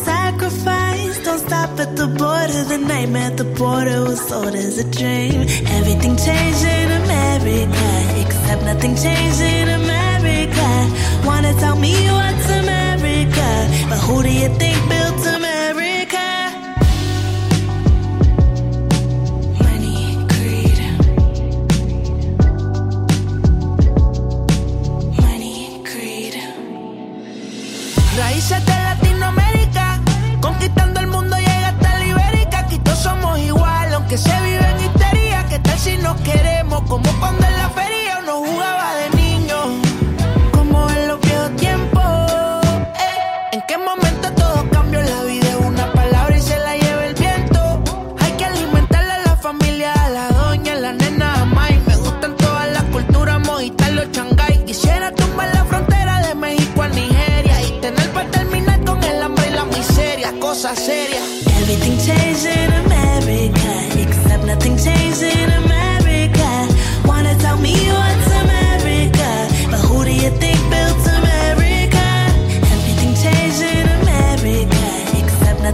Sacrifice, 0.04 1.24
don't 1.24 1.39
stop 1.39 1.80
at 1.80 1.95
the 1.95 2.08
border. 2.08 2.64
The 2.72 2.78
nightmare 2.78 3.32
at 3.32 3.38
the 3.38 3.45
border 3.45 4.02
was 4.02 4.22
sold 4.28 4.56
as 4.56 4.78
a 4.78 4.88
dream. 4.99 5.41
Everything 5.78 6.16
changed 6.18 6.64
in 6.64 6.91
America, 7.04 7.89
except 8.24 8.64
nothing 8.64 8.95
changed 8.95 9.41
in 9.41 9.68
America. 9.82 10.70
Wanna 11.26 11.54
tell 11.56 11.78
me 11.78 11.93
what's 12.18 12.49
America, 12.64 13.49
but 13.89 13.99
who 14.06 14.24
do 14.24 14.32
you 14.32 14.49
think 14.60 14.78
built 14.89 15.20
America? 15.28 15.41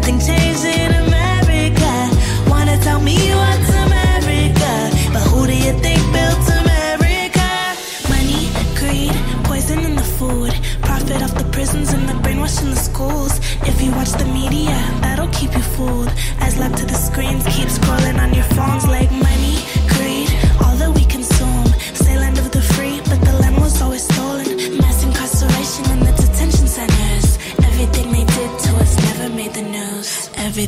nothing 0.08 0.26
changes. 0.26 0.47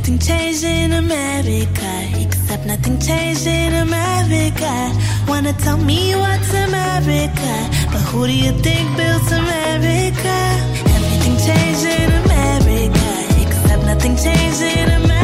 Everything 0.10 0.28
changed 0.28 0.64
in 0.64 0.94
America, 0.94 1.92
except 2.16 2.66
nothing 2.66 2.98
changed 3.00 3.46
in 3.46 3.76
America. 3.76 4.74
Wanna 5.28 5.54
tell 5.54 5.78
me 5.78 6.16
what's 6.16 6.52
America, 6.52 7.54
but 7.92 8.02
who 8.10 8.26
do 8.26 8.34
you 8.34 8.52
think 8.64 8.98
built 8.98 9.32
America? 9.32 10.38
Everything 10.96 11.38
changed 11.46 11.86
in 11.86 12.10
America, 12.26 13.10
except 13.40 13.86
nothing 13.86 14.16
changed 14.16 14.62
in 14.62 14.90
America. 14.90 15.19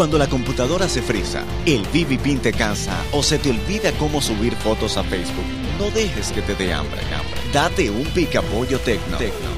Cuando 0.00 0.16
la 0.16 0.30
computadora 0.30 0.88
se 0.88 1.02
frisa, 1.02 1.44
el 1.66 1.82
BB 1.82 2.22
Pin 2.22 2.38
te 2.38 2.54
cansa 2.54 3.04
o 3.12 3.22
se 3.22 3.38
te 3.38 3.50
olvida 3.50 3.92
cómo 3.98 4.22
subir 4.22 4.54
fotos 4.54 4.96
a 4.96 5.04
Facebook, 5.04 5.44
no 5.78 5.90
dejes 5.90 6.32
que 6.32 6.40
te 6.40 6.54
dé 6.54 6.72
hambre. 6.72 6.98
hambre. 7.14 7.38
Date 7.52 7.90
un 7.90 8.04
picapollo 8.04 8.78
tecno. 8.78 9.18
tecno. 9.18 9.50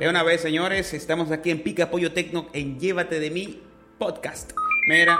De 0.00 0.08
una 0.08 0.24
vez, 0.24 0.40
señores, 0.40 0.94
estamos 0.94 1.30
aquí 1.30 1.52
en 1.52 1.62
Pica 1.62 1.92
Pollo 1.92 2.10
Tecno 2.10 2.48
en 2.52 2.80
Llévate 2.80 3.20
de 3.20 3.30
mí 3.30 3.62
podcast. 3.98 4.50
Mira, 4.88 5.16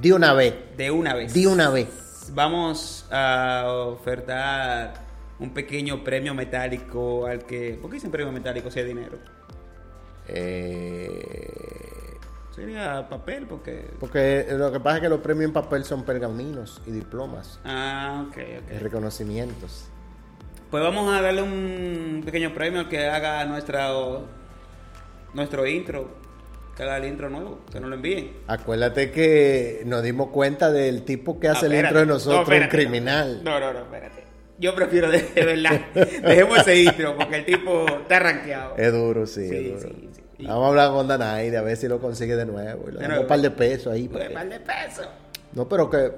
De 0.00 0.14
una 0.14 0.32
vez. 0.32 0.54
de 0.78 0.90
una 0.90 1.12
vez. 1.12 1.34
De 1.34 1.46
una 1.46 1.68
vez. 1.68 2.09
Vamos 2.32 3.06
a 3.10 3.64
ofertar 3.66 4.94
un 5.38 5.50
pequeño 5.50 6.04
premio 6.04 6.34
metálico 6.34 7.26
al 7.26 7.44
que. 7.44 7.78
¿Por 7.80 7.90
qué 7.90 7.94
dicen 7.94 8.10
premio 8.10 8.32
metálico 8.32 8.70
si 8.70 8.80
hay 8.80 8.86
dinero? 8.86 9.18
Eh, 10.28 12.18
Sería 12.54 13.08
papel, 13.08 13.46
porque. 13.46 13.90
porque 13.98 14.46
lo 14.50 14.70
que 14.70 14.80
pasa 14.80 14.96
es 14.96 15.02
que 15.02 15.08
los 15.08 15.20
premios 15.20 15.46
en 15.46 15.52
papel 15.52 15.84
son 15.84 16.04
pergaminos 16.04 16.80
y 16.86 16.90
diplomas. 16.90 17.58
Ah, 17.64 18.26
ok, 18.28 18.36
y 18.36 18.74
ok. 18.76 18.82
reconocimientos. 18.82 19.88
Pues 20.70 20.82
vamos 20.82 21.12
a 21.12 21.20
darle 21.20 21.42
un 21.42 22.22
pequeño 22.24 22.54
premio 22.54 22.80
al 22.80 22.88
que 22.88 23.08
haga 23.08 23.44
nuestra, 23.44 23.88
nuestro 25.34 25.66
intro. 25.66 26.19
Que 26.80 26.84
haga 26.86 26.96
el 26.96 27.04
intro 27.04 27.28
nuevo, 27.28 27.60
que 27.70 27.78
nos 27.78 27.90
lo 27.90 27.96
envíen. 27.96 28.32
Acuérdate 28.46 29.10
que 29.10 29.82
nos 29.84 30.02
dimos 30.02 30.28
cuenta 30.30 30.72
del 30.72 31.02
tipo 31.02 31.38
que 31.38 31.48
hace 31.48 31.66
el 31.66 31.74
intro 31.74 31.98
de 32.00 32.06
nosotros, 32.06 32.48
No, 32.48 32.56
un 32.64 32.68
criminal. 32.70 33.42
No, 33.44 33.60
no, 33.60 33.70
no, 33.74 33.80
espérate. 33.80 34.24
Yo 34.58 34.74
prefiero 34.74 35.10
de, 35.10 35.20
de 35.20 35.44
verdad. 35.44 35.78
Dejemos 35.94 36.58
ese 36.60 36.82
intro 36.84 37.14
porque 37.18 37.36
el 37.36 37.44
tipo 37.44 37.84
está 37.86 38.18
rankeado. 38.20 38.76
Es 38.78 38.90
duro, 38.94 39.26
sí, 39.26 39.46
Sí, 39.46 39.56
es 39.56 39.82
duro. 39.82 39.94
sí, 39.94 40.10
sí. 40.38 40.46
Vamos 40.46 40.64
a 40.64 40.68
hablar 40.68 40.90
con 40.92 41.06
Danaide 41.06 41.58
a 41.58 41.62
ver 41.62 41.76
si 41.76 41.86
lo 41.86 42.00
consigue 42.00 42.34
de 42.34 42.46
nuevo. 42.46 42.84
Y 42.88 42.92
le 42.92 42.92
De 42.92 43.02
damos 43.02 43.08
nuevo. 43.08 43.22
un 43.24 43.28
par 43.28 43.40
de 43.40 43.50
pesos 43.50 43.92
ahí. 43.92 44.08
Porque- 44.08 44.30
par 44.30 44.48
de 44.48 44.60
pesos. 44.60 45.06
No, 45.52 45.68
pero 45.68 45.90
que 45.90 46.10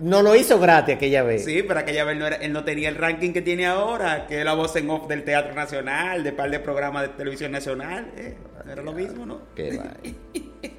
no 0.00 0.22
lo 0.22 0.34
hizo 0.34 0.58
gratis 0.58 0.96
aquella 0.96 1.22
vez. 1.22 1.44
Sí, 1.44 1.62
pero 1.66 1.80
aquella 1.80 2.04
vez 2.04 2.16
no 2.18 2.26
era- 2.26 2.36
él 2.36 2.52
no 2.52 2.64
tenía 2.64 2.88
el 2.88 2.96
ranking 2.96 3.32
que 3.32 3.42
tiene 3.42 3.66
ahora, 3.66 4.26
que 4.26 4.38
es 4.40 4.44
la 4.44 4.54
voz 4.54 4.74
en 4.76 4.88
off 4.90 5.06
del 5.08 5.22
Teatro 5.24 5.54
Nacional, 5.54 6.24
de 6.24 6.32
par 6.32 6.50
de 6.50 6.58
programas 6.60 7.02
de 7.02 7.08
televisión 7.10 7.52
nacional. 7.52 8.10
eh, 8.16 8.36
era 8.70 8.82
lo 8.82 8.92
mismo, 8.92 9.26
¿no? 9.26 9.42
Qué. 9.54 9.78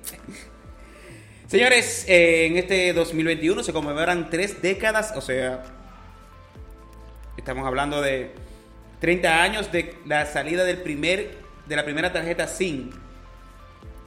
Señores, 1.47 2.05
eh, 2.07 2.45
en 2.47 2.57
este 2.57 2.93
2021 2.93 3.63
se 3.63 3.74
conmemoran 3.74 4.30
tres 4.30 4.61
décadas, 4.61 5.13
o 5.17 5.22
sea, 5.22 5.63
estamos 7.38 7.67
hablando 7.67 8.01
de 8.01 8.32
30 8.99 9.43
años 9.43 9.72
de 9.72 9.95
la 10.05 10.26
salida 10.26 10.63
del 10.63 10.78
primer, 10.78 11.32
de 11.65 11.76
la 11.76 11.84
primera 11.84 12.13
tarjeta 12.13 12.47
SIM 12.47 12.91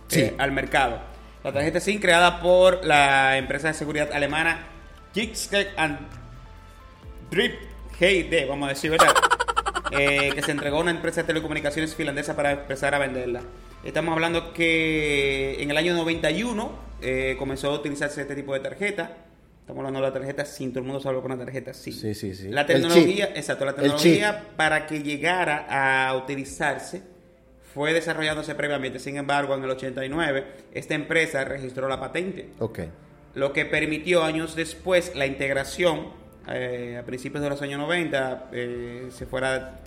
Sí. 0.08 0.20
eh, 0.20 0.34
al 0.38 0.52
mercado. 0.52 1.00
La 1.42 1.52
tarjeta 1.52 1.80
SIM 1.80 2.00
creada 2.00 2.40
por 2.40 2.84
la 2.86 3.36
empresa 3.36 3.68
de 3.68 3.74
seguridad 3.74 4.10
alemana 4.12 4.68
Gixtec 5.14 5.68
and 5.76 5.98
Drip 7.30 7.54
GD, 7.98 8.48
vamos 8.48 8.66
a 8.66 8.70
decir, 8.70 8.90
¿verdad? 8.90 9.14
Eh, 9.96 10.32
que 10.34 10.42
se 10.42 10.50
entregó 10.50 10.78
a 10.78 10.80
una 10.80 10.90
empresa 10.90 11.20
de 11.20 11.26
telecomunicaciones 11.28 11.94
finlandesa 11.94 12.34
para 12.34 12.50
empezar 12.50 12.94
a 12.94 12.98
venderla. 12.98 13.42
Estamos 13.84 14.12
hablando 14.12 14.52
que 14.52 15.62
en 15.62 15.70
el 15.70 15.76
año 15.76 15.94
91 15.94 16.72
eh, 17.00 17.36
comenzó 17.38 17.70
a 17.70 17.74
utilizarse 17.74 18.22
este 18.22 18.34
tipo 18.34 18.54
de 18.54 18.60
tarjeta 18.60 19.24
Estamos 19.64 19.80
hablando 19.80 20.00
de 20.00 20.06
la 20.08 20.12
tarjeta 20.12 20.44
SIM, 20.44 20.72
todo 20.72 20.80
el 20.80 20.84
mundo 20.84 21.00
sabe 21.00 21.22
con 21.22 21.30
la 21.30 21.38
tarjeta 21.38 21.72
SIM. 21.72 21.94
Sí, 21.94 22.14
sí, 22.14 22.34
sí. 22.34 22.48
La 22.50 22.66
tecnología, 22.66 23.30
exacto, 23.34 23.64
la 23.64 23.74
tecnología 23.74 24.48
para 24.56 24.86
que 24.86 25.02
llegara 25.02 25.64
a 25.70 26.14
utilizarse 26.18 27.00
fue 27.72 27.94
desarrollándose 27.94 28.54
previamente. 28.54 28.98
Sin 28.98 29.16
embargo, 29.16 29.54
en 29.54 29.64
el 29.64 29.70
89, 29.70 30.44
esta 30.74 30.92
empresa 30.92 31.44
registró 31.44 31.88
la 31.88 31.98
patente, 31.98 32.50
Ok. 32.58 32.80
Lo 33.34 33.52
que 33.52 33.64
permitió 33.64 34.22
años 34.22 34.54
después 34.54 35.12
la 35.14 35.26
integración. 35.26 36.24
eh, 36.46 36.98
a 37.00 37.04
principios 37.06 37.42
de 37.42 37.48
los 37.48 37.62
años 37.62 37.78
90 37.80 38.50
eh, 38.52 39.08
se 39.10 39.26
fuera, 39.26 39.80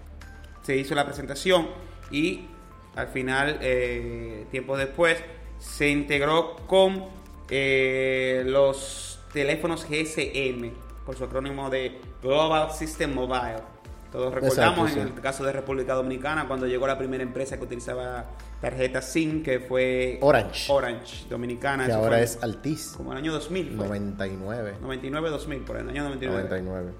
se 0.63 0.75
hizo 0.75 0.95
la 0.95 1.05
presentación 1.05 1.67
y 2.09 2.47
al 2.95 3.09
final, 3.09 3.59
eh, 3.61 4.45
tiempo 4.49 4.75
después, 4.75 5.23
se 5.59 5.89
integró 5.89 6.55
con 6.67 7.05
los 7.49 9.19
teléfonos 9.31 9.85
GSM, 9.87 10.71
por 11.05 11.15
su 11.15 11.23
acrónimo 11.23 11.69
de 11.69 12.01
Global 12.21 12.71
System 12.71 13.13
Mobile. 13.13 13.76
Todos 14.11 14.33
recordamos 14.33 14.89
Exacto, 14.89 15.01
en 15.01 15.07
sí. 15.07 15.13
el 15.15 15.21
caso 15.21 15.43
de 15.43 15.51
República 15.51 15.93
Dominicana 15.93 16.47
cuando 16.47 16.65
llegó 16.65 16.87
la 16.87 16.97
primera 16.97 17.23
empresa 17.23 17.57
que 17.57 17.63
utilizaba 17.63 18.25
tarjeta 18.61 19.01
SIM, 19.01 19.43
que 19.43 19.59
fue 19.59 20.17
Orange. 20.21 20.71
Orange 20.71 21.25
Dominicana. 21.29 21.85
Que 21.85 21.91
ahora 21.91 22.17
fue 22.17 22.23
es 22.23 22.41
Altis. 22.41 22.93
Como 22.95 23.11
el 23.11 23.17
año 23.17 23.33
2000. 23.33 23.75
fue. 23.75 23.87
99. 23.87 24.75
99-2000, 24.81 25.65
por 25.65 25.77
el 25.77 25.89
año 25.89 26.03
99. 26.03 26.43
99. 26.49 26.91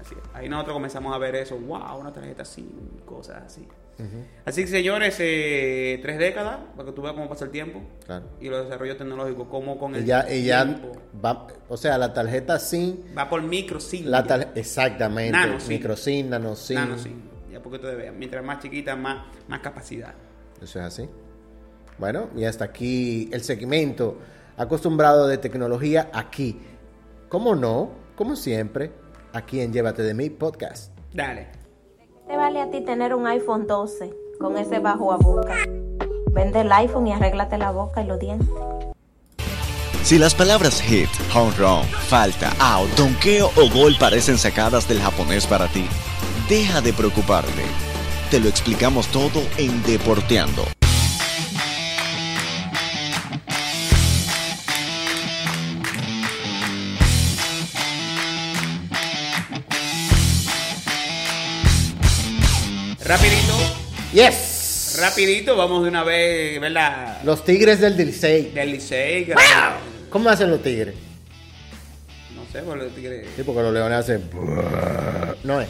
Así. 0.00 0.14
Ahí 0.32 0.48
nosotros 0.48 0.74
comenzamos 0.74 1.14
a 1.14 1.18
ver 1.18 1.34
eso. 1.36 1.56
¡Wow! 1.56 1.98
Una 1.98 2.12
tarjeta 2.12 2.44
SIM, 2.44 2.68
cosas 3.04 3.42
así. 3.44 3.66
Así 4.44 4.62
que, 4.62 4.66
señores, 4.68 5.16
eh, 5.20 5.98
tres 6.02 6.18
décadas, 6.18 6.58
para 6.76 6.86
que 6.86 6.92
tú 6.92 7.02
veas 7.02 7.14
cómo 7.14 7.28
pasa 7.28 7.44
el 7.44 7.50
tiempo. 7.50 7.80
Claro. 8.04 8.26
Y 8.40 8.48
los 8.48 8.64
desarrollos 8.64 8.98
tecnológicos, 8.98 9.46
como 9.48 9.78
con 9.78 9.94
el 9.94 10.04
ya, 10.04 10.24
tiempo. 10.26 10.92
va, 11.24 11.46
o 11.68 11.76
sea, 11.76 11.96
la 11.96 12.12
tarjeta 12.12 12.58
SIM, 12.58 12.96
Va 13.16 13.28
por 13.28 13.42
micro 13.42 13.78
SIM. 13.80 14.06
la 14.06 14.24
tar- 14.24 14.50
exactamente, 14.56 15.32
Nano 15.32 15.60
SIM. 15.60 15.68
micro 15.68 15.96
SIM, 15.96 16.28
nano 16.28 16.56
SIM, 16.56 16.76
Nano 16.76 16.98
SIM. 16.98 17.20
Ya 17.52 17.62
porque 17.62 17.76
ustedes 17.76 17.96
vean. 17.96 18.18
Mientras 18.18 18.44
más 18.44 18.60
chiquita, 18.60 18.96
más, 18.96 19.26
más 19.48 19.60
capacidad. 19.60 20.12
eso 20.60 20.80
es 20.80 20.84
así. 20.84 21.08
Bueno, 21.98 22.28
y 22.36 22.44
hasta 22.44 22.64
aquí 22.64 23.28
el 23.32 23.42
segmento 23.42 24.18
acostumbrado 24.56 25.28
de 25.28 25.38
tecnología 25.38 26.10
aquí. 26.12 26.58
¿Cómo 27.28 27.54
no? 27.54 27.92
Como 28.16 28.34
siempre, 28.34 28.90
aquí 29.32 29.60
en 29.60 29.72
Llévate 29.72 30.02
de 30.02 30.14
mí 30.14 30.30
podcast. 30.30 30.92
Dale. 31.12 31.46
Te 32.26 32.38
vale 32.38 32.62
a 32.62 32.70
ti 32.70 32.80
tener 32.80 33.14
un 33.14 33.26
iPhone 33.26 33.66
12 33.66 34.10
con 34.40 34.56
ese 34.56 34.78
bajo 34.78 35.12
a 35.12 35.16
boca. 35.18 35.56
Vende 36.32 36.62
el 36.62 36.72
iPhone 36.72 37.06
y 37.06 37.12
arréglate 37.12 37.58
la 37.58 37.70
boca 37.70 38.02
y 38.02 38.06
los 38.06 38.18
dientes. 38.18 38.48
Si 40.02 40.18
las 40.18 40.34
palabras 40.34 40.80
hit, 40.80 41.08
home 41.34 41.52
run, 41.58 41.84
falta, 42.08 42.50
out, 42.58 42.88
donkeo 42.96 43.50
o 43.56 43.68
gol 43.70 43.96
parecen 43.98 44.38
sacadas 44.38 44.88
del 44.88 45.00
japonés 45.00 45.46
para 45.46 45.68
ti, 45.68 45.86
deja 46.48 46.80
de 46.80 46.94
preocuparte. 46.94 47.62
Te 48.30 48.40
lo 48.40 48.48
explicamos 48.48 49.06
todo 49.08 49.42
en 49.58 49.82
Deporteando. 49.82 50.64
Rapidito. 63.04 63.52
Yes. 64.12 64.96
Rapidito, 65.00 65.56
vamos 65.56 65.82
de 65.82 65.88
una 65.90 66.04
vez, 66.04 66.60
¿verdad? 66.60 67.20
Los 67.24 67.44
Tigres 67.44 67.80
del 67.80 67.96
Licey. 67.96 68.50
Del 68.50 68.70
Licey. 68.72 69.28
¿Cómo 70.08 70.30
hacen 70.30 70.50
los 70.50 70.62
Tigres? 70.62 70.94
No 72.34 72.42
sé, 72.52 72.60
por 72.64 72.76
los 72.78 72.94
tigres. 72.94 73.26
Sí, 73.36 73.42
porque 73.42 73.62
los 73.62 73.72
leones 73.74 73.98
hacen... 73.98 74.22
No 75.42 75.60
es. 75.60 75.68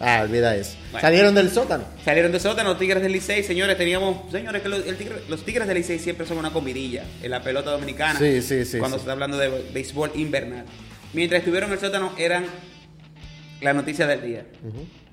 Ah, 0.00 0.20
olvida 0.24 0.56
eso. 0.56 0.72
Bueno. 0.90 1.00
Salieron 1.06 1.34
del 1.34 1.50
sótano. 1.50 1.84
Salieron 2.04 2.32
de 2.32 2.40
sótano 2.40 2.70
los 2.70 2.78
Tigres 2.78 3.02
del 3.02 3.12
Licey, 3.12 3.42
señores. 3.44 3.76
Teníamos, 3.76 4.30
señores, 4.32 4.62
que 4.62 4.68
los, 4.68 4.86
el 4.86 4.96
tigre- 4.98 5.22
los 5.28 5.44
Tigres 5.44 5.68
del 5.68 5.76
Licey 5.76 5.98
siempre 5.98 6.26
son 6.26 6.38
una 6.38 6.52
comidilla 6.52 7.04
en 7.22 7.30
la 7.30 7.42
pelota 7.42 7.70
dominicana. 7.70 8.18
Sí, 8.18 8.40
sí, 8.42 8.64
sí, 8.64 8.78
Cuando 8.78 8.96
sí. 8.96 9.00
se 9.00 9.04
está 9.04 9.12
hablando 9.12 9.36
de 9.36 9.48
béisbol 9.72 10.12
invernal. 10.16 10.64
Mientras 11.12 11.40
estuvieron 11.40 11.68
en 11.70 11.74
el 11.74 11.80
sótano, 11.80 12.12
eran 12.18 12.46
la 13.60 13.72
noticia 13.72 14.06
del 14.06 14.22
día. 14.22 14.46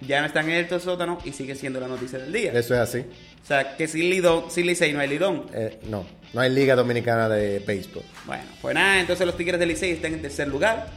Ya 0.08 0.20
no 0.22 0.28
están 0.28 0.50
en 0.50 0.66
el 0.66 0.82
sótano 0.82 1.18
y 1.26 1.32
sigue 1.32 1.56
siendo 1.56 1.80
la 1.80 1.88
noticia 1.88 2.20
del 2.20 2.34
día. 2.34 2.52
Eso 2.54 2.74
es 2.74 2.80
así. 2.80 3.00
O 3.44 3.46
sea, 3.46 3.76
que 3.78 3.88
sin 3.88 4.10
Lidón, 4.10 4.50
sin 4.50 4.66
Licey 4.68 4.94
no 4.94 5.00
hay 5.00 5.08
Lidón. 5.10 5.46
Eh, 5.54 5.80
no, 5.90 6.06
no 6.34 6.42
hay 6.42 6.50
Liga 6.50 6.76
Dominicana 6.76 7.28
de 7.30 7.60
Béisbol. 7.60 8.04
Bueno, 8.26 8.44
pues 8.62 8.76
nada, 8.76 9.00
entonces 9.00 9.26
los 9.26 9.36
Tigres 9.38 9.60
del 9.60 9.70
Licey 9.70 9.92
están 9.92 10.14
en 10.14 10.22
tercer 10.22 10.48
lugar. 10.48 10.88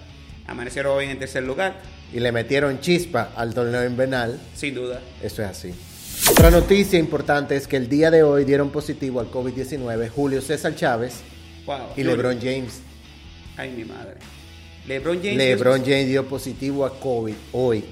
Amanecieron 0.46 0.96
hoy 0.96 1.06
en 1.06 1.18
tercer 1.18 1.42
lugar, 1.42 1.80
Y 2.12 2.20
le 2.20 2.30
metieron 2.30 2.78
chispa 2.80 3.32
al 3.34 3.54
torneo 3.54 3.84
invernal. 3.86 4.38
sin 4.54 4.74
duda. 4.74 5.00
Eso 5.22 5.42
es 5.42 5.48
así. 5.48 5.74
Otra 6.30 6.50
noticia 6.50 6.98
importante 6.98 7.56
es 7.56 7.66
que 7.66 7.76
el 7.76 7.88
día 7.88 8.10
de 8.10 8.22
hoy 8.22 8.44
dieron 8.44 8.70
positivo 8.70 9.20
al 9.20 9.30
COVID-19 9.30 10.08
Julio 10.10 10.40
César 10.42 10.74
Chávez 10.76 11.20
Wow. 11.66 11.78
y 11.96 12.02
LeBron 12.04 12.38
James. 12.40 12.80
Ay, 13.56 13.70
mi 13.70 13.84
madre. 13.84 14.14
LeBron 14.86 15.18
James. 15.22 15.36
LeBron 15.36 15.80
James 15.82 16.08
dio 16.08 16.26
positivo 16.26 16.84
a 16.84 16.98
COVID 16.98 17.34
hoy. 17.52 17.84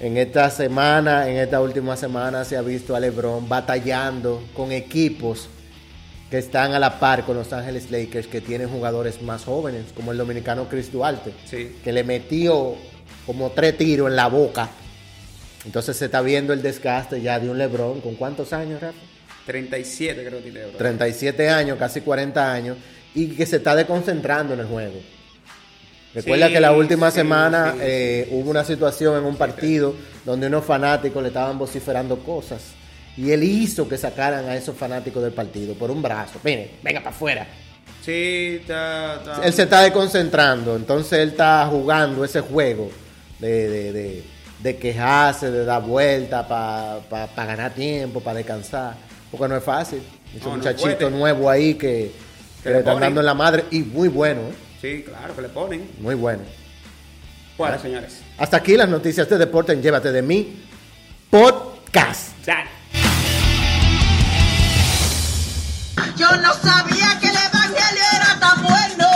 En 0.00 0.16
esta 0.16 0.50
semana, 0.50 1.28
en 1.28 1.36
esta 1.36 1.60
última 1.60 1.96
semana, 1.96 2.44
se 2.44 2.56
ha 2.56 2.62
visto 2.62 2.94
a 2.96 3.00
LeBron 3.00 3.48
batallando 3.48 4.42
con 4.54 4.72
equipos 4.72 5.48
que 6.30 6.38
están 6.38 6.72
a 6.74 6.78
la 6.80 6.98
par 6.98 7.24
con 7.24 7.36
Los 7.36 7.52
Ángeles 7.52 7.90
Lakers, 7.90 8.26
que 8.26 8.40
tienen 8.40 8.68
jugadores 8.68 9.22
más 9.22 9.44
jóvenes, 9.44 9.84
como 9.94 10.10
el 10.12 10.18
dominicano 10.18 10.68
Chris 10.68 10.90
Duarte, 10.92 11.32
Sí. 11.48 11.76
que 11.82 11.92
le 11.92 12.02
metió 12.02 12.74
como 13.24 13.50
tres 13.52 13.78
tiros 13.78 14.08
en 14.10 14.16
la 14.16 14.26
boca. 14.26 14.68
Entonces 15.64 15.96
se 15.96 16.06
está 16.06 16.20
viendo 16.20 16.52
el 16.52 16.60
desgaste 16.60 17.22
ya 17.22 17.38
de 17.38 17.48
un 17.48 17.56
LeBron. 17.56 18.00
¿Con 18.00 18.16
cuántos 18.16 18.52
años, 18.52 18.80
Rafa? 18.82 18.98
37 19.46 20.24
creo 20.26 20.42
que 20.42 20.50
tiene. 20.50 20.66
bro. 20.66 20.76
37 20.76 21.48
años, 21.48 21.78
casi 21.78 22.00
40 22.00 22.52
años, 22.52 22.76
y 23.14 23.28
que 23.28 23.46
se 23.46 23.56
está 23.56 23.74
desconcentrando 23.76 24.54
en 24.54 24.60
el 24.60 24.66
juego. 24.66 25.00
Recuerda 26.14 26.46
Sí, 26.46 26.52
que 26.52 26.60
la 26.60 26.72
última 26.72 27.10
sí, 27.10 27.16
semana 27.16 27.72
sí, 27.72 27.78
eh, 27.82 28.28
hubo 28.30 28.50
una 28.50 28.64
situación 28.64 29.18
en 29.18 29.24
un 29.24 29.36
partido 29.36 29.94
donde 30.24 30.46
unos 30.46 30.64
fanáticos 30.64 31.20
le 31.22 31.28
estaban 31.28 31.58
vociferando 31.58 32.18
cosas 32.20 32.62
y 33.16 33.30
él 33.32 33.42
hizo 33.42 33.88
que 33.88 33.96
sacaran 33.98 34.48
a 34.48 34.56
esos 34.56 34.76
fanáticos 34.76 35.22
del 35.22 35.32
partido 35.32 35.74
por 35.74 35.90
un 35.90 36.00
brazo. 36.02 36.38
Miren, 36.44 36.70
venga 36.82 37.00
para 37.00 37.10
afuera. 37.14 37.46
Sí, 38.04 38.58
está, 38.60 39.16
está- 39.16 39.44
Él 39.44 39.52
se 39.52 39.62
está 39.64 39.80
desconcentrando, 39.82 40.76
entonces 40.76 41.18
él 41.18 41.30
está 41.30 41.66
jugando 41.70 42.24
ese 42.24 42.40
juego 42.40 42.90
de, 43.40 43.68
de, 43.68 43.92
de- 43.92 44.22
de 44.62 44.76
quejarse, 44.76 45.50
de 45.50 45.64
dar 45.64 45.82
vuelta 45.82 46.46
para 46.48 47.46
ganar 47.46 47.74
tiempo, 47.74 48.20
para 48.20 48.38
descansar, 48.38 48.94
porque 49.30 49.48
no 49.48 49.56
es 49.56 49.64
fácil. 49.64 50.00
Ese 50.34 50.44
No, 50.44 50.56
muchachito 50.56 51.10
nuevo 51.10 51.50
ahí 51.50 51.74
que, 51.74 52.12
que 52.64 52.70
le 52.70 52.74
le 52.76 52.80
están 52.80 52.98
dando 52.98 53.20
en 53.20 53.26
la 53.26 53.34
madre 53.34 53.66
y 53.70 53.80
muy 53.80 54.08
bueno, 54.08 54.40
¿eh? 54.40 54.54
Sí, 54.80 55.04
claro, 55.06 55.36
que 55.36 55.42
le 55.42 55.48
ponen. 55.50 55.90
muy 56.00 56.14
bueno. 56.14 56.42
Bueno, 57.58 57.78
señores. 57.78 58.20
Hasta 58.38 58.56
aquí 58.56 58.76
las 58.76 58.88
noticias 58.88 59.28
de 59.28 59.38
deporte 59.38 59.72
en 59.72 59.82
Llévate 59.82 60.10
de 60.10 60.22
mí 60.22 60.62
podcast. 61.30 62.30
Dale. 62.44 62.70
Yo 66.16 66.30
no 66.38 66.52
sabía 66.54 67.18
que 67.20 67.28
el 67.28 67.36
evangelio 67.36 68.04
era 68.16 68.40
tan 68.40 68.62
bueno. 68.62 69.08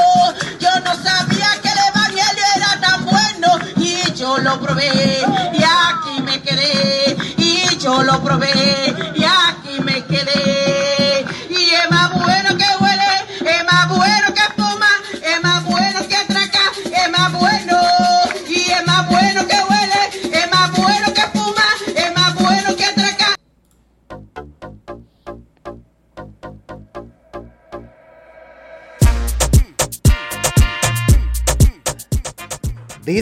Yo 0.61 0.81
no 0.85 0.95
sabía 1.03 1.49
que 1.63 1.69
el 1.69 1.79
evangelio 1.95 2.45
era 2.57 2.81
tan 2.81 3.05
bueno. 3.07 3.59
Y 3.77 4.13
yo 4.15 4.39
lo 4.39 4.61
probé 4.61 5.23
y 5.55 5.63
aquí 5.63 6.23
me 6.23 6.43
quedé. 6.43 7.17
Y 7.39 7.79
yo 7.79 8.03
lo 8.03 8.23
probé 8.23 8.95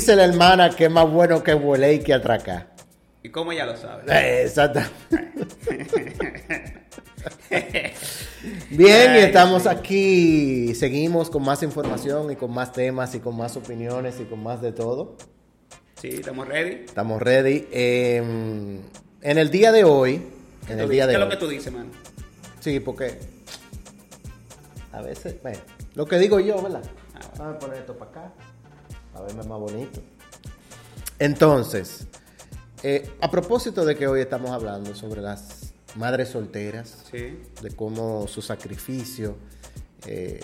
Dice 0.07 0.15
la 0.15 0.27
hermana 0.27 0.71
que 0.71 0.85
es 0.85 0.91
más 0.93 1.11
bueno 1.11 1.43
que 1.43 1.53
huele 1.53 1.95
y 1.95 1.99
que 1.99 2.15
atracar. 2.15 2.69
¿Y 3.25 3.29
cómo 3.31 3.53
ya 3.53 3.67
lo 3.67 3.77
sabe? 3.77 4.05
Eh, 4.07 4.43
Exacto. 4.43 4.79
Bien, 8.71 9.17
y 9.17 9.19
estamos 9.19 9.67
aquí. 9.67 10.77
Seguimos 10.77 11.29
con 11.29 11.43
más 11.43 11.65
información 11.65 12.31
y 12.31 12.37
con 12.37 12.55
más 12.55 12.71
temas 12.71 13.17
y 13.17 13.19
con 13.19 13.37
más 13.37 13.57
opiniones 13.57 14.21
y 14.21 14.27
con 14.27 14.45
más 14.45 14.63
de 14.63 14.71
todo. 14.71 15.17
Sí, 16.01 16.11
estamos 16.11 16.47
ready. 16.47 16.85
Estamos 16.85 17.21
ready. 17.21 17.67
Eh, 17.73 18.19
en 19.23 19.39
el 19.39 19.51
día 19.51 19.73
de 19.73 19.83
hoy. 19.83 20.23
¿Qué, 20.69 20.75
En 20.75 20.79
tú 20.79 20.85
el 20.85 20.91
día 20.91 21.09
dices? 21.09 21.09
de 21.09 21.13
¿Qué 21.15 21.15
es 21.15 21.25
lo 21.25 21.29
que 21.31 21.37
tú 21.37 21.49
dices, 21.49 21.73
mano? 21.73 21.91
Sí, 22.61 22.79
porque. 22.79 23.19
A 24.93 25.03
veces. 25.03 25.35
Bueno, 25.43 25.59
lo 25.97 26.07
que 26.07 26.17
digo 26.19 26.39
yo, 26.39 26.63
¿verdad? 26.63 26.85
Vamos 27.39 27.57
a 27.57 27.59
poner 27.59 27.79
esto 27.79 27.99
para 27.99 28.11
acá. 28.13 28.33
A 29.17 29.23
verme 29.23 29.43
más 29.45 29.59
bonito. 29.59 30.01
Entonces, 31.19 32.07
eh, 32.83 33.11
a 33.21 33.31
propósito 33.31 33.85
de 33.85 33.97
que 33.97 34.07
hoy 34.07 34.21
estamos 34.21 34.51
hablando 34.51 34.95
sobre 34.95 35.23
las 35.23 35.73
madres 35.95 36.29
solteras, 36.29 37.05
Sí. 37.11 37.39
de 37.63 37.71
cómo 37.75 38.29
su 38.29 38.43
sacrificio 38.43 39.37
eh, 40.07 40.41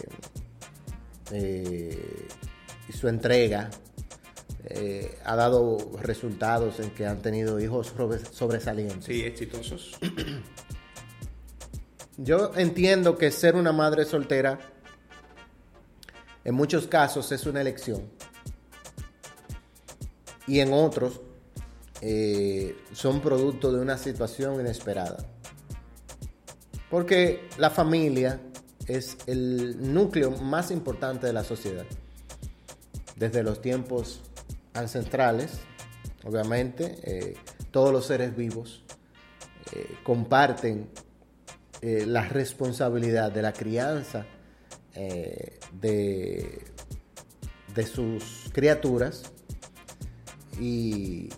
eh, 1.30 2.26
y 2.88 2.92
su 2.92 3.06
entrega 3.08 3.70
eh, 4.64 5.18
ha 5.24 5.36
dado 5.36 5.76
resultados 6.00 6.80
en 6.80 6.90
que 6.90 7.06
han 7.06 7.20
tenido 7.20 7.60
hijos 7.60 7.88
sobre- 7.88 8.24
sobresalientes. 8.24 9.04
Sí, 9.04 9.22
exitosos. 9.22 9.92
Yo 12.16 12.52
entiendo 12.56 13.18
que 13.18 13.30
ser 13.30 13.56
una 13.56 13.72
madre 13.72 14.04
soltera 14.04 14.58
en 16.44 16.54
muchos 16.54 16.86
casos 16.86 17.30
es 17.32 17.46
una 17.46 17.60
elección 17.60 18.02
y 20.46 20.60
en 20.60 20.72
otros 20.72 21.20
eh, 22.00 22.76
son 22.92 23.20
producto 23.20 23.72
de 23.72 23.80
una 23.80 23.96
situación 23.96 24.60
inesperada. 24.60 25.24
Porque 26.90 27.48
la 27.58 27.70
familia 27.70 28.40
es 28.86 29.16
el 29.26 29.94
núcleo 29.94 30.32
más 30.32 30.70
importante 30.70 31.28
de 31.28 31.32
la 31.32 31.44
sociedad. 31.44 31.86
Desde 33.16 33.44
los 33.44 33.62
tiempos 33.62 34.20
ancestrales, 34.74 35.52
obviamente, 36.24 36.98
eh, 37.04 37.34
todos 37.70 37.92
los 37.92 38.06
seres 38.06 38.36
vivos 38.36 38.82
eh, 39.72 39.96
comparten 40.02 40.90
la 41.82 42.28
responsabilidad 42.28 43.32
de 43.32 43.42
la 43.42 43.52
crianza 43.52 44.24
de, 44.94 45.58
de 47.74 47.86
sus 47.86 48.50
criaturas 48.52 49.31
y 50.60 51.28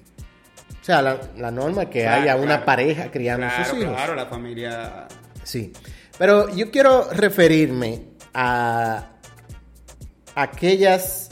o 0.81 0.85
sea 0.85 1.01
la, 1.03 1.21
la 1.37 1.51
norma 1.51 1.83
es 1.85 1.89
que 1.89 2.03
Claro, 2.03 2.23
haya 2.23 2.37
una 2.37 2.47
claro. 2.47 2.65
pareja 2.67 3.11
criando 3.11 3.47
a 3.47 3.65
sus 3.65 3.79
hijos 3.79 3.95
claro, 3.95 4.15
la 4.15 4.27
familia. 4.27 5.09
Sí, 5.43 5.73
pero 6.19 6.49
yo 6.55 6.71
quiero 6.71 7.11
referirme 7.13 8.09
a 8.33 9.11
aquellas 10.35 11.31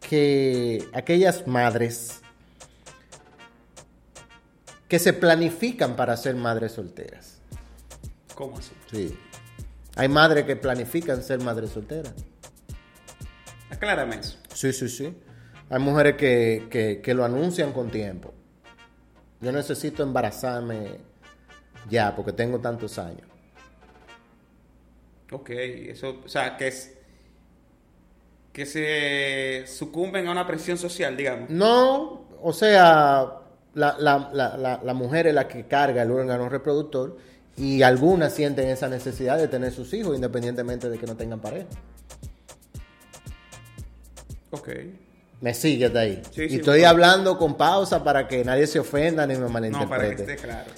que 0.00 0.86
aquellas 0.92 1.46
madres 1.46 2.20
que 4.88 4.98
se 4.98 5.12
planifican 5.14 5.96
para 5.96 6.16
ser 6.16 6.34
madres 6.36 6.72
solteras. 6.72 7.38
¿Cómo 8.34 8.58
así? 8.58 8.72
Sí. 8.90 9.18
Hay 9.96 10.08
madres 10.08 10.44
que 10.44 10.56
planifican 10.56 11.22
ser 11.22 11.40
madres 11.40 11.70
solteras. 11.70 12.12
Aclárame 13.70 14.16
eso. 14.16 14.36
Sí, 14.54 14.72
sí, 14.72 14.88
sí. 14.88 15.14
Hay 15.72 15.78
mujeres 15.80 16.16
que, 16.16 16.66
que- 16.70 17.00
que 17.02 17.14
lo 17.14 17.24
anuncian 17.24 17.72
con 17.72 17.90
tiempo. 17.90 18.34
Yo 19.40 19.50
necesito 19.52 20.02
embarazarme 20.02 20.98
ya 21.88 22.14
porque 22.14 22.32
tengo 22.32 22.60
tantos 22.60 22.98
años. 22.98 23.26
Ok, 25.32 25.48
eso, 25.50 26.20
o 26.24 26.28
sea, 26.28 26.58
que 26.58 26.68
es. 26.68 26.92
Que 28.52 28.66
se 28.66 29.64
sucumben 29.66 30.28
a 30.28 30.30
una 30.32 30.46
presión 30.46 30.76
social, 30.76 31.16
digamos. 31.16 31.48
No, 31.48 32.26
o 32.42 32.52
sea, 32.52 33.38
la, 33.72 33.96
la- 33.98 34.30
la- 34.30 34.56
la- 34.58 34.80
la 34.84 34.94
mujer 34.94 35.26
es 35.28 35.32
la 35.34 35.48
que 35.48 35.64
carga 35.66 36.02
el 36.02 36.10
órgano 36.10 36.50
reproductor 36.50 37.16
y 37.56 37.80
algunas 37.82 38.34
sienten 38.34 38.68
esa 38.68 38.88
necesidad 38.88 39.38
de 39.38 39.48
tener 39.48 39.72
sus 39.72 39.94
hijos 39.94 40.14
independientemente 40.14 40.90
de 40.90 40.98
que 40.98 41.06
no 41.06 41.16
tengan 41.16 41.40
pareja. 41.40 41.66
Ok. 44.50 44.68
Me 45.42 45.52
sigues 45.52 45.92
de 45.92 45.98
ahí. 46.00 46.22
Sí, 46.30 46.42
y 46.44 46.48
sí, 46.48 46.54
estoy 46.56 46.78
bueno. 46.80 46.88
hablando 46.88 47.36
con 47.36 47.56
pausa 47.56 48.02
para 48.02 48.26
que 48.28 48.44
nadie 48.44 48.66
se 48.66 48.78
ofenda 48.78 49.26
ni 49.26 49.34
me 49.34 49.40
No, 49.40 49.48
para 49.52 49.68
que 49.68 49.72
malinterprete. 49.72 50.22
esté 50.22 50.36
claro. 50.36 50.70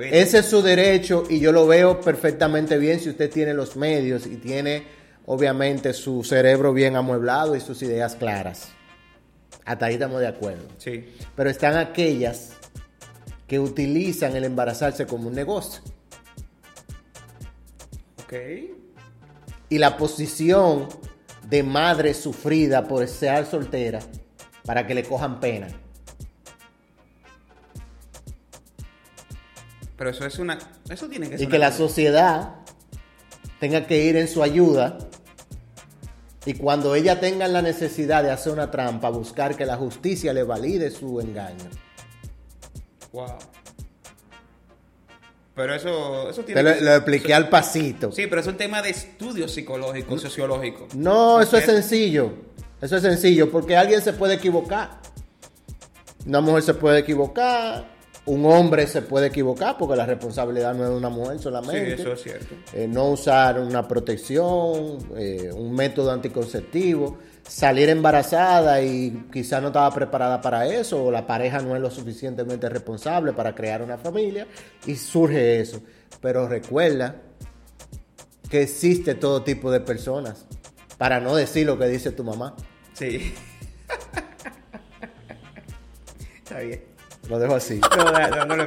Ese 0.00 0.38
es 0.38 0.46
su 0.46 0.62
derecho 0.62 1.24
y 1.28 1.38
yo 1.40 1.52
lo 1.52 1.66
veo 1.66 2.00
perfectamente 2.00 2.78
bien 2.78 2.98
si 3.00 3.10
usted 3.10 3.30
tiene 3.30 3.52
los 3.52 3.76
medios 3.76 4.24
y 4.26 4.36
tiene 4.36 4.84
obviamente 5.26 5.92
su 5.92 6.24
cerebro 6.24 6.72
bien 6.72 6.96
amueblado 6.96 7.54
y 7.56 7.60
sus 7.60 7.82
ideas 7.82 8.14
claras. 8.14 8.68
Hasta 9.64 9.86
ahí 9.86 9.94
estamos 9.94 10.20
de 10.20 10.28
acuerdo. 10.28 10.62
Sí. 10.78 11.12
Pero 11.36 11.50
están 11.50 11.76
aquellas 11.76 12.50
que 13.46 13.58
utilizan 13.60 14.34
el 14.36 14.44
embarazarse 14.44 15.06
como 15.06 15.28
un 15.28 15.34
negocio. 15.34 15.82
Ok. 18.24 18.34
Y 19.68 19.78
la 19.78 19.96
posición 19.96 20.88
de 21.52 21.62
madre 21.62 22.14
sufrida 22.14 22.88
por 22.88 23.06
ser 23.06 23.44
soltera 23.44 23.98
para 24.64 24.86
que 24.86 24.94
le 24.94 25.04
cojan 25.04 25.38
pena. 25.38 25.68
Pero 29.98 30.08
eso 30.08 30.24
es 30.24 30.38
una. 30.38 30.58
Eso 30.88 31.08
tiene 31.08 31.28
que 31.28 31.34
Y 31.34 31.38
ser. 31.40 31.48
que 31.48 31.56
una- 31.58 31.68
la 31.68 31.72
sociedad 31.76 32.54
tenga 33.60 33.86
que 33.86 34.02
ir 34.02 34.16
en 34.16 34.28
su 34.28 34.42
ayuda 34.42 34.96
y 36.46 36.54
cuando 36.54 36.94
ella 36.94 37.20
tenga 37.20 37.46
la 37.48 37.60
necesidad 37.60 38.22
de 38.22 38.30
hacer 38.30 38.54
una 38.54 38.70
trampa, 38.70 39.10
buscar 39.10 39.54
que 39.54 39.66
la 39.66 39.76
justicia 39.76 40.32
le 40.32 40.44
valide 40.44 40.90
su 40.90 41.20
engaño. 41.20 41.68
Wow. 43.12 43.26
Pero 45.54 45.74
eso, 45.74 46.30
eso 46.30 46.42
tiene 46.44 46.62
Te 46.62 46.68
lo, 46.70 46.74
que- 46.78 46.84
lo 46.84 46.94
expliqué 46.94 47.34
al 47.34 47.48
pasito. 47.48 48.10
Sí, 48.12 48.26
pero 48.26 48.40
es 48.40 48.46
un 48.46 48.56
tema 48.56 48.80
de 48.80 48.90
estudio 48.90 49.46
psicológico, 49.48 50.18
sociológico. 50.18 50.88
No, 50.94 51.40
eso 51.42 51.56
es 51.58 51.64
sencillo. 51.66 52.32
Eso 52.80 52.96
es 52.96 53.02
sencillo 53.02 53.50
porque 53.50 53.76
alguien 53.76 54.00
se 54.00 54.12
puede 54.14 54.34
equivocar. 54.34 55.00
Una 56.26 56.40
mujer 56.40 56.62
se 56.62 56.74
puede 56.74 57.00
equivocar, 57.00 57.84
un 58.26 58.46
hombre 58.46 58.86
se 58.86 59.02
puede 59.02 59.26
equivocar 59.26 59.76
porque 59.76 59.96
la 59.96 60.06
responsabilidad 60.06 60.72
no 60.74 60.84
es 60.84 60.90
de 60.90 60.96
una 60.96 61.08
mujer 61.08 61.38
solamente. 61.40 61.96
Sí, 61.96 62.00
eso 62.02 62.12
es 62.12 62.22
cierto. 62.22 62.54
Eh, 62.72 62.86
no 62.88 63.10
usar 63.10 63.58
una 63.58 63.86
protección, 63.88 64.98
eh, 65.16 65.50
un 65.52 65.74
método 65.74 66.12
anticonceptivo, 66.12 67.18
salir 67.46 67.88
embarazada 67.88 68.82
y 68.82 69.26
quizá 69.32 69.60
no 69.60 69.68
estaba 69.68 69.92
preparada 69.92 70.40
para 70.40 70.66
eso, 70.66 71.04
o 71.04 71.10
la 71.10 71.26
pareja 71.26 71.60
no 71.60 71.76
es 71.76 71.82
lo 71.82 71.90
suficientemente 71.90 72.68
responsable 72.68 73.32
para 73.32 73.54
crear 73.54 73.82
una 73.82 73.98
familia, 73.98 74.46
y 74.86 74.96
surge 74.96 75.60
eso. 75.60 75.80
Pero 76.20 76.48
recuerda 76.48 77.16
que 78.48 78.62
existe 78.62 79.14
todo 79.14 79.42
tipo 79.42 79.70
de 79.70 79.80
personas, 79.80 80.46
para 80.98 81.20
no 81.20 81.34
decir 81.34 81.66
lo 81.66 81.78
que 81.78 81.86
dice 81.86 82.12
tu 82.12 82.22
mamá. 82.22 82.54
Sí. 82.92 83.34
Está 86.36 86.60
bien. 86.60 86.84
Lo 87.28 87.38
dejo 87.38 87.54
así. 87.54 87.80
No, 87.96 88.12
no, 88.12 88.28
no, 88.28 88.44
no 88.44 88.56
lo. 88.56 88.66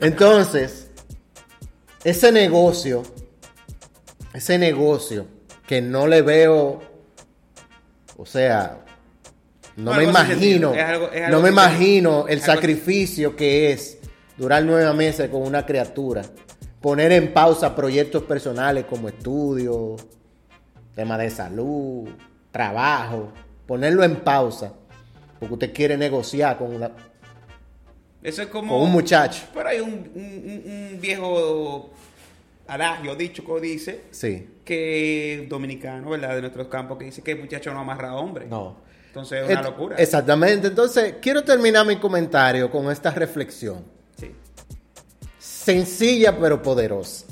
Entonces, 0.00 0.88
ese 2.04 2.32
negocio, 2.32 3.02
ese 4.32 4.58
negocio 4.58 5.26
que 5.66 5.82
no 5.82 6.06
le 6.06 6.22
veo, 6.22 6.80
o 8.18 8.26
sea, 8.26 8.78
no, 9.76 9.94
me 9.94 10.04
imagino, 10.04 10.72
sentido. 10.72 10.74
Es 10.74 10.84
algo- 10.84 11.10
es 11.12 11.30
no 11.30 11.40
me 11.40 11.48
imagino 11.48 12.26
el 12.28 12.40
sacrificio 12.42 13.34
que 13.36 13.72
es 13.72 13.98
durar 14.36 14.62
nueve 14.64 14.92
meses 14.92 15.30
con 15.30 15.42
una 15.42 15.64
criatura, 15.64 16.22
poner 16.80 17.12
en 17.12 17.32
pausa 17.32 17.74
proyectos 17.74 18.24
personales 18.24 18.84
como 18.84 19.08
estudios, 19.08 20.04
tema 20.94 21.16
de 21.16 21.30
salud, 21.30 22.08
trabajo, 22.50 23.32
ponerlo 23.66 24.02
en 24.02 24.16
pausa, 24.16 24.72
porque 25.38 25.54
usted 25.54 25.72
quiere 25.72 25.96
negociar 25.96 26.58
con 26.58 26.74
una, 26.74 26.90
Eso 28.22 28.42
es 28.42 28.48
como. 28.48 28.74
con 28.74 28.82
un 28.82 28.92
muchacho. 28.92 29.44
Pero 29.54 29.68
hay 29.68 29.78
un, 29.78 29.90
un- 30.14 30.62
un- 30.66 30.92
un 30.94 31.00
viejo 31.00 31.90
adagio, 32.68 33.16
dicho 33.16 33.44
que 33.44 33.60
dice 33.60 34.04
Sí. 34.10 34.48
que 34.64 35.46
dominicano, 35.48 36.10
¿verdad? 36.10 36.34
De 36.36 36.42
nuestros 36.42 36.68
campos, 36.68 36.98
que 36.98 37.06
dice 37.06 37.22
que 37.22 37.32
el 37.32 37.40
muchacho 37.40 37.72
no 37.72 37.80
amarra 37.80 38.10
a 38.10 38.16
hombre. 38.16 38.46
No. 38.46 38.76
Entonces 39.08 39.42
es 39.44 39.50
una 39.50 39.60
Et- 39.60 39.66
locura. 39.66 39.96
Exactamente. 39.96 40.68
Entonces, 40.68 41.14
quiero 41.20 41.42
terminar 41.42 41.86
mi 41.86 41.96
comentario 41.96 42.70
con 42.70 42.90
esta 42.90 43.10
reflexión. 43.10 43.82
Sí. 44.18 44.30
Sencilla 45.38 46.38
pero 46.38 46.62
poderosa. 46.62 47.24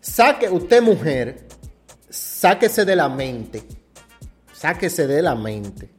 Saque, 0.00 0.48
usted 0.50 0.82
mujer, 0.82 1.46
sáquese 2.10 2.84
de 2.84 2.94
la 2.96 3.08
mente. 3.08 3.62
Sáquese 4.52 5.06
de 5.06 5.22
la 5.22 5.34
mente. 5.34 5.90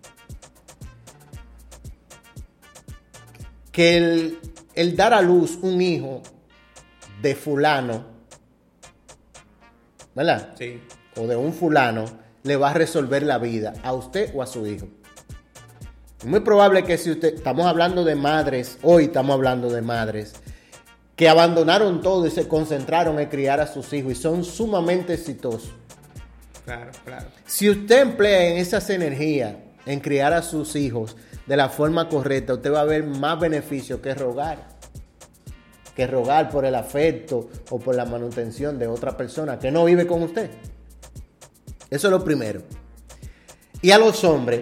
Que 3.71 3.97
el, 3.97 4.39
el 4.75 4.95
dar 4.95 5.13
a 5.13 5.21
luz 5.21 5.57
un 5.61 5.81
hijo 5.81 6.21
de 7.21 7.35
fulano, 7.35 8.05
¿verdad? 10.15 10.53
Sí. 10.57 10.81
o 11.17 11.27
de 11.27 11.35
un 11.35 11.53
fulano 11.53 12.05
le 12.43 12.55
va 12.55 12.71
a 12.71 12.73
resolver 12.73 13.23
la 13.23 13.37
vida 13.37 13.73
a 13.83 13.93
usted 13.93 14.31
o 14.33 14.41
a 14.41 14.47
su 14.47 14.65
hijo. 14.65 14.87
Es 16.19 16.25
muy 16.25 16.41
probable 16.41 16.83
que 16.83 16.97
si 16.97 17.11
usted, 17.11 17.35
estamos 17.35 17.65
hablando 17.65 18.03
de 18.03 18.15
madres, 18.15 18.77
hoy 18.81 19.05
estamos 19.05 19.33
hablando 19.33 19.69
de 19.69 19.81
madres, 19.81 20.33
que 21.15 21.29
abandonaron 21.29 22.01
todo 22.01 22.25
y 22.25 22.31
se 22.31 22.47
concentraron 22.47 23.19
en 23.19 23.29
criar 23.29 23.59
a 23.59 23.67
sus 23.67 23.91
hijos 23.93 24.13
y 24.13 24.15
son 24.15 24.43
sumamente 24.43 25.13
exitosos. 25.13 25.71
claro, 26.65 26.91
claro. 27.05 27.27
Si 27.45 27.69
usted 27.69 28.01
emplea 28.01 28.49
en 28.49 28.57
esas 28.57 28.89
energías 28.89 29.55
en 29.85 29.99
criar 29.99 30.33
a 30.33 30.41
sus 30.41 30.75
hijos 30.75 31.15
de 31.45 31.57
la 31.57 31.69
forma 31.69 32.07
correcta, 32.07 32.53
usted 32.53 32.71
va 32.71 32.81
a 32.81 32.85
ver 32.85 33.03
más 33.03 33.39
beneficio 33.39 34.01
que 34.01 34.13
rogar. 34.13 34.80
Que 35.95 36.07
rogar 36.07 36.49
por 36.49 36.65
el 36.65 36.75
afecto 36.75 37.49
o 37.69 37.79
por 37.79 37.95
la 37.95 38.05
manutención 38.05 38.79
de 38.79 38.87
otra 38.87 39.15
persona 39.17 39.59
que 39.59 39.71
no 39.71 39.85
vive 39.85 40.07
con 40.07 40.23
usted. 40.23 40.49
Eso 41.89 42.07
es 42.07 42.11
lo 42.11 42.23
primero. 42.23 42.61
Y 43.81 43.91
a 43.91 43.97
los 43.97 44.23
hombres, 44.23 44.61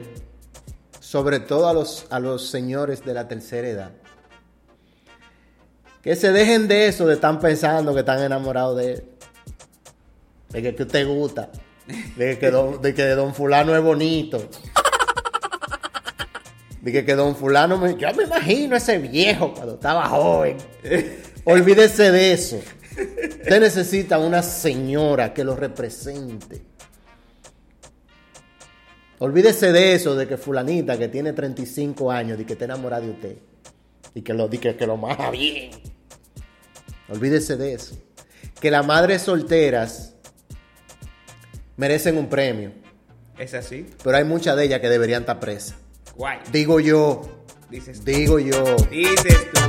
sobre 0.99 1.39
todo 1.39 1.67
a 1.67 1.73
los, 1.73 2.07
a 2.09 2.19
los 2.19 2.49
señores 2.49 3.05
de 3.05 3.13
la 3.13 3.27
tercera 3.27 3.67
edad, 3.67 3.91
que 6.01 6.15
se 6.15 6.31
dejen 6.31 6.67
de 6.67 6.87
eso 6.87 7.05
de 7.05 7.15
estar 7.15 7.39
pensando 7.39 7.93
que 7.93 7.99
están 7.99 8.23
enamorados 8.23 8.77
de 8.77 8.93
él. 8.93 9.03
De 10.49 10.61
que, 10.63 10.75
que 10.75 10.83
usted 10.83 11.07
gusta. 11.07 11.51
De 12.15 12.39
que, 12.39 12.49
don, 12.49 12.81
de 12.81 12.93
que 12.93 13.03
don 13.09 13.35
fulano 13.35 13.75
es 13.75 13.83
bonito. 13.83 14.49
De 16.81 17.05
que, 17.05 17.15
don 17.15 17.35
fulano 17.35 17.77
me, 17.77 17.95
yo 17.97 18.13
me 18.13 18.23
imagino 18.23 18.75
ese 18.75 18.97
viejo 18.97 19.53
cuando 19.53 19.73
estaba 19.73 20.07
joven. 20.07 20.57
Olvídese 21.43 22.11
de 22.11 22.31
eso. 22.31 22.59
Usted 22.91 23.59
necesita 23.59 24.17
una 24.17 24.41
señora 24.41 25.33
que 25.33 25.43
lo 25.43 25.55
represente. 25.55 26.61
Olvídese 29.19 29.73
de 29.73 29.93
eso, 29.95 30.15
de 30.15 30.27
que 30.27 30.37
fulanita 30.37 30.97
que 30.97 31.09
tiene 31.09 31.33
35 31.33 32.09
años 32.09 32.39
y 32.39 32.45
que 32.45 32.53
está 32.53 32.65
enamorada 32.65 33.05
de 33.05 33.11
usted. 33.11 33.35
Y 34.15 34.21
que 34.21 34.33
lo, 34.33 34.49
que, 34.49 34.75
que 34.75 34.87
lo 34.87 34.95
maja 34.95 35.29
bien. 35.29 35.71
Olvídese 37.09 37.57
de 37.57 37.73
eso. 37.73 37.97
Que 38.61 38.71
las 38.71 38.85
madres 38.85 39.23
solteras 39.23 40.15
merecen 41.75 42.17
un 42.17 42.29
premio. 42.29 42.71
¿Es 43.37 43.53
así? 43.53 43.85
Pero 44.03 44.17
hay 44.17 44.23
muchas 44.23 44.55
de 44.55 44.65
ellas 44.65 44.79
que 44.79 44.89
deberían 44.89 45.23
estar 45.23 45.39
presas. 45.39 45.75
Guay. 46.19 46.39
Digo 46.51 46.81
yo. 46.81 47.21
Dices 47.69 47.99
tú. 47.99 48.11
Digo 48.11 48.39
yo. 48.39 48.75
Dices 48.91 49.37
tú. 49.53 49.61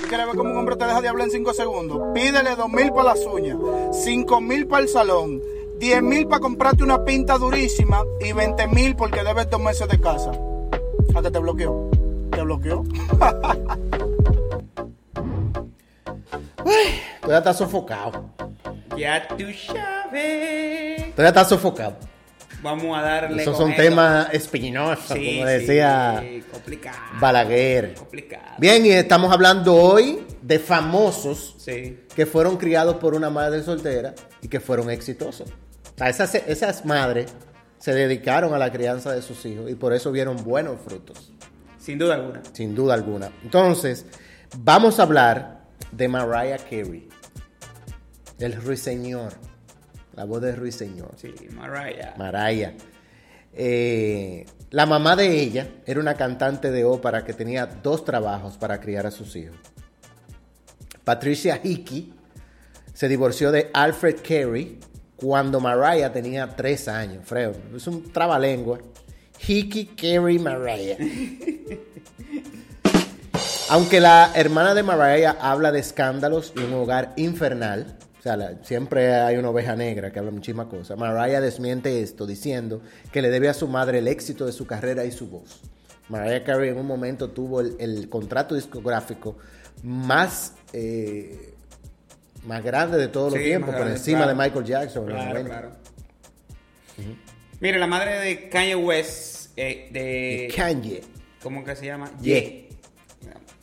¿Tú 0.00 0.08
quieres 0.08 0.26
ver 0.26 0.34
cómo 0.34 0.50
un 0.50 0.56
hombre 0.56 0.74
te 0.74 0.84
deja 0.84 1.00
de 1.00 1.06
hablar 1.06 1.28
en 1.28 1.30
5 1.30 1.54
segundos? 1.54 2.00
Pídele 2.12 2.56
2 2.56 2.68
mil 2.70 2.90
para 2.90 3.14
las 3.14 3.24
uñas, 3.24 3.56
5 4.02 4.40
mil 4.40 4.66
para 4.66 4.82
el 4.82 4.88
salón, 4.88 5.40
10 5.82 6.00
mil 6.00 6.28
para 6.28 6.38
comprarte 6.38 6.84
una 6.84 7.04
pinta 7.04 7.36
durísima 7.38 8.04
y 8.20 8.32
20 8.32 8.68
mil 8.68 8.94
porque 8.94 9.24
debes 9.24 9.50
dos 9.50 9.60
meses 9.60 9.88
de 9.88 9.98
casa. 10.00 10.30
¿A 11.12 11.20
que 11.22 11.28
te 11.28 11.40
bloqueó? 11.40 11.90
¿Te 12.30 12.40
bloqueó? 12.40 12.84
Todavía 17.20 17.38
está 17.38 17.52
sofocado. 17.52 18.30
Ya 18.96 19.26
tú 19.26 19.44
sabes. 19.66 21.02
Todavía 21.16 21.28
está 21.30 21.44
sofocado. 21.46 21.96
Vamos 22.62 22.96
a 22.96 23.02
darle. 23.02 23.42
Esos 23.42 23.56
son 23.56 23.74
temas 23.74 24.28
espinosos, 24.32 25.18
Sí, 25.18 25.34
como 25.38 25.46
decía 25.46 26.20
sí, 26.22 26.44
complicado. 26.52 26.98
Balaguer. 27.18 27.94
Complicado. 27.94 28.52
Bien, 28.58 28.86
y 28.86 28.90
estamos 28.90 29.32
hablando 29.32 29.74
hoy 29.74 30.24
de 30.42 30.60
famosos 30.60 31.56
Sí. 31.58 31.98
que 32.14 32.24
fueron 32.24 32.56
criados 32.56 32.98
por 32.98 33.16
una 33.16 33.30
madre 33.30 33.64
soltera 33.64 34.14
y 34.40 34.46
que 34.46 34.60
fueron 34.60 34.88
exitosos. 34.88 35.52
Sea, 36.02 36.24
esas, 36.26 36.34
esas 36.34 36.84
madres 36.84 37.32
se 37.78 37.92
dedicaron 37.94 38.54
a 38.54 38.58
la 38.58 38.70
crianza 38.72 39.12
de 39.12 39.22
sus 39.22 39.44
hijos 39.46 39.70
y 39.70 39.74
por 39.74 39.92
eso 39.92 40.10
vieron 40.12 40.36
buenos 40.44 40.80
frutos, 40.80 41.32
Sin 41.78 41.98
duda 41.98 42.14
alguna. 42.14 42.42
sin 42.52 42.74
duda 42.74 42.94
alguna. 42.94 43.30
Entonces, 43.42 44.06
vamos 44.58 44.98
a 44.98 45.02
hablar 45.02 45.62
de 45.90 46.08
Mariah 46.08 46.58
Carey, 46.58 47.08
el 48.38 48.54
ruiseñor, 48.60 49.32
la 50.14 50.24
voz 50.24 50.42
del 50.42 50.56
ruiseñor. 50.56 51.10
Sí, 51.16 51.34
Mariah. 51.54 52.14
Mariah. 52.16 52.74
Eh, 53.54 54.46
la 54.70 54.86
mamá 54.86 55.14
de 55.16 55.40
ella 55.40 55.68
era 55.84 56.00
una 56.00 56.14
cantante 56.14 56.70
de 56.70 56.84
ópera 56.84 57.24
que 57.24 57.34
tenía 57.34 57.66
dos 57.66 58.04
trabajos 58.04 58.56
para 58.56 58.80
criar 58.80 59.06
a 59.06 59.10
sus 59.10 59.36
hijos. 59.36 59.56
Patricia 61.04 61.60
Hickey 61.62 62.14
se 62.94 63.08
divorció 63.08 63.50
de 63.50 63.70
Alfred 63.74 64.16
Carey 64.26 64.78
cuando 65.22 65.60
Mariah 65.60 66.12
tenía 66.12 66.48
tres 66.56 66.88
años. 66.88 67.24
Freo, 67.24 67.52
es 67.74 67.86
un 67.86 68.12
trabalengua. 68.12 68.80
Hickey, 69.46 69.86
Carey, 69.86 70.38
Mariah. 70.38 70.98
Aunque 73.70 74.00
la 74.00 74.32
hermana 74.34 74.74
de 74.74 74.82
Mariah 74.82 75.36
habla 75.40 75.70
de 75.70 75.78
escándalos 75.78 76.52
y 76.56 76.60
un 76.60 76.74
hogar 76.74 77.12
infernal, 77.16 77.96
o 78.18 78.22
sea, 78.22 78.58
siempre 78.64 79.14
hay 79.14 79.36
una 79.36 79.50
oveja 79.50 79.76
negra 79.76 80.12
que 80.12 80.18
habla 80.18 80.32
muchísimas 80.32 80.66
cosas, 80.66 80.98
Mariah 80.98 81.40
desmiente 81.40 82.02
esto 82.02 82.26
diciendo 82.26 82.82
que 83.10 83.22
le 83.22 83.30
debe 83.30 83.48
a 83.48 83.54
su 83.54 83.68
madre 83.68 83.98
el 83.98 84.08
éxito 84.08 84.44
de 84.44 84.52
su 84.52 84.66
carrera 84.66 85.04
y 85.04 85.12
su 85.12 85.28
voz. 85.28 85.60
Mariah 86.08 86.44
Carey 86.44 86.70
en 86.70 86.78
un 86.78 86.86
momento 86.86 87.30
tuvo 87.30 87.60
el, 87.60 87.76
el 87.78 88.08
contrato 88.08 88.54
discográfico 88.54 89.36
más, 89.82 90.52
eh, 90.72 91.51
más 92.44 92.62
grande 92.62 92.98
de 92.98 93.08
todos 93.08 93.32
los 93.32 93.42
tiempos, 93.42 93.74
por 93.74 93.86
encima 93.86 94.24
claro. 94.24 94.36
de 94.38 94.44
Michael 94.44 94.64
Jackson. 94.64 95.06
Claro, 95.06 95.28
90. 95.30 95.48
claro. 95.50 95.72
Mire, 97.60 97.78
la 97.78 97.86
madre 97.86 98.18
de 98.20 98.48
Kanye 98.48 98.74
West, 98.74 99.50
eh, 99.56 99.88
de... 99.92 100.52
Kanye. 100.54 101.02
¿Cómo 101.42 101.64
que 101.64 101.76
se 101.76 101.86
llama? 101.86 102.10
Ye. 102.20 102.68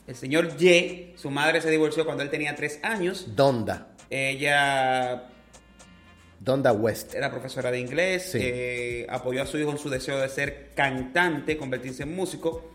El 0.08 0.16
señor 0.16 0.58
Ye, 0.58 1.14
su 1.18 1.30
madre 1.30 1.62
se 1.62 1.70
divorció 1.70 2.04
cuando 2.06 2.24
él 2.24 2.30
tenía 2.30 2.56
tres 2.56 2.80
años. 2.82 3.36
Donda. 3.36 3.90
Ella 4.10 5.26
Donda 6.40 6.72
West. 6.72 7.14
era 7.14 7.30
profesora 7.30 7.70
de 7.70 7.80
inglés, 7.80 8.30
Sí. 8.32 8.40
eh, 8.42 9.06
apoyó 9.10 9.44
a 9.44 9.46
su 9.46 9.60
hijo 9.60 9.70
en 9.72 9.78
su 9.78 9.90
deseo 9.90 10.18
de 10.20 10.28
ser 10.30 10.72
cantante, 10.74 11.58
convertirse 11.58 12.04
en 12.04 12.16
músico. 12.16 12.72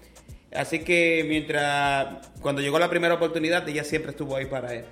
Así 0.54 0.80
que 0.80 1.24
mientras, 1.28 2.28
cuando 2.40 2.62
llegó 2.62 2.78
la 2.78 2.88
primera 2.88 3.14
oportunidad, 3.14 3.68
ella 3.68 3.82
siempre 3.82 4.12
estuvo 4.12 4.36
ahí 4.36 4.44
para 4.46 4.72
él. 4.74 4.84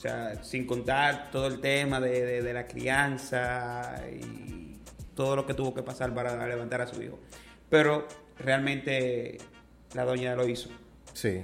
O 0.00 0.02
sea, 0.02 0.42
sin 0.42 0.66
contar 0.66 1.28
todo 1.30 1.46
el 1.46 1.60
tema 1.60 2.00
de, 2.00 2.24
de- 2.24 2.42
de 2.42 2.52
la 2.54 2.66
crianza 2.66 4.00
y 4.10 4.78
todo 5.14 5.36
lo 5.36 5.44
que 5.44 5.52
tuvo 5.52 5.74
que 5.74 5.82
pasar 5.82 6.14
para 6.14 6.46
levantar 6.48 6.80
a 6.80 6.86
su 6.86 7.02
hijo. 7.02 7.18
Pero 7.68 8.08
realmente 8.38 9.36
la 9.92 10.06
doña 10.06 10.34
lo 10.34 10.48
hizo, 10.48 10.70
Sí, 11.12 11.42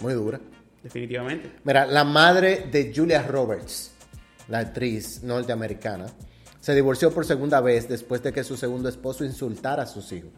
muy 0.00 0.14
dura. 0.14 0.40
definitivamente. 0.82 1.52
Mira, 1.64 1.84
la 1.84 2.02
madre 2.04 2.66
de 2.72 2.94
Julia 2.96 3.22
Roberts, 3.22 3.92
la 4.48 4.60
actriz 4.60 5.22
norteamericana, 5.22 6.06
se 6.60 6.74
divorció 6.74 7.12
por 7.12 7.26
segunda 7.26 7.60
vez 7.60 7.88
después 7.90 8.22
de 8.22 8.32
que 8.32 8.42
su 8.42 8.56
segundo 8.56 8.88
esposo 8.88 9.22
insultara 9.22 9.82
a 9.82 9.86
sus 9.86 10.10
hijos. 10.12 10.30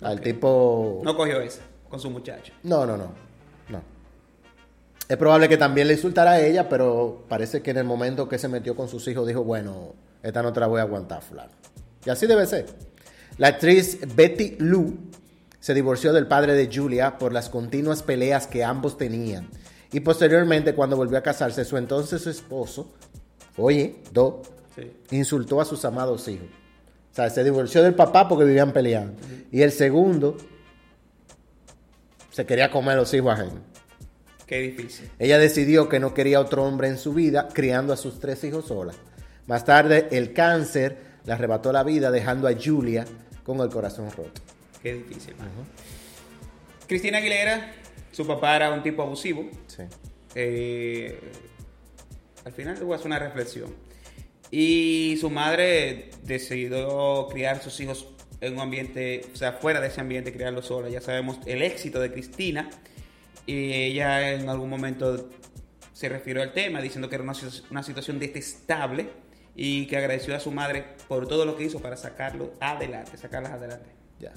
Al 0.00 0.20
tipo... 0.20 1.02
No 1.04 1.16
cogió 1.16 1.40
esa 1.40 1.62
con 1.88 2.00
su 2.00 2.10
muchacho. 2.10 2.52
No, 2.64 2.84
no. 2.84 2.96
No. 2.96 3.12
Es 5.08 5.16
probable 5.16 5.48
que 5.48 5.56
también 5.56 5.88
le 5.88 5.94
insultara 5.94 6.32
a 6.32 6.40
ella, 6.40 6.68
pero 6.68 7.24
parece 7.28 7.60
que 7.60 7.70
en 7.72 7.78
el 7.78 7.84
momento 7.84 8.28
que 8.28 8.38
se 8.38 8.48
metió 8.48 8.74
con 8.74 8.88
sus 8.88 9.06
hijos 9.08 9.26
dijo, 9.26 9.44
bueno, 9.44 9.94
esta 10.22 10.42
no 10.42 10.52
te 10.52 10.60
la 10.60 10.66
voy 10.68 10.80
a 10.80 10.84
aguantar, 10.84 11.22
fulano. 11.22 11.50
Y 12.04 12.10
así 12.10 12.26
debe 12.26 12.46
ser. 12.46 12.66
La 13.38 13.48
actriz 13.48 13.98
Betty 14.14 14.56
Lou 14.58 14.96
se 15.60 15.74
divorció 15.74 16.12
del 16.12 16.26
padre 16.26 16.54
de 16.54 16.70
Julia 16.72 17.18
por 17.18 17.32
las 17.32 17.48
continuas 17.48 18.02
peleas 18.02 18.46
que 18.46 18.64
ambos 18.64 18.96
tenían. 18.96 19.48
Y 19.92 20.00
posteriormente, 20.00 20.74
cuando 20.74 20.96
volvió 20.96 21.18
a 21.18 21.22
casarse, 21.22 21.64
su 21.64 21.76
entonces 21.76 22.26
esposo, 22.26 22.92
oye, 23.56 23.96
Do, 24.12 24.42
Sí. 24.74 24.90
insultó 25.10 25.60
a 25.60 25.66
sus 25.66 25.84
amados 25.84 26.26
hijos. 26.28 26.48
O 27.12 27.14
sea, 27.14 27.28
se 27.28 27.44
divorció 27.44 27.82
del 27.82 27.94
papá 27.94 28.26
porque 28.26 28.44
vivían 28.46 28.72
peleando. 28.72 29.12
Y 29.50 29.60
el 29.60 29.70
segundo 29.70 30.38
se 32.30 32.46
quería 32.46 32.70
comer 32.70 32.94
a 32.94 33.00
los 33.00 33.12
hijos 33.12 33.34
ajenos. 33.34 33.58
Qué 34.46 34.60
difícil. 34.60 35.10
Ella 35.18 35.38
decidió 35.38 35.88
que 35.88 36.00
no 36.00 36.14
quería 36.14 36.40
otro 36.40 36.64
hombre 36.64 36.88
en 36.88 36.98
su 36.98 37.14
vida, 37.14 37.48
criando 37.52 37.92
a 37.92 37.96
sus 37.96 38.20
tres 38.20 38.42
hijos 38.44 38.66
sola. 38.66 38.92
Más 39.46 39.64
tarde, 39.64 40.08
el 40.10 40.32
cáncer 40.32 40.96
le 41.24 41.32
arrebató 41.32 41.72
la 41.72 41.82
vida, 41.82 42.10
dejando 42.10 42.48
a 42.48 42.52
Julia 42.52 43.04
con 43.44 43.60
el 43.60 43.68
corazón 43.68 44.10
roto. 44.10 44.40
Qué 44.82 44.94
difícil. 44.94 45.34
Cristina 46.86 47.18
Aguilera, 47.18 47.72
su 48.10 48.26
papá 48.26 48.56
era 48.56 48.72
un 48.72 48.82
tipo 48.82 49.02
abusivo. 49.02 49.48
Sí. 49.66 49.84
Eh, 50.34 51.18
al 52.44 52.52
final 52.52 52.78
tuvo 52.78 52.96
una 53.04 53.18
reflexión. 53.18 53.74
Y 54.50 55.16
su 55.20 55.30
madre 55.30 56.10
decidió 56.24 57.28
criar 57.30 57.62
sus 57.62 57.80
hijos 57.80 58.06
en 58.40 58.54
un 58.54 58.60
ambiente, 58.60 59.22
o 59.32 59.36
sea, 59.36 59.52
fuera 59.52 59.80
de 59.80 59.86
ese 59.88 60.00
ambiente, 60.00 60.32
criarlos 60.32 60.66
sola. 60.66 60.88
Ya 60.88 61.00
sabemos 61.00 61.38
el 61.46 61.62
éxito 61.62 62.00
de 62.00 62.12
Cristina. 62.12 62.68
Y 63.46 63.72
ella 63.72 64.32
en 64.32 64.48
algún 64.48 64.70
momento 64.70 65.28
se 65.92 66.08
refirió 66.08 66.42
al 66.42 66.52
tema, 66.52 66.80
diciendo 66.80 67.08
que 67.08 67.16
era 67.16 67.24
una, 67.24 67.34
una 67.70 67.82
situación 67.82 68.18
detestable 68.18 69.10
y 69.54 69.86
que 69.86 69.96
agradeció 69.96 70.34
a 70.34 70.40
su 70.40 70.50
madre 70.50 70.84
por 71.08 71.26
todo 71.26 71.44
lo 71.44 71.56
que 71.56 71.64
hizo 71.64 71.80
para 71.80 71.96
sacarlo 71.96 72.52
adelante, 72.60 73.16
sacarlas 73.16 73.52
adelante. 73.52 73.90
Ya. 74.18 74.32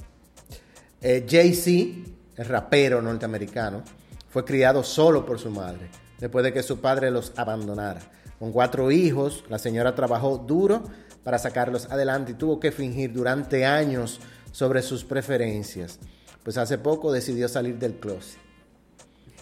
Eh, 1.01 1.25
Jay-Z, 1.29 2.11
el 2.35 2.45
rapero 2.45 3.01
norteamericano, 3.01 3.83
fue 4.29 4.43
criado 4.43 4.83
solo 4.83 5.25
por 5.25 5.39
su 5.39 5.49
madre, 5.49 5.89
después 6.19 6.43
de 6.43 6.51
que 6.51 6.63
su 6.63 6.81
padre 6.81 7.11
los 7.11 7.31
abandonara. 7.37 8.01
Con 8.39 8.51
cuatro 8.51 8.91
hijos, 8.91 9.45
la 9.49 9.57
señora 9.57 9.95
trabajó 9.95 10.37
duro 10.37 10.83
para 11.23 11.39
sacarlos 11.39 11.89
adelante 11.89 12.33
y 12.33 12.35
tuvo 12.35 12.59
que 12.59 12.71
fingir 12.71 13.13
durante 13.13 13.65
años 13.65 14.19
sobre 14.51 14.81
sus 14.81 15.03
preferencias. 15.05 15.99
Pues 16.43 16.57
hace 16.57 16.77
poco 16.77 17.11
decidió 17.11 17.47
salir 17.47 17.79
del 17.79 17.95
closet. 17.95 18.44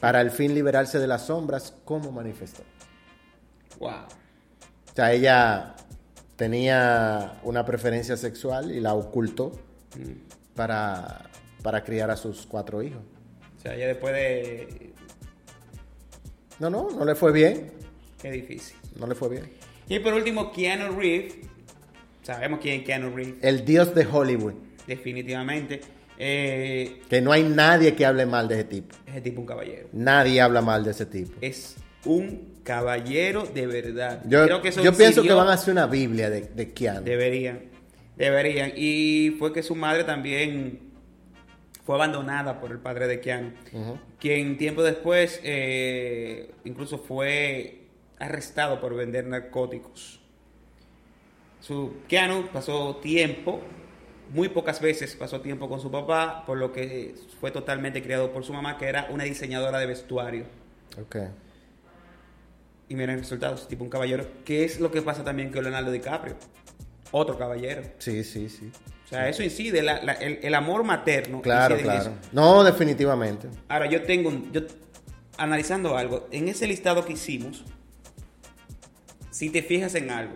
Para 0.04 0.20
al 0.20 0.32
fin 0.32 0.54
liberarse 0.54 1.00
de 1.00 1.08
las 1.08 1.28
sombras, 1.28 1.74
como 1.86 2.12
manifestó. 2.12 2.62
Wow. 3.80 3.90
O 3.90 4.94
sea, 4.94 5.14
ella 5.14 5.76
tenía 6.36 7.40
una 7.44 7.64
preferencia 7.64 8.18
sexual 8.18 8.74
y 8.74 8.82
la 8.82 8.96
ocultó 8.96 9.54
para, 10.56 11.30
para 11.62 11.86
criar 11.86 12.12
a 12.12 12.18
sus 12.18 12.46
cuatro 12.46 12.84
hijos. 12.84 13.02
O 13.58 13.62
sea, 13.62 13.78
ya 13.78 13.88
después 13.88 14.14
de... 14.14 14.92
No, 16.60 16.70
no, 16.70 16.90
no 16.92 17.06
le 17.06 17.16
fue 17.16 17.32
bien. 17.32 17.72
Qué 18.22 18.30
difícil. 18.30 18.76
No 18.98 19.08
le 19.08 19.16
fue 19.16 19.30
bien. 19.30 19.54
Y 19.88 20.00
por 20.00 20.16
último, 20.16 20.52
Keanu 20.52 21.00
Reeves. 21.00 21.36
Sabemos 22.24 22.60
quién 22.62 22.82
es 22.82 22.86
Keanu 22.86 23.16
Reeves. 23.16 23.36
El 23.42 23.64
dios 23.64 23.96
de 23.96 24.06
Hollywood. 24.06 24.56
Definitivamente. 24.86 25.80
Eh, 26.26 27.02
Que 27.10 27.20
no 27.22 27.34
hay 27.34 27.44
nadie 27.44 27.96
que 27.96 28.06
hable 28.06 28.26
mal 28.26 28.48
de 28.48 28.56
ese 28.56 28.64
tipo. 28.64 28.96
ese 29.06 29.20
tipo 29.22 29.36
es 29.36 29.40
un 29.42 29.46
caballero. 29.46 29.88
Nadie 29.92 30.40
habla 30.42 30.62
mal 30.62 30.84
de 30.86 30.92
ese 30.92 31.06
tipo. 31.06 31.34
Es 31.42 31.76
un 32.06 32.60
caballero 32.64 33.46
de 33.46 33.68
verdad. 33.68 34.22
Yo, 34.26 34.46
Creo 34.46 34.62
que 34.62 34.70
eso 34.70 34.82
yo 34.82 34.94
pienso 34.94 35.22
que 35.22 35.34
van 35.34 35.50
a 35.50 35.54
hacer 35.54 35.74
una 35.74 35.86
Biblia 35.88 36.30
de, 36.30 36.42
de 36.42 36.72
Keanu. 36.72 37.04
Deberían. 37.04 37.60
Deberían. 38.16 38.72
Y 38.78 39.36
fue 39.38 39.52
que 39.52 39.64
su 39.64 39.76
madre 39.76 40.06
también 40.06 40.80
fue 41.86 41.96
abandonada 41.96 42.62
por 42.62 42.72
el 42.72 42.78
padre 42.80 43.08
de 43.08 43.20
Keanu. 43.20 43.52
Quien 44.20 44.58
tiempo 44.58 44.82
después 44.82 45.42
eh, 45.44 46.52
incluso 46.64 47.00
fue 47.00 47.82
arrestado 48.18 48.80
por 48.80 48.96
vender 48.96 49.26
narcóticos. 49.28 50.22
Su 51.60 51.96
Keanu 52.08 52.48
pasó 52.52 52.98
tiempo, 52.98 53.62
muy 54.32 54.50
pocas 54.50 54.80
veces 54.82 55.16
pasó 55.16 55.42
tiempo 55.42 55.68
con 55.70 55.80
su 55.80 55.92
papá, 55.92 56.44
por 56.46 56.58
lo 56.58 56.72
que 56.72 57.16
fue 57.40 57.52
totalmente 57.52 58.02
criado 58.04 58.32
por 58.32 58.44
su 58.44 58.54
mamá, 58.54 58.78
que 58.78 58.86
era 58.88 59.08
una 59.12 59.24
diseñadora 59.24 59.80
de 59.80 59.86
vestuario. 59.86 60.46
Ok. 61.02 61.18
Y 62.90 62.96
miren 62.96 63.20
resultados, 63.20 63.68
tipo 63.68 63.84
un 63.84 63.90
caballero. 63.90 64.26
¿Qué 64.46 64.66
es 64.66 64.80
lo 64.80 64.92
que 64.92 65.02
pasa 65.02 65.24
también 65.24 65.52
con 65.52 65.64
Leonardo 65.64 65.92
DiCaprio? 65.92 66.36
Otro 67.12 67.38
caballero. 67.38 67.84
Sí, 68.00 68.24
sí, 68.24 68.50
sí. 68.50 68.72
O 69.06 69.08
sea, 69.08 69.30
eso 69.30 69.44
incide, 69.44 69.82
la- 69.84 70.02
la- 70.04 70.14
el, 70.14 70.40
el 70.42 70.54
amor 70.56 70.84
materno. 70.84 71.42
Claro, 71.42 71.78
claro. 71.78 72.12
No, 72.32 72.64
definitivamente. 72.64 73.48
Ahora, 73.68 73.86
yo 73.88 74.02
tengo 74.04 74.30
un. 74.30 74.52
Yo, 74.52 74.62
analizando 75.38 75.96
algo, 75.98 76.28
en 76.32 76.48
ese 76.48 76.66
listado 76.68 77.06
que 77.06 77.14
hicimos, 77.14 77.64
si 79.30 79.50
te 79.50 79.62
fijas 79.64 79.96
en 79.96 80.10
algo, 80.12 80.34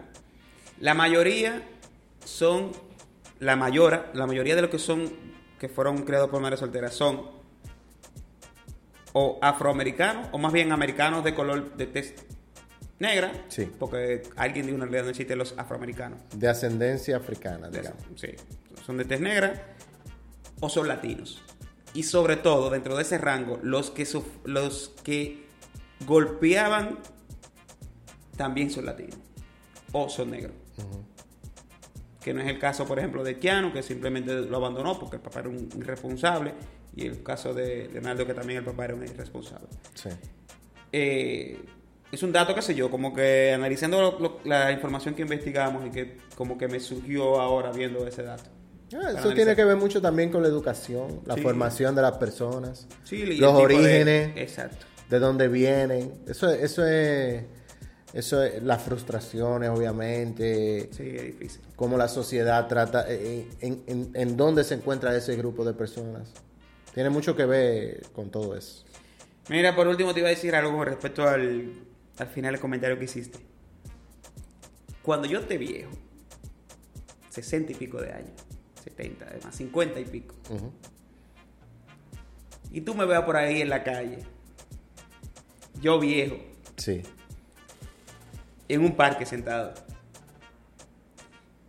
la 0.79 0.93
mayoría 0.93 1.63
son. 2.25 2.71
La 3.39 3.55
mayora, 3.55 4.11
la 4.13 4.27
mayoría 4.27 4.55
de 4.55 4.61
los 4.61 4.71
que 4.71 4.79
son. 4.79 5.11
que 5.59 5.69
fueron 5.69 6.03
creados 6.03 6.29
por 6.29 6.41
madres 6.41 6.59
solteras 6.59 6.93
son. 6.93 7.29
o 9.13 9.39
afroamericanos, 9.41 10.29
o 10.31 10.37
más 10.37 10.53
bien 10.53 10.71
americanos 10.71 11.23
de 11.23 11.33
color 11.33 11.75
de 11.75 11.87
tez 11.87 12.15
negra. 12.99 13.31
Sí. 13.47 13.69
Porque 13.79 14.23
alguien 14.35 14.65
dijo 14.65 14.75
una 14.75 14.85
realidad 14.85 15.05
no 15.05 15.09
existen 15.09 15.37
los 15.37 15.53
afroamericanos. 15.57 16.19
De 16.35 16.47
ascendencia 16.47 17.17
africana, 17.17 17.69
digamos. 17.69 18.03
Sí, 18.15 18.29
son 18.85 18.97
de 18.97 19.05
tez 19.05 19.19
negra 19.21 19.75
o 20.59 20.69
son 20.69 20.87
latinos. 20.87 21.41
Y 21.93 22.03
sobre 22.03 22.35
todo, 22.35 22.69
dentro 22.69 22.95
de 22.95 23.03
ese 23.03 23.17
rango, 23.17 23.59
los 23.63 23.89
que, 23.89 24.07
los 24.45 24.93
que 25.03 25.47
golpeaban 26.05 26.99
también 28.35 28.69
son 28.69 28.85
latinos 28.85 29.17
o 29.91 30.09
son 30.09 30.31
negros. 30.31 30.53
Que 32.27 32.33
no 32.33 32.41
es 32.41 32.47
el 32.49 32.59
caso, 32.59 32.85
por 32.85 32.99
ejemplo, 32.99 33.23
de 33.23 33.39
Keanu, 33.39 33.71
que 33.71 33.81
simplemente 33.81 34.33
lo 34.33 34.57
abandonó 34.57 34.99
porque 34.99 35.15
el 35.15 35.21
papá 35.21 35.39
era 35.39 35.47
un 35.47 35.69
irresponsable. 35.77 36.51
Y 36.93 37.05
el 37.07 37.23
caso 37.23 37.53
de 37.53 37.87
Leonardo, 37.93 38.27
que 38.27 38.33
también 38.33 38.59
el 38.59 38.65
papá 38.65 38.83
era 38.83 38.95
un 38.95 39.03
irresponsable. 39.03 39.67
Sí. 39.93 40.09
Eh, 40.91 41.57
es 42.11 42.23
un 42.23 42.33
dato, 42.33 42.53
qué 42.53 42.61
sé 42.61 42.75
yo, 42.75 42.91
como 42.91 43.13
que 43.13 43.53
analizando 43.53 44.01
lo- 44.01 44.19
lo- 44.19 44.39
la 44.43 44.73
información 44.73 45.15
que 45.15 45.21
investigamos 45.21 45.85
y 45.85 45.89
que 45.89 46.17
como 46.35 46.57
que 46.57 46.67
me 46.67 46.81
surgió 46.81 47.39
ahora 47.39 47.71
viendo 47.71 48.05
ese 48.05 48.23
dato. 48.23 48.49
Ah, 48.93 49.11
eso 49.17 49.33
tiene 49.33 49.55
que 49.55 49.63
ver 49.63 49.77
mucho 49.77 50.01
también 50.01 50.29
con 50.29 50.41
la 50.41 50.49
educación, 50.49 51.21
la 51.25 51.35
Sí. 51.35 51.41
formación 51.41 51.95
de 51.95 52.01
las 52.01 52.17
personas, 52.17 52.87
Sí, 53.05 53.25
los 53.25 53.35
tipo 53.37 53.57
de- 53.57 53.63
orígenes, 53.63 54.31
exacto. 54.35 54.85
de 55.09 55.19
dónde 55.19 55.47
vienen. 55.47 56.13
Eso, 56.27 56.49
eso 56.49 56.85
es, 56.85 57.43
eso 58.13 58.41
es 58.43 58.63
las 58.63 58.81
frustraciones, 58.83 59.69
obviamente. 59.69 60.89
Sí, 60.91 61.03
es 61.15 61.23
difícil. 61.23 61.61
Cómo 61.75 61.97
la 61.97 62.07
sociedad 62.07 62.67
trata, 62.67 63.05
eh, 63.09 63.47
en, 63.61 63.83
en, 63.87 64.11
en 64.13 64.37
dónde 64.37 64.63
se 64.63 64.75
encuentra 64.75 65.15
ese 65.15 65.35
grupo 65.35 65.65
de 65.65 65.73
personas. 65.73 66.31
Tiene 66.93 67.09
mucho 67.09 67.35
que 67.35 67.45
ver 67.45 68.07
con 68.13 68.31
todo 68.31 68.55
eso. 68.55 68.83
Mira, 69.49 69.75
por 69.75 69.87
último 69.87 70.13
te 70.13 70.19
iba 70.21 70.29
a 70.29 70.31
decir 70.31 70.55
algo 70.55 70.75
con 70.75 70.85
respecto 70.85 71.27
al, 71.27 71.73
al 72.17 72.27
final 72.27 72.53
del 72.53 72.61
comentario 72.61 72.97
que 72.97 73.05
hiciste. 73.05 73.39
Cuando 75.01 75.27
yo 75.27 75.41
te 75.45 75.57
viejo, 75.57 75.91
60 77.29 77.71
y 77.71 77.75
pico 77.75 78.01
de 78.01 78.11
años, 78.11 78.31
70, 78.83 79.25
además, 79.25 79.55
50 79.55 79.99
y 79.99 80.05
pico, 80.05 80.35
y 82.71 82.81
tú 82.81 82.93
me 82.95 83.05
veas 83.05 83.23
por 83.23 83.37
ahí 83.37 83.61
en 83.61 83.69
la 83.69 83.83
calle, 83.83 84.19
yo 85.81 85.99
viejo, 85.99 86.35
Sí. 86.75 87.01
En 88.67 88.81
un 88.81 88.95
parque 88.95 89.25
sentado, 89.25 89.73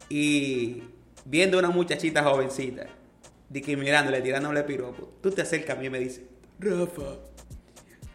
y 0.09 0.83
viendo 1.25 1.59
una 1.59 1.71
muchachita 1.71 2.23
jovencita, 2.23 2.87
mirándole, 3.51 4.21
tirándole 4.21 4.63
piropo, 4.63 5.11
tú 5.21 5.31
te 5.31 5.43
acercas 5.43 5.77
a 5.77 5.81
mí 5.81 5.87
y 5.87 5.91
me 5.91 5.99
dices, 5.99 6.23
Rafa, 6.59 7.17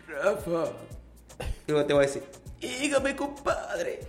Rafa. 0.08 0.72
Y 1.68 1.72
yo 1.72 1.86
te 1.86 1.94
voy 1.94 2.04
a 2.04 2.08
decir, 2.08 2.24
dígame, 2.60 3.16
compadre. 3.16 4.02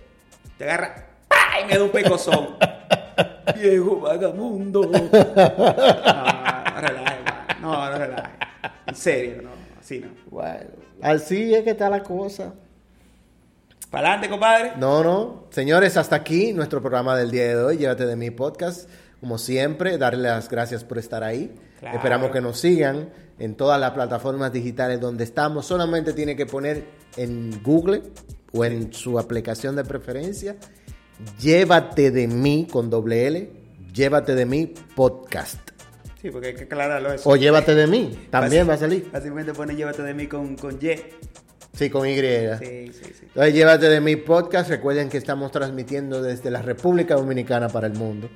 Te 0.57 0.63
agarra 0.63 1.07
¡pah! 1.27 1.61
y 1.61 1.65
me 1.65 1.77
da 1.77 1.83
un 1.83 1.91
pecozón. 1.91 2.55
Viejo 3.59 4.01
vagamundo. 4.01 4.91
No, 6.75 6.81
no 6.81 6.81
relaje, 6.81 7.21
no, 7.61 7.89
no 7.89 7.97
relaje. 7.97 8.31
En 8.87 8.95
serio, 8.95 9.41
no, 9.41 9.49
así 9.79 9.99
no. 9.99 10.09
Bueno, 10.29 10.71
así 11.01 11.53
es 11.53 11.63
que 11.63 11.71
está 11.71 11.89
la 11.89 12.03
cosa. 12.03 12.53
Para 13.95 14.09
adelante, 14.09 14.29
compadre. 14.29 14.73
No, 14.77 15.05
no. 15.05 15.45
Señores, 15.51 15.95
hasta 15.95 16.17
aquí 16.17 16.51
nuestro 16.51 16.81
programa 16.81 17.15
del 17.15 17.31
día 17.31 17.47
de 17.47 17.55
hoy. 17.55 17.77
Llévate 17.77 18.05
de 18.05 18.17
mi 18.17 18.29
podcast. 18.29 18.89
Como 19.21 19.37
siempre, 19.37 19.97
darle 19.97 20.23
las 20.23 20.49
gracias 20.49 20.83
por 20.83 20.97
estar 20.97 21.23
ahí. 21.23 21.55
Claro. 21.79 21.95
Esperamos 21.95 22.31
que 22.31 22.41
nos 22.41 22.59
sigan 22.59 23.13
en 23.39 23.55
todas 23.55 23.79
las 23.79 23.91
plataformas 23.91 24.51
digitales 24.51 24.99
donde 24.99 25.23
estamos. 25.23 25.65
Solamente 25.65 26.11
tiene 26.11 26.35
que 26.35 26.45
poner 26.45 26.83
en 27.15 27.63
Google 27.63 28.01
o 28.51 28.65
en 28.65 28.91
su 28.91 29.17
aplicación 29.17 29.77
de 29.77 29.85
preferencia. 29.85 30.57
Llévate 31.39 32.11
de 32.11 32.27
mí 32.27 32.67
con 32.69 32.89
doble 32.89 33.27
L. 33.27 33.49
Llévate 33.93 34.35
de 34.35 34.45
mí 34.45 34.73
podcast. 34.93 35.69
Sí, 36.21 36.31
porque 36.31 36.47
hay 36.47 36.55
que 36.55 36.63
aclararlo 36.63 37.13
eso. 37.13 37.29
O 37.29 37.37
llévate 37.37 37.73
de 37.73 37.87
mí. 37.87 38.27
También 38.29 38.67
va 38.67 38.73
a 38.73 38.77
salir. 38.77 39.07
Fácilmente 39.09 39.53
pone 39.53 39.73
llévate 39.73 40.03
de 40.03 40.13
mí 40.13 40.27
con, 40.27 40.57
con 40.57 40.77
Y. 40.81 40.95
Sí, 41.75 41.89
con 41.89 42.07
Y. 42.07 42.15
Sí, 42.15 42.21
sí, 42.59 42.91
sí. 43.03 43.13
Entonces, 43.27 43.53
llévate 43.53 43.89
de 43.89 43.99
mi 44.01 44.15
podcast. 44.15 44.69
Recuerden 44.69 45.09
que 45.09 45.17
estamos 45.17 45.51
transmitiendo 45.51 46.21
desde 46.21 46.49
la 46.51 46.61
República 46.61 47.15
Dominicana 47.15 47.67
para 47.69 47.87
el 47.87 47.93
mundo. 47.93 48.29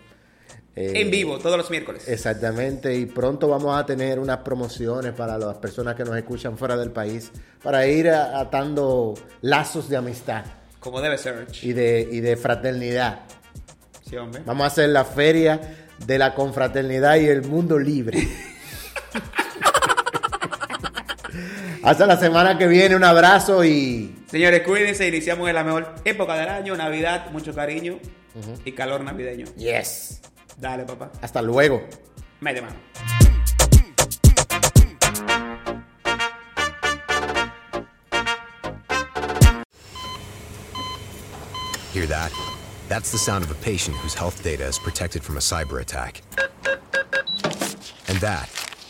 Eh, 0.75 0.93
En 1.01 1.09
vivo, 1.11 1.39
todos 1.39 1.57
los 1.57 1.69
miércoles. 1.71 2.07
Exactamente, 2.07 2.93
y 2.95 3.05
pronto 3.05 3.47
vamos 3.47 3.77
a 3.77 3.85
tener 3.85 4.19
unas 4.19 4.37
promociones 4.39 5.13
para 5.13 5.37
las 5.37 5.55
personas 5.57 5.95
que 5.95 6.03
nos 6.03 6.15
escuchan 6.15 6.57
fuera 6.57 6.77
del 6.77 6.91
país, 6.91 7.31
para 7.63 7.85
ir 7.87 8.09
atando 8.09 9.15
lazos 9.41 9.89
de 9.89 9.97
amistad 9.97 10.45
Como 10.79 11.01
debe 11.01 11.17
ser. 11.17 11.47
y 11.63 11.73
de, 11.73 12.07
y 12.09 12.19
de 12.21 12.37
fraternidad. 12.37 13.21
Sí, 14.07 14.15
hombre. 14.15 14.41
Vamos 14.45 14.63
a 14.63 14.67
hacer 14.67 14.89
la 14.89 15.03
feria 15.05 15.59
de 16.05 16.17
la 16.17 16.33
confraternidad 16.35 17.15
y 17.17 17.27
el 17.27 17.41
mundo 17.43 17.77
libre. 17.79 18.19
Hasta 21.82 22.05
la 22.05 22.17
semana 22.17 22.57
que 22.57 22.67
viene, 22.67 22.95
un 22.95 23.03
abrazo 23.03 23.63
y... 23.63 24.15
Señores, 24.30 24.61
cuídense. 24.61 25.07
Iniciamos 25.07 25.47
en 25.47 25.55
la 25.55 25.63
mejor 25.63 25.95
época 26.03 26.36
del 26.36 26.49
año. 26.49 26.75
Navidad, 26.75 27.32
mucho 27.32 27.55
cariño 27.55 27.99
y 28.65 28.71
calor 28.73 29.01
navideño. 29.01 29.45
Yes. 29.55 30.21
Dale, 30.57 30.84
papá. 30.84 31.11
Hasta 31.21 31.41
luego. 31.41 31.88
Mete 32.41 32.61
mano. 32.61 32.75
Hear 41.93 42.05
that? 42.07 42.32
That's 42.88 43.11
the 43.11 43.17
sound 43.17 43.43
of 43.43 43.51
a 43.51 43.55
patient 43.55 43.95
whose 43.97 44.13
health 44.13 44.43
data 44.43 44.65
is 44.65 44.77
protected 44.77 45.23
from 45.23 45.38
a 45.38 45.41
cyber 45.41 45.82
attack. 45.82 46.21
And 48.07 48.17
that, 48.19 48.49